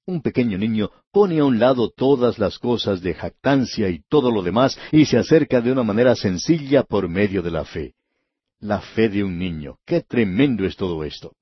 un 0.07 0.21
pequeño 0.21 0.57
niño 0.57 0.89
pone 1.11 1.39
a 1.39 1.45
un 1.45 1.59
lado 1.59 1.89
todas 1.89 2.39
las 2.39 2.57
cosas 2.57 3.01
de 3.01 3.13
jactancia 3.13 3.89
y 3.89 4.01
todo 4.07 4.31
lo 4.31 4.41
demás 4.41 4.79
y 4.91 5.05
se 5.05 5.17
acerca 5.17 5.61
de 5.61 5.71
una 5.71 5.83
manera 5.83 6.15
sencilla 6.15 6.83
por 6.83 7.09
medio 7.09 7.41
de 7.41 7.51
la 7.51 7.65
fe. 7.65 7.93
La 8.59 8.79
fe 8.79 9.09
de 9.09 9.23
un 9.23 9.37
niño. 9.37 9.77
Qué 9.85 10.01
tremendo 10.01 10.65
es 10.65 10.77
todo 10.77 11.03
esto. 11.03 11.33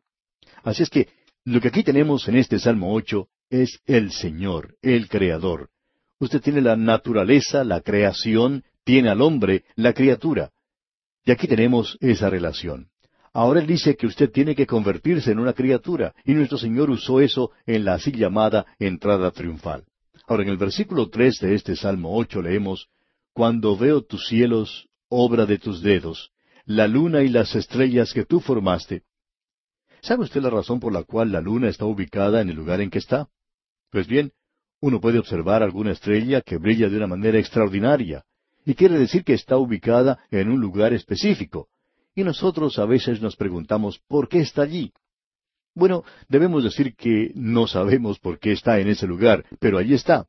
Así 0.63 0.83
es 0.83 0.89
que 0.89 1.07
lo 1.45 1.61
que 1.61 1.67
aquí 1.67 1.83
tenemos 1.83 2.27
en 2.27 2.37
este 2.37 2.57
Salmo 2.57 2.93
ocho 2.93 3.27
es 3.49 3.79
el 3.85 4.11
Señor, 4.11 4.75
el 4.81 5.07
Creador. 5.07 5.69
Usted 6.19 6.41
tiene 6.41 6.61
la 6.61 6.75
naturaleza, 6.75 7.63
la 7.63 7.81
creación, 7.81 8.63
tiene 8.83 9.09
al 9.09 9.21
hombre, 9.21 9.63
la 9.75 9.93
criatura. 9.93 10.49
Y 11.23 11.31
aquí 11.31 11.47
tenemos 11.47 11.97
esa 12.01 12.31
relación. 12.31 12.89
Ahora 13.35 13.59
él 13.59 13.67
dice 13.67 13.97
que 13.97 14.07
usted 14.07 14.31
tiene 14.31 14.55
que 14.55 14.65
convertirse 14.65 15.29
en 15.29 15.39
una 15.39 15.51
criatura, 15.51 16.15
y 16.23 16.33
nuestro 16.33 16.57
Señor 16.57 16.89
usó 16.89 17.19
eso 17.19 17.51
en 17.65 17.83
la 17.83 17.95
así 17.95 18.13
llamada 18.13 18.65
entrada 18.79 19.29
triunfal. 19.31 19.83
Ahora 20.25 20.43
en 20.43 20.49
el 20.49 20.57
versículo 20.57 21.09
tres 21.09 21.39
de 21.41 21.53
este 21.53 21.75
Salmo 21.75 22.17
ocho 22.17 22.41
leemos 22.41 22.87
Cuando 23.33 23.75
veo 23.75 24.03
tus 24.03 24.25
cielos, 24.29 24.87
obra 25.09 25.45
de 25.45 25.57
tus 25.57 25.81
dedos, 25.81 26.31
la 26.63 26.87
luna 26.87 27.23
y 27.23 27.27
las 27.27 27.53
estrellas 27.55 28.13
que 28.13 28.23
tú 28.23 28.39
formaste. 28.39 29.03
¿Sabe 30.01 30.23
usted 30.23 30.41
la 30.41 30.49
razón 30.49 30.79
por 30.79 30.93
la 30.93 31.03
cual 31.03 31.33
la 31.33 31.41
luna 31.41 31.67
está 31.67 31.83
ubicada 31.83 32.39
en 32.39 32.47
el 32.47 32.55
lugar 32.55 32.79
en 32.79 32.89
que 32.89 32.99
está? 32.99 33.27
Pues 33.91 34.07
bien, 34.07 34.31
uno 34.79 35.01
puede 35.01 35.19
observar 35.19 35.61
alguna 35.61 35.91
estrella 35.91 36.39
que 36.39 36.55
brilla 36.55 36.87
de 36.87 36.95
una 36.95 37.07
manera 37.07 37.37
extraordinaria, 37.37 38.23
y 38.65 38.75
quiere 38.75 38.97
decir 38.97 39.25
que 39.25 39.33
está 39.33 39.57
ubicada 39.57 40.19
en 40.31 40.49
un 40.49 40.61
lugar 40.61 40.93
específico, 40.93 41.67
y 42.15 42.23
nosotros 42.23 42.79
a 42.79 42.85
veces 42.85 43.21
nos 43.21 43.35
preguntamos 43.35 43.99
¿por 44.07 44.29
qué 44.29 44.39
está 44.39 44.63
allí? 44.63 44.91
Bueno, 45.75 46.03
debemos 46.29 46.63
decir 46.63 46.95
que 46.95 47.31
no 47.35 47.67
sabemos 47.67 48.17
por 48.19 48.39
qué 48.39 48.53
está 48.53 48.79
en 48.79 48.87
ese 48.87 49.05
lugar, 49.05 49.45
pero 49.59 49.77
allí 49.77 49.93
está. 49.93 50.25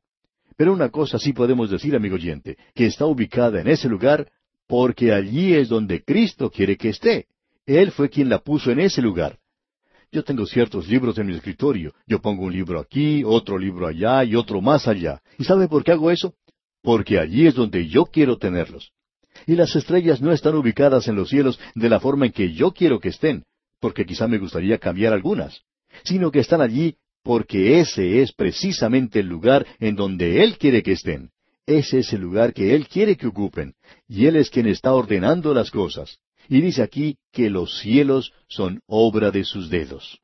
Pero 0.57 0.73
una 0.73 0.89
cosa 0.89 1.17
sí 1.17 1.31
podemos 1.31 1.69
decir, 1.69 1.95
amigo 1.95 2.15
oyente, 2.15 2.57
que 2.75 2.87
está 2.87 3.05
ubicada 3.05 3.61
en 3.61 3.69
ese 3.69 3.87
lugar 3.87 4.29
porque 4.67 5.13
allí 5.13 5.53
es 5.53 5.69
donde 5.69 6.03
Cristo 6.03 6.51
quiere 6.51 6.75
que 6.75 6.89
esté. 6.89 7.27
Él 7.65 7.91
fue 7.91 8.09
quien 8.09 8.27
la 8.27 8.39
puso 8.39 8.71
en 8.71 8.81
ese 8.81 9.01
lugar. 9.01 9.39
Yo 10.11 10.23
tengo 10.23 10.45
ciertos 10.45 10.87
libros 10.87 11.17
en 11.17 11.27
mi 11.27 11.35
escritorio. 11.35 11.93
Yo 12.05 12.19
pongo 12.21 12.43
un 12.43 12.53
libro 12.53 12.79
aquí, 12.79 13.23
otro 13.25 13.57
libro 13.57 13.87
allá 13.87 14.23
y 14.23 14.35
otro 14.35 14.61
más 14.61 14.87
allá. 14.87 15.21
¿Y 15.37 15.43
sabe 15.45 15.67
por 15.67 15.83
qué 15.83 15.91
hago 15.91 16.11
eso? 16.11 16.33
Porque 16.81 17.19
allí 17.19 17.47
es 17.47 17.55
donde 17.55 17.87
yo 17.87 18.05
quiero 18.05 18.37
tenerlos. 18.37 18.91
Y 19.45 19.55
las 19.55 19.75
estrellas 19.75 20.21
no 20.21 20.31
están 20.31 20.55
ubicadas 20.55 21.07
en 21.07 21.15
los 21.15 21.29
cielos 21.29 21.59
de 21.75 21.89
la 21.89 21.99
forma 21.99 22.25
en 22.25 22.31
que 22.31 22.53
yo 22.53 22.71
quiero 22.71 22.99
que 22.99 23.09
estén, 23.09 23.43
porque 23.79 24.05
quizá 24.05 24.27
me 24.27 24.37
gustaría 24.37 24.77
cambiar 24.77 25.13
algunas, 25.13 25.61
sino 26.03 26.31
que 26.31 26.39
están 26.39 26.61
allí 26.61 26.95
porque 27.23 27.81
ese 27.81 28.21
es 28.21 28.31
precisamente 28.31 29.19
el 29.19 29.27
lugar 29.27 29.67
en 29.79 29.95
donde 29.95 30.43
Él 30.43 30.57
quiere 30.57 30.81
que 30.81 30.93
estén. 30.93 31.31
Ese 31.65 31.99
es 31.99 32.13
el 32.13 32.21
lugar 32.21 32.53
que 32.53 32.73
Él 32.73 32.87
quiere 32.87 33.17
que 33.17 33.27
ocupen, 33.27 33.73
y 34.07 34.27
Él 34.27 34.37
es 34.37 34.49
quien 34.49 34.67
está 34.67 34.93
ordenando 34.93 35.53
las 35.53 35.69
cosas. 35.69 36.19
Y 36.47 36.61
dice 36.61 36.81
aquí 36.81 37.17
que 37.33 37.49
los 37.49 37.79
cielos 37.79 38.31
son 38.47 38.79
obra 38.87 39.31
de 39.31 39.43
sus 39.43 39.69
dedos. 39.69 40.19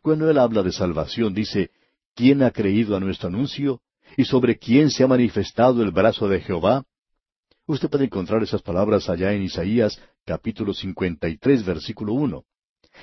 Cuando 0.00 0.30
Él 0.30 0.38
habla 0.38 0.62
de 0.62 0.72
salvación, 0.72 1.34
dice, 1.34 1.70
¿quién 2.14 2.42
ha 2.42 2.50
creído 2.50 2.96
a 2.96 3.00
nuestro 3.00 3.28
anuncio? 3.28 3.82
¿Y 4.16 4.24
sobre 4.24 4.56
quién 4.56 4.90
se 4.90 5.04
ha 5.04 5.06
manifestado 5.06 5.82
el 5.82 5.90
brazo 5.90 6.28
de 6.28 6.40
Jehová? 6.40 6.84
Usted 7.68 7.90
puede 7.90 8.06
encontrar 8.06 8.42
esas 8.42 8.62
palabras 8.62 9.10
allá 9.10 9.34
en 9.34 9.42
Isaías 9.42 10.00
capítulo 10.24 10.72
53 10.72 11.66
versículo 11.66 12.14
1. 12.14 12.42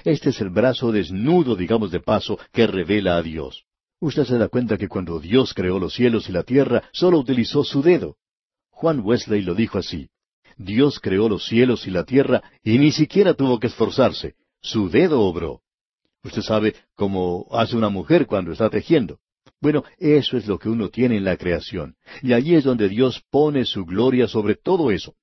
Este 0.03 0.31
es 0.31 0.41
el 0.41 0.49
brazo 0.49 0.91
desnudo, 0.91 1.55
digamos 1.55 1.91
de 1.91 1.99
paso, 1.99 2.39
que 2.51 2.65
revela 2.65 3.15
a 3.15 3.21
Dios. 3.21 3.65
Usted 3.99 4.25
se 4.25 4.39
da 4.39 4.47
cuenta 4.47 4.79
que 4.79 4.87
cuando 4.87 5.19
Dios 5.19 5.53
creó 5.53 5.77
los 5.77 5.93
cielos 5.93 6.29
y 6.29 6.31
la 6.31 6.41
tierra, 6.41 6.81
solo 6.93 7.19
utilizó 7.19 7.63
su 7.63 7.83
dedo. 7.83 8.17
Juan 8.71 9.01
Wesley 9.01 9.43
lo 9.43 9.53
dijo 9.53 9.77
así. 9.77 10.09
Dios 10.57 10.99
creó 10.99 11.29
los 11.29 11.45
cielos 11.45 11.85
y 11.85 11.91
la 11.91 12.03
tierra 12.03 12.41
y 12.63 12.79
ni 12.79 12.91
siquiera 12.91 13.35
tuvo 13.35 13.59
que 13.59 13.67
esforzarse. 13.67 14.33
Su 14.61 14.89
dedo 14.89 15.21
obró. 15.21 15.61
Usted 16.23 16.41
sabe 16.41 16.73
cómo 16.95 17.45
hace 17.51 17.77
una 17.77 17.89
mujer 17.89 18.25
cuando 18.25 18.51
está 18.51 18.71
tejiendo. 18.71 19.19
Bueno, 19.61 19.83
eso 19.97 20.37
es 20.37 20.47
lo 20.47 20.59
que 20.59 20.69
uno 20.69 20.89
tiene 20.89 21.17
en 21.17 21.23
la 21.23 21.37
creación. 21.37 21.95
Y 22.21 22.33
allí 22.33 22.55
es 22.55 22.63
donde 22.63 22.89
Dios 22.89 23.23
pone 23.31 23.65
su 23.65 23.85
gloria 23.85 24.27
sobre 24.27 24.55
todo 24.55 24.91
eso. 24.91 25.15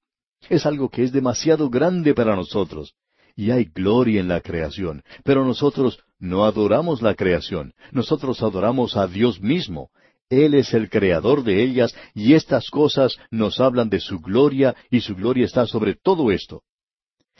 Es 0.48 0.66
algo 0.66 0.88
que 0.88 1.04
es 1.04 1.12
demasiado 1.12 1.70
grande 1.70 2.14
para 2.14 2.34
nosotros. 2.34 2.94
y 3.34 3.50
hay 3.50 3.64
gloria 3.64 4.20
en 4.20 4.28
la 4.28 4.40
creación. 4.40 5.02
Pero 5.24 5.44
nosotros 5.44 6.00
no 6.18 6.44
adoramos 6.44 7.00
la 7.02 7.14
creación, 7.14 7.72
nosotros 7.90 8.42
adoramos 8.42 8.96
a 8.96 9.06
Dios 9.06 9.40
mismo. 9.40 9.90
Él 10.28 10.54
es 10.54 10.72
el 10.72 10.88
creador 10.88 11.42
de 11.42 11.62
ellas 11.62 11.94
y 12.14 12.34
estas 12.34 12.70
cosas 12.70 13.16
nos 13.30 13.60
hablan 13.60 13.90
de 13.90 14.00
su 14.00 14.20
gloria 14.20 14.74
y 14.90 15.00
su 15.00 15.14
gloria 15.14 15.44
está 15.44 15.66
sobre 15.66 15.94
todo 15.94 16.30
esto. 16.30 16.62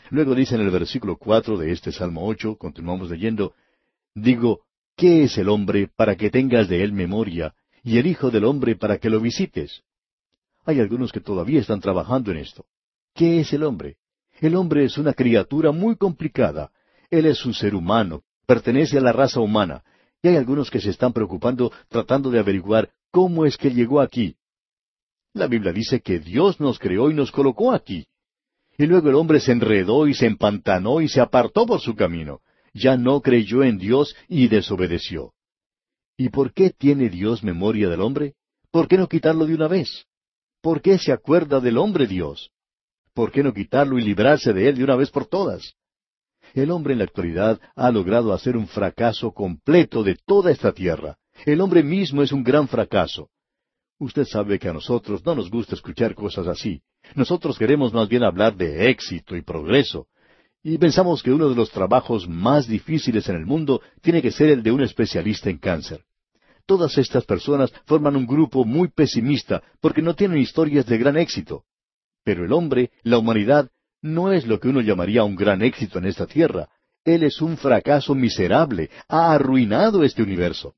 Luego 0.09 0.35
dice 0.35 0.55
en 0.55 0.61
el 0.61 0.69
versículo 0.69 1.17
cuatro 1.17 1.57
de 1.57 1.71
este 1.71 1.91
Salmo 1.91 2.27
ocho, 2.27 2.55
continuamos 2.55 3.09
leyendo, 3.09 3.53
Digo, 4.15 4.61
¿qué 4.95 5.23
es 5.23 5.37
el 5.37 5.49
hombre 5.49 5.89
para 5.95 6.15
que 6.15 6.29
tengas 6.29 6.67
de 6.67 6.83
él 6.83 6.93
memoria, 6.93 7.53
y 7.83 7.97
el 7.97 8.07
Hijo 8.07 8.31
del 8.31 8.45
hombre 8.45 8.75
para 8.75 8.97
que 8.97 9.09
lo 9.09 9.19
visites? 9.19 9.83
Hay 10.65 10.79
algunos 10.79 11.11
que 11.11 11.19
todavía 11.19 11.59
están 11.59 11.81
trabajando 11.81 12.31
en 12.31 12.37
esto. 12.37 12.65
¿Qué 13.13 13.39
es 13.41 13.53
el 13.53 13.63
hombre? 13.63 13.97
El 14.39 14.55
hombre 14.55 14.85
es 14.85 14.97
una 14.97 15.13
criatura 15.13 15.71
muy 15.71 15.95
complicada. 15.95 16.71
Él 17.09 17.25
es 17.25 17.45
un 17.45 17.53
ser 17.53 17.75
humano, 17.75 18.23
pertenece 18.45 18.97
a 18.97 19.01
la 19.01 19.11
raza 19.11 19.39
humana, 19.39 19.83
y 20.21 20.29
hay 20.29 20.37
algunos 20.37 20.71
que 20.71 20.79
se 20.79 20.89
están 20.89 21.13
preocupando 21.13 21.71
tratando 21.89 22.31
de 22.31 22.39
averiguar 22.39 22.89
cómo 23.11 23.45
es 23.45 23.57
que 23.57 23.71
llegó 23.71 23.99
aquí. 23.99 24.35
La 25.33 25.47
Biblia 25.47 25.73
dice 25.73 26.01
que 26.01 26.19
Dios 26.19 26.59
nos 26.59 26.79
creó 26.79 27.09
y 27.11 27.13
nos 27.13 27.31
colocó 27.31 27.71
aquí. 27.71 28.07
Y 28.77 28.85
luego 28.85 29.09
el 29.09 29.15
hombre 29.15 29.39
se 29.39 29.51
enredó 29.51 30.07
y 30.07 30.13
se 30.13 30.25
empantanó 30.25 31.01
y 31.01 31.09
se 31.09 31.21
apartó 31.21 31.65
por 31.65 31.79
su 31.79 31.95
camino. 31.95 32.41
Ya 32.73 32.97
no 32.97 33.21
creyó 33.21 33.63
en 33.63 33.77
Dios 33.77 34.15
y 34.27 34.47
desobedeció. 34.47 35.33
¿Y 36.17 36.29
por 36.29 36.53
qué 36.53 36.71
tiene 36.71 37.09
Dios 37.09 37.43
memoria 37.43 37.89
del 37.89 38.01
hombre? 38.01 38.33
¿Por 38.71 38.87
qué 38.87 38.97
no 38.97 39.07
quitarlo 39.07 39.45
de 39.45 39.55
una 39.55 39.67
vez? 39.67 40.05
¿Por 40.61 40.81
qué 40.81 40.97
se 40.97 41.11
acuerda 41.11 41.59
del 41.59 41.77
hombre 41.77 42.07
Dios? 42.07 42.51
¿Por 43.13 43.31
qué 43.31 43.43
no 43.43 43.53
quitarlo 43.53 43.99
y 43.99 44.01
librarse 44.01 44.53
de 44.53 44.69
él 44.69 44.77
de 44.77 44.83
una 44.83 44.95
vez 44.95 45.11
por 45.11 45.25
todas? 45.25 45.75
El 46.53 46.71
hombre 46.71 46.93
en 46.93 46.99
la 46.99 47.05
actualidad 47.05 47.59
ha 47.75 47.91
logrado 47.91 48.33
hacer 48.33 48.57
un 48.57 48.67
fracaso 48.67 49.31
completo 49.31 50.03
de 50.03 50.15
toda 50.25 50.51
esta 50.51 50.71
tierra. 50.71 51.17
El 51.45 51.61
hombre 51.61 51.83
mismo 51.83 52.21
es 52.21 52.31
un 52.31 52.43
gran 52.43 52.67
fracaso. 52.67 53.29
Usted 53.99 54.25
sabe 54.25 54.59
que 54.59 54.69
a 54.69 54.73
nosotros 54.73 55.25
no 55.25 55.35
nos 55.35 55.49
gusta 55.49 55.75
escuchar 55.75 56.15
cosas 56.15 56.47
así. 56.47 56.81
Nosotros 57.15 57.57
queremos 57.57 57.93
más 57.93 58.07
bien 58.09 58.23
hablar 58.23 58.55
de 58.55 58.89
éxito 58.89 59.35
y 59.35 59.41
progreso. 59.41 60.07
Y 60.63 60.77
pensamos 60.77 61.21
que 61.21 61.31
uno 61.31 61.49
de 61.49 61.55
los 61.55 61.71
trabajos 61.71 62.27
más 62.27 62.67
difíciles 62.67 63.27
en 63.27 63.35
el 63.35 63.45
mundo 63.45 63.81
tiene 64.01 64.21
que 64.21 64.31
ser 64.31 64.49
el 64.49 64.63
de 64.63 64.71
un 64.71 64.81
especialista 64.81 65.49
en 65.49 65.57
cáncer. 65.57 66.05
Todas 66.65 66.97
estas 66.97 67.25
personas 67.25 67.73
forman 67.85 68.15
un 68.15 68.25
grupo 68.25 68.63
muy 68.63 68.87
pesimista 68.87 69.61
porque 69.81 70.01
no 70.01 70.15
tienen 70.15 70.37
historias 70.37 70.85
de 70.85 70.97
gran 70.97 71.17
éxito. 71.17 71.65
Pero 72.23 72.45
el 72.45 72.53
hombre, 72.53 72.91
la 73.03 73.17
humanidad, 73.17 73.69
no 74.01 74.31
es 74.31 74.47
lo 74.47 74.61
que 74.61 74.69
uno 74.69 74.79
llamaría 74.79 75.25
un 75.25 75.35
gran 75.35 75.61
éxito 75.61 75.99
en 75.99 76.05
esta 76.05 76.25
tierra. 76.25 76.69
Él 77.03 77.23
es 77.23 77.41
un 77.41 77.57
fracaso 77.57 78.15
miserable, 78.15 78.89
ha 79.09 79.33
arruinado 79.33 80.05
este 80.05 80.23
universo. 80.23 80.75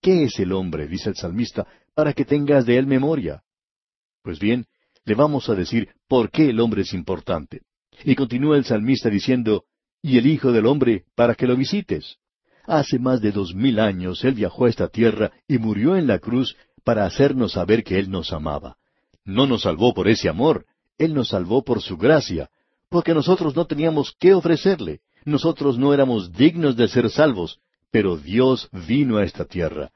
¿Qué 0.00 0.24
es 0.24 0.38
el 0.38 0.52
hombre? 0.52 0.88
dice 0.88 1.10
el 1.10 1.16
salmista, 1.16 1.66
para 1.94 2.14
que 2.14 2.24
tengas 2.24 2.64
de 2.64 2.78
él 2.78 2.86
memoria. 2.86 3.42
Pues 4.22 4.38
bien, 4.38 4.64
le 5.04 5.14
vamos 5.14 5.50
a 5.50 5.54
decir 5.54 5.90
por 6.08 6.30
qué 6.30 6.48
el 6.48 6.60
hombre 6.60 6.82
es 6.82 6.94
importante. 6.94 7.60
Y 8.04 8.14
continúa 8.14 8.56
el 8.56 8.64
salmista 8.64 9.08
diciendo, 9.08 9.64
y 10.02 10.18
el 10.18 10.26
Hijo 10.26 10.52
del 10.52 10.66
Hombre 10.66 11.04
para 11.14 11.34
que 11.34 11.46
lo 11.46 11.56
visites. 11.56 12.16
Hace 12.66 12.98
más 12.98 13.20
de 13.20 13.32
dos 13.32 13.54
mil 13.54 13.78
años 13.78 14.24
Él 14.24 14.34
viajó 14.34 14.66
a 14.66 14.70
esta 14.70 14.88
tierra 14.88 15.32
y 15.48 15.58
murió 15.58 15.96
en 15.96 16.06
la 16.06 16.18
cruz 16.18 16.56
para 16.84 17.04
hacernos 17.06 17.52
saber 17.52 17.84
que 17.84 17.98
Él 17.98 18.10
nos 18.10 18.32
amaba. 18.32 18.76
No 19.24 19.46
nos 19.46 19.62
salvó 19.62 19.94
por 19.94 20.08
ese 20.08 20.28
amor, 20.28 20.66
Él 20.98 21.14
nos 21.14 21.28
salvó 21.28 21.64
por 21.64 21.80
su 21.80 21.96
gracia, 21.96 22.50
porque 22.88 23.14
nosotros 23.14 23.56
no 23.56 23.66
teníamos 23.66 24.14
qué 24.18 24.34
ofrecerle, 24.34 25.00
nosotros 25.24 25.78
no 25.78 25.94
éramos 25.94 26.32
dignos 26.32 26.76
de 26.76 26.88
ser 26.88 27.10
salvos, 27.10 27.58
pero 27.90 28.16
Dios 28.16 28.68
vino 28.86 29.18
a 29.18 29.24
esta 29.24 29.44
tierra. 29.44 29.90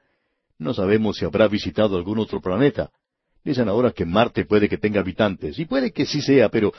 No 0.58 0.72
sabemos 0.74 1.16
si 1.16 1.24
habrá 1.24 1.48
visitado 1.48 1.96
algún 1.96 2.18
otro 2.18 2.40
planeta, 2.40 2.90
Dicen 3.46 3.68
ahora 3.68 3.92
que 3.92 4.04
Marte 4.04 4.44
puede 4.44 4.68
que 4.68 4.76
tenga 4.76 4.98
habitantes, 4.98 5.56
y 5.60 5.66
puede 5.66 5.92
que 5.92 6.04
sí 6.04 6.20
sea, 6.20 6.48
pero 6.48 6.72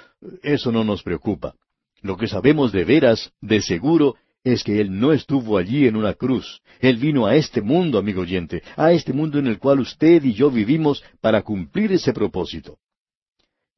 eso 0.43 0.69
no 0.69 0.83
nos 0.83 1.01
preocupa. 1.01 1.55
Lo 2.01 2.17
que 2.17 2.27
sabemos 2.27 2.73
de 2.73 2.83
veras, 2.83 3.31
de 3.39 3.61
seguro, 3.61 4.15
es 4.43 4.65
que 4.65 4.81
Él 4.81 4.99
no 4.99 5.13
estuvo 5.13 5.57
allí 5.57 5.87
en 5.87 5.95
una 5.95 6.13
cruz. 6.15 6.61
Él 6.81 6.97
vino 6.97 7.25
a 7.25 7.37
este 7.37 7.61
mundo, 7.61 7.97
amigo 7.97 8.19
oyente, 8.19 8.63
a 8.75 8.91
este 8.91 9.13
mundo 9.13 9.39
en 9.39 9.47
el 9.47 9.59
cual 9.59 9.79
usted 9.79 10.21
y 10.25 10.33
yo 10.33 10.51
vivimos 10.51 11.01
para 11.21 11.41
cumplir 11.41 11.93
ese 11.93 12.11
propósito. 12.11 12.79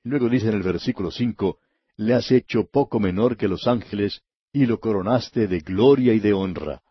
Luego 0.04 0.28
dice 0.28 0.48
en 0.48 0.56
el 0.56 0.64
versículo 0.64 1.12
cinco, 1.12 1.60
Le 1.96 2.16
has 2.16 2.32
hecho 2.32 2.66
poco 2.72 3.00
menor 3.00 3.38
que 3.38 3.48
los 3.48 3.68
ángeles, 3.68 4.24
y 4.52 4.66
lo 4.66 4.80
coronaste 4.80 5.48
de 5.48 5.60
gloria 5.60 6.16
y 6.16 6.20
de 6.20 6.34
honra. 6.34 6.82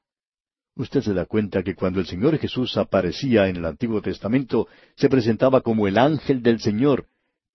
Usted 0.79 1.03
se 1.03 1.13
da 1.13 1.27
cuenta 1.27 1.65
que 1.65 1.75
cuando 1.75 1.99
el 1.99 2.07
Señor 2.07 2.39
Jesús 2.39 2.77
aparecía 2.77 3.49
en 3.49 3.57
el 3.57 3.65
Antiguo 3.65 4.01
Testamento, 4.01 4.69
se 4.95 5.09
presentaba 5.09 5.61
como 5.61 5.89
el 5.89 5.99
ángel 5.99 6.41
del 6.41 6.61
Señor, 6.61 7.07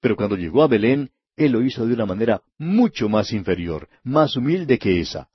pero 0.01 0.17
cuando 0.17 0.35
llegó 0.35 0.61
a 0.61 0.67
Belén, 0.67 1.09
Él 1.37 1.53
lo 1.53 1.61
hizo 1.61 1.87
de 1.87 1.93
una 1.93 2.05
manera 2.05 2.41
mucho 2.57 3.07
más 3.07 3.31
inferior, 3.31 3.87
más 4.03 4.35
humilde 4.35 4.77
que 4.77 4.99
esa. 4.99 5.29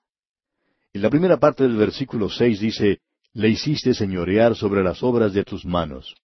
En 0.93 1.01
la 1.01 1.09
primera 1.09 1.39
parte 1.39 1.63
del 1.63 1.77
versículo 1.77 2.29
seis 2.29 2.61
dice, 2.61 2.99
Le 3.33 3.49
hiciste 3.49 3.95
señorear 3.95 4.55
sobre 4.55 4.85
las 4.85 5.03
obras 5.03 5.33
de 5.33 5.45
tus 5.45 5.65
manos. 5.65 6.15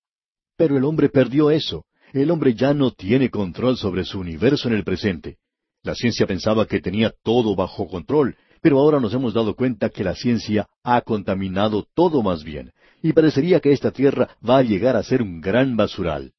Pero 0.58 0.76
el 0.76 0.84
hombre 0.84 1.08
perdió 1.08 1.50
eso. 1.50 1.86
El 2.12 2.30
hombre 2.30 2.52
ya 2.52 2.74
no 2.74 2.90
tiene 2.92 3.30
control 3.30 3.78
sobre 3.78 4.04
su 4.04 4.20
universo 4.20 4.68
en 4.68 4.74
el 4.74 4.84
presente. 4.84 5.38
La 5.82 5.94
ciencia 5.94 6.26
pensaba 6.26 6.66
que 6.66 6.80
tenía 6.80 7.14
todo 7.22 7.56
bajo 7.56 7.88
control, 7.88 8.36
pero 8.64 8.78
ahora 8.78 8.98
nos 8.98 9.12
hemos 9.12 9.34
dado 9.34 9.54
cuenta 9.54 9.90
que 9.90 10.02
la 10.02 10.14
ciencia 10.14 10.66
ha 10.82 11.02
contaminado 11.02 11.86
todo 11.94 12.22
más 12.22 12.42
bien, 12.42 12.72
y 13.02 13.12
parecería 13.12 13.60
que 13.60 13.72
esta 13.72 13.90
tierra 13.90 14.38
va 14.42 14.56
a 14.56 14.62
llegar 14.62 14.96
a 14.96 15.02
ser 15.02 15.20
un 15.20 15.42
gran 15.42 15.76
basural. 15.76 16.32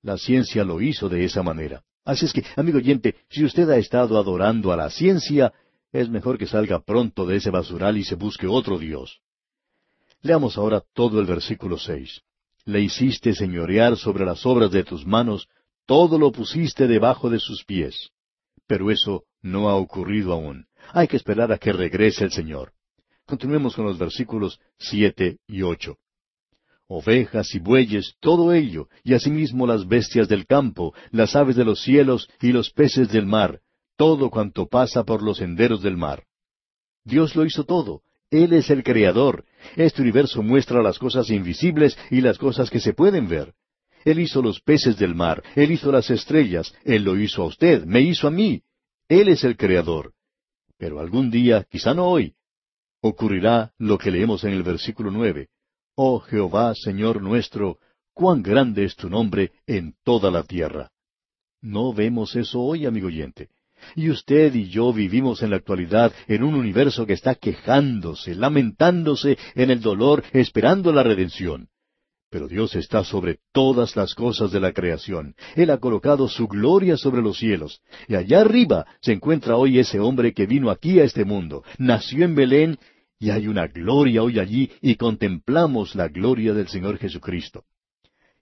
La 0.00 0.18
ciencia 0.18 0.62
lo 0.62 0.80
hizo 0.80 1.08
de 1.08 1.24
esa 1.24 1.42
manera. 1.42 1.82
Así 2.04 2.26
es 2.26 2.32
que, 2.32 2.44
amigo 2.54 2.78
oyente, 2.78 3.16
si 3.28 3.44
usted 3.44 3.68
ha 3.70 3.76
estado 3.76 4.18
adorando 4.18 4.70
a 4.70 4.76
la 4.76 4.88
ciencia, 4.88 5.52
es 5.90 6.08
mejor 6.08 6.38
que 6.38 6.46
salga 6.46 6.78
pronto 6.78 7.26
de 7.26 7.38
ese 7.38 7.50
basural 7.50 7.98
y 7.98 8.04
se 8.04 8.14
busque 8.14 8.46
otro 8.46 8.78
Dios. 8.78 9.18
Leamos 10.22 10.58
ahora 10.58 10.84
todo 10.94 11.18
el 11.18 11.26
versículo 11.26 11.76
seis. 11.76 12.20
Le 12.66 12.82
hiciste 12.82 13.34
señorear 13.34 13.96
sobre 13.96 14.24
las 14.24 14.46
obras 14.46 14.70
de 14.70 14.84
tus 14.84 15.04
manos, 15.04 15.48
todo 15.86 16.20
lo 16.20 16.30
pusiste 16.30 16.86
debajo 16.86 17.28
de 17.28 17.40
sus 17.40 17.64
pies. 17.64 18.10
Pero 18.68 18.92
eso 18.92 19.24
no 19.42 19.68
ha 19.68 19.74
ocurrido 19.74 20.32
aún. 20.32 20.67
Hay 20.92 21.08
que 21.08 21.16
esperar 21.16 21.52
a 21.52 21.58
que 21.58 21.72
regrese 21.72 22.24
el 22.24 22.32
Señor. 22.32 22.72
Continuemos 23.26 23.74
con 23.74 23.84
los 23.84 23.98
versículos 23.98 24.58
siete 24.78 25.38
y 25.46 25.62
ocho. 25.62 25.96
Ovejas 26.86 27.54
y 27.54 27.58
bueyes, 27.58 28.14
todo 28.20 28.54
ello, 28.54 28.88
y 29.04 29.12
asimismo 29.12 29.66
las 29.66 29.86
bestias 29.86 30.28
del 30.28 30.46
campo, 30.46 30.94
las 31.10 31.36
aves 31.36 31.56
de 31.56 31.64
los 31.64 31.82
cielos 31.82 32.30
y 32.40 32.52
los 32.52 32.70
peces 32.70 33.10
del 33.10 33.26
mar, 33.26 33.60
todo 33.96 34.30
cuanto 34.30 34.66
pasa 34.66 35.04
por 35.04 35.22
los 35.22 35.38
senderos 35.38 35.82
del 35.82 35.98
mar. 35.98 36.24
Dios 37.04 37.36
lo 37.36 37.44
hizo 37.44 37.64
todo. 37.64 38.02
Él 38.30 38.52
es 38.52 38.70
el 38.70 38.82
Creador. 38.82 39.44
Este 39.76 40.02
universo 40.02 40.42
muestra 40.42 40.82
las 40.82 40.98
cosas 40.98 41.30
invisibles 41.30 41.98
y 42.10 42.20
las 42.20 42.38
cosas 42.38 42.70
que 42.70 42.80
se 42.80 42.92
pueden 42.92 43.28
ver. 43.28 43.54
Él 44.04 44.20
hizo 44.20 44.40
los 44.40 44.60
peces 44.60 44.96
del 44.98 45.14
mar, 45.14 45.42
Él 45.54 45.72
hizo 45.72 45.90
las 45.90 46.08
estrellas, 46.10 46.74
Él 46.84 47.04
lo 47.04 47.18
hizo 47.18 47.42
a 47.42 47.46
usted, 47.46 47.84
me 47.84 48.00
hizo 48.00 48.28
a 48.28 48.30
mí. 48.30 48.62
Él 49.08 49.28
es 49.28 49.44
el 49.44 49.56
Creador. 49.56 50.12
Pero 50.78 51.00
algún 51.00 51.30
día, 51.30 51.66
quizá 51.68 51.92
no 51.92 52.06
hoy, 52.06 52.34
ocurrirá 53.00 53.72
lo 53.78 53.98
que 53.98 54.10
leemos 54.10 54.44
en 54.44 54.52
el 54.52 54.62
versículo 54.62 55.10
nueve. 55.10 55.48
Oh 55.94 56.20
Jehová, 56.20 56.74
Señor 56.74 57.20
nuestro, 57.20 57.78
cuán 58.14 58.42
grande 58.42 58.84
es 58.84 58.96
tu 58.96 59.10
nombre 59.10 59.52
en 59.66 59.94
toda 60.04 60.30
la 60.30 60.44
tierra. 60.44 60.90
No 61.60 61.92
vemos 61.92 62.36
eso 62.36 62.60
hoy, 62.60 62.86
amigo 62.86 63.08
oyente. 63.08 63.48
Y 63.94 64.10
usted 64.10 64.54
y 64.54 64.68
yo 64.68 64.92
vivimos 64.92 65.42
en 65.42 65.50
la 65.50 65.56
actualidad 65.56 66.12
en 66.26 66.42
un 66.42 66.54
universo 66.54 67.06
que 67.06 67.12
está 67.12 67.34
quejándose, 67.34 68.34
lamentándose 68.34 69.38
en 69.54 69.70
el 69.70 69.80
dolor, 69.80 70.24
esperando 70.32 70.92
la 70.92 71.02
redención. 71.02 71.68
Pero 72.30 72.46
Dios 72.46 72.74
está 72.74 73.04
sobre 73.04 73.38
todas 73.52 73.96
las 73.96 74.14
cosas 74.14 74.52
de 74.52 74.60
la 74.60 74.72
creación. 74.72 75.34
Él 75.56 75.70
ha 75.70 75.78
colocado 75.78 76.28
su 76.28 76.46
gloria 76.46 76.96
sobre 76.96 77.22
los 77.22 77.38
cielos. 77.38 77.80
Y 78.06 78.16
allá 78.16 78.42
arriba 78.42 78.86
se 79.00 79.12
encuentra 79.12 79.56
hoy 79.56 79.78
ese 79.78 79.98
hombre 79.98 80.34
que 80.34 80.46
vino 80.46 80.70
aquí 80.70 81.00
a 81.00 81.04
este 81.04 81.24
mundo. 81.24 81.64
Nació 81.78 82.24
en 82.24 82.34
Belén 82.34 82.78
y 83.18 83.30
hay 83.30 83.48
una 83.48 83.66
gloria 83.66 84.22
hoy 84.22 84.38
allí 84.38 84.70
y 84.82 84.96
contemplamos 84.96 85.94
la 85.94 86.08
gloria 86.08 86.52
del 86.52 86.68
Señor 86.68 86.98
Jesucristo. 86.98 87.64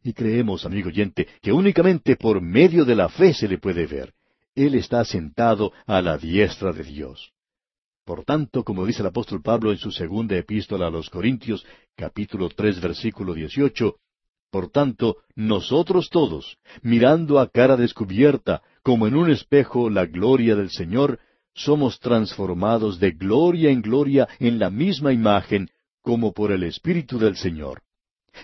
Y 0.02 0.12
creemos, 0.12 0.66
amigo 0.66 0.88
oyente, 0.88 1.26
que 1.40 1.52
únicamente 1.52 2.16
por 2.16 2.40
medio 2.40 2.84
de 2.84 2.96
la 2.96 3.08
fe 3.08 3.34
se 3.34 3.48
le 3.48 3.58
puede 3.58 3.86
ver. 3.86 4.12
Él 4.54 4.74
está 4.74 5.04
sentado 5.04 5.72
a 5.86 6.00
la 6.00 6.18
diestra 6.18 6.72
de 6.72 6.82
Dios. 6.82 7.35
Por 8.06 8.24
tanto, 8.24 8.62
como 8.62 8.86
dice 8.86 9.02
el 9.02 9.08
apóstol 9.08 9.42
Pablo 9.42 9.72
en 9.72 9.78
su 9.78 9.90
segunda 9.90 10.36
epístola 10.36 10.86
a 10.86 10.90
los 10.90 11.10
Corintios, 11.10 11.66
capítulo 11.96 12.48
tres, 12.48 12.80
versículo 12.80 13.34
dieciocho, 13.34 13.96
por 14.48 14.70
tanto, 14.70 15.16
nosotros 15.34 16.08
todos, 16.08 16.56
mirando 16.82 17.40
a 17.40 17.48
cara 17.48 17.76
descubierta, 17.76 18.62
como 18.84 19.08
en 19.08 19.16
un 19.16 19.28
espejo, 19.28 19.90
la 19.90 20.06
gloria 20.06 20.54
del 20.54 20.70
Señor, 20.70 21.18
somos 21.52 21.98
transformados 21.98 23.00
de 23.00 23.10
gloria 23.10 23.70
en 23.70 23.82
gloria 23.82 24.28
en 24.38 24.60
la 24.60 24.70
misma 24.70 25.12
imagen 25.12 25.68
como 26.00 26.32
por 26.32 26.52
el 26.52 26.62
Espíritu 26.62 27.18
del 27.18 27.36
Señor. 27.36 27.82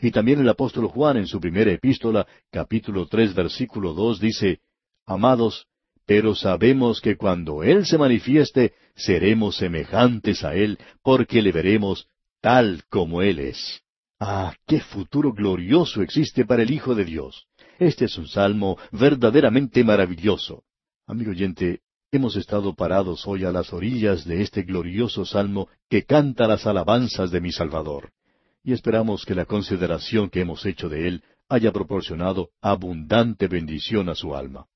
Y 0.00 0.10
también 0.10 0.40
el 0.40 0.48
apóstol 0.48 0.88
Juan 0.88 1.18
en 1.18 1.28
su 1.28 1.38
primera 1.38 1.70
epístola, 1.70 2.26
capítulo 2.50 3.06
tres, 3.06 3.32
versículo 3.32 3.94
dos, 3.94 4.18
dice, 4.18 4.58
Amados, 5.06 5.68
pero 6.07 6.34
sabemos 6.34 7.00
que 7.00 7.16
cuando 7.16 7.62
Él 7.62 7.86
se 7.86 7.98
manifieste, 7.98 8.74
seremos 8.94 9.57
semejantes 9.57 10.44
a 10.44 10.55
Él, 10.55 10.78
porque 11.03 11.42
le 11.42 11.53
veremos 11.53 12.07
tal 12.40 12.82
como 12.88 13.22
Él 13.22 13.38
es. 13.38 13.82
Ah, 14.20 14.55
qué 14.66 14.80
futuro 14.80 15.32
glorioso 15.32 16.03
existe 16.03 16.44
para 16.44 16.62
el 16.62 16.70
Hijo 16.70 16.94
de 16.94 17.05
Dios. 17.05 17.46
Este 17.78 18.05
es 18.05 18.16
un 18.18 18.28
salmo 18.28 18.78
verdaderamente 18.92 19.82
maravilloso. 19.82 20.62
Amigo 21.07 21.32
oyente, 21.32 21.80
hemos 22.12 22.36
estado 22.36 22.74
parados 22.74 23.26
hoy 23.26 23.44
a 23.44 23.50
las 23.50 23.72
orillas 23.72 24.24
de 24.24 24.42
este 24.42 24.62
glorioso 24.62 25.24
salmo 25.24 25.68
que 25.88 26.05
canta 26.05 26.46
las 26.46 26.66
alabanzas 26.66 27.30
de 27.30 27.40
mi 27.40 27.50
Salvador. 27.50 28.12
Y 28.62 28.72
esperamos 28.72 29.24
que 29.24 29.34
la 29.34 29.46
consideración 29.46 30.30
que 30.30 30.40
hemos 30.40 30.64
hecho 30.66 30.88
de 30.88 31.09
él 31.09 31.24
haya 31.48 31.72
proporcionado 31.72 32.50
abundante 32.61 33.48
bendición 33.48 34.09
a 34.09 34.14
su 34.14 34.36
alma. 34.36 34.66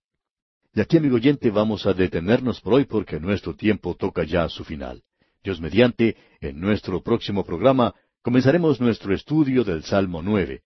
Y 0.77 0.81
aquí, 0.83 0.99
amigo 0.99 1.17
oyente, 1.17 1.51
vamos 1.51 1.87
a 1.87 1.95
detenernos 1.95 2.61
por 2.61 2.75
hoy 2.75 2.85
porque 2.85 3.19
nuestro 3.19 3.57
tiempo 3.57 3.95
toca 3.95 4.25
ya 4.25 4.45
a 4.45 4.51
su 4.51 4.63
final. 4.63 5.03
Dios 5.43 5.59
mediante, 5.59 6.19
en 6.39 6.61
nuestro 6.61 7.03
próximo 7.03 7.47
programa 7.47 7.95
comenzaremos 8.21 8.79
nuestro 8.79 9.15
estudio 9.15 9.65
del 9.65 9.85
Salmo 9.85 10.21
nueve. 10.21 10.65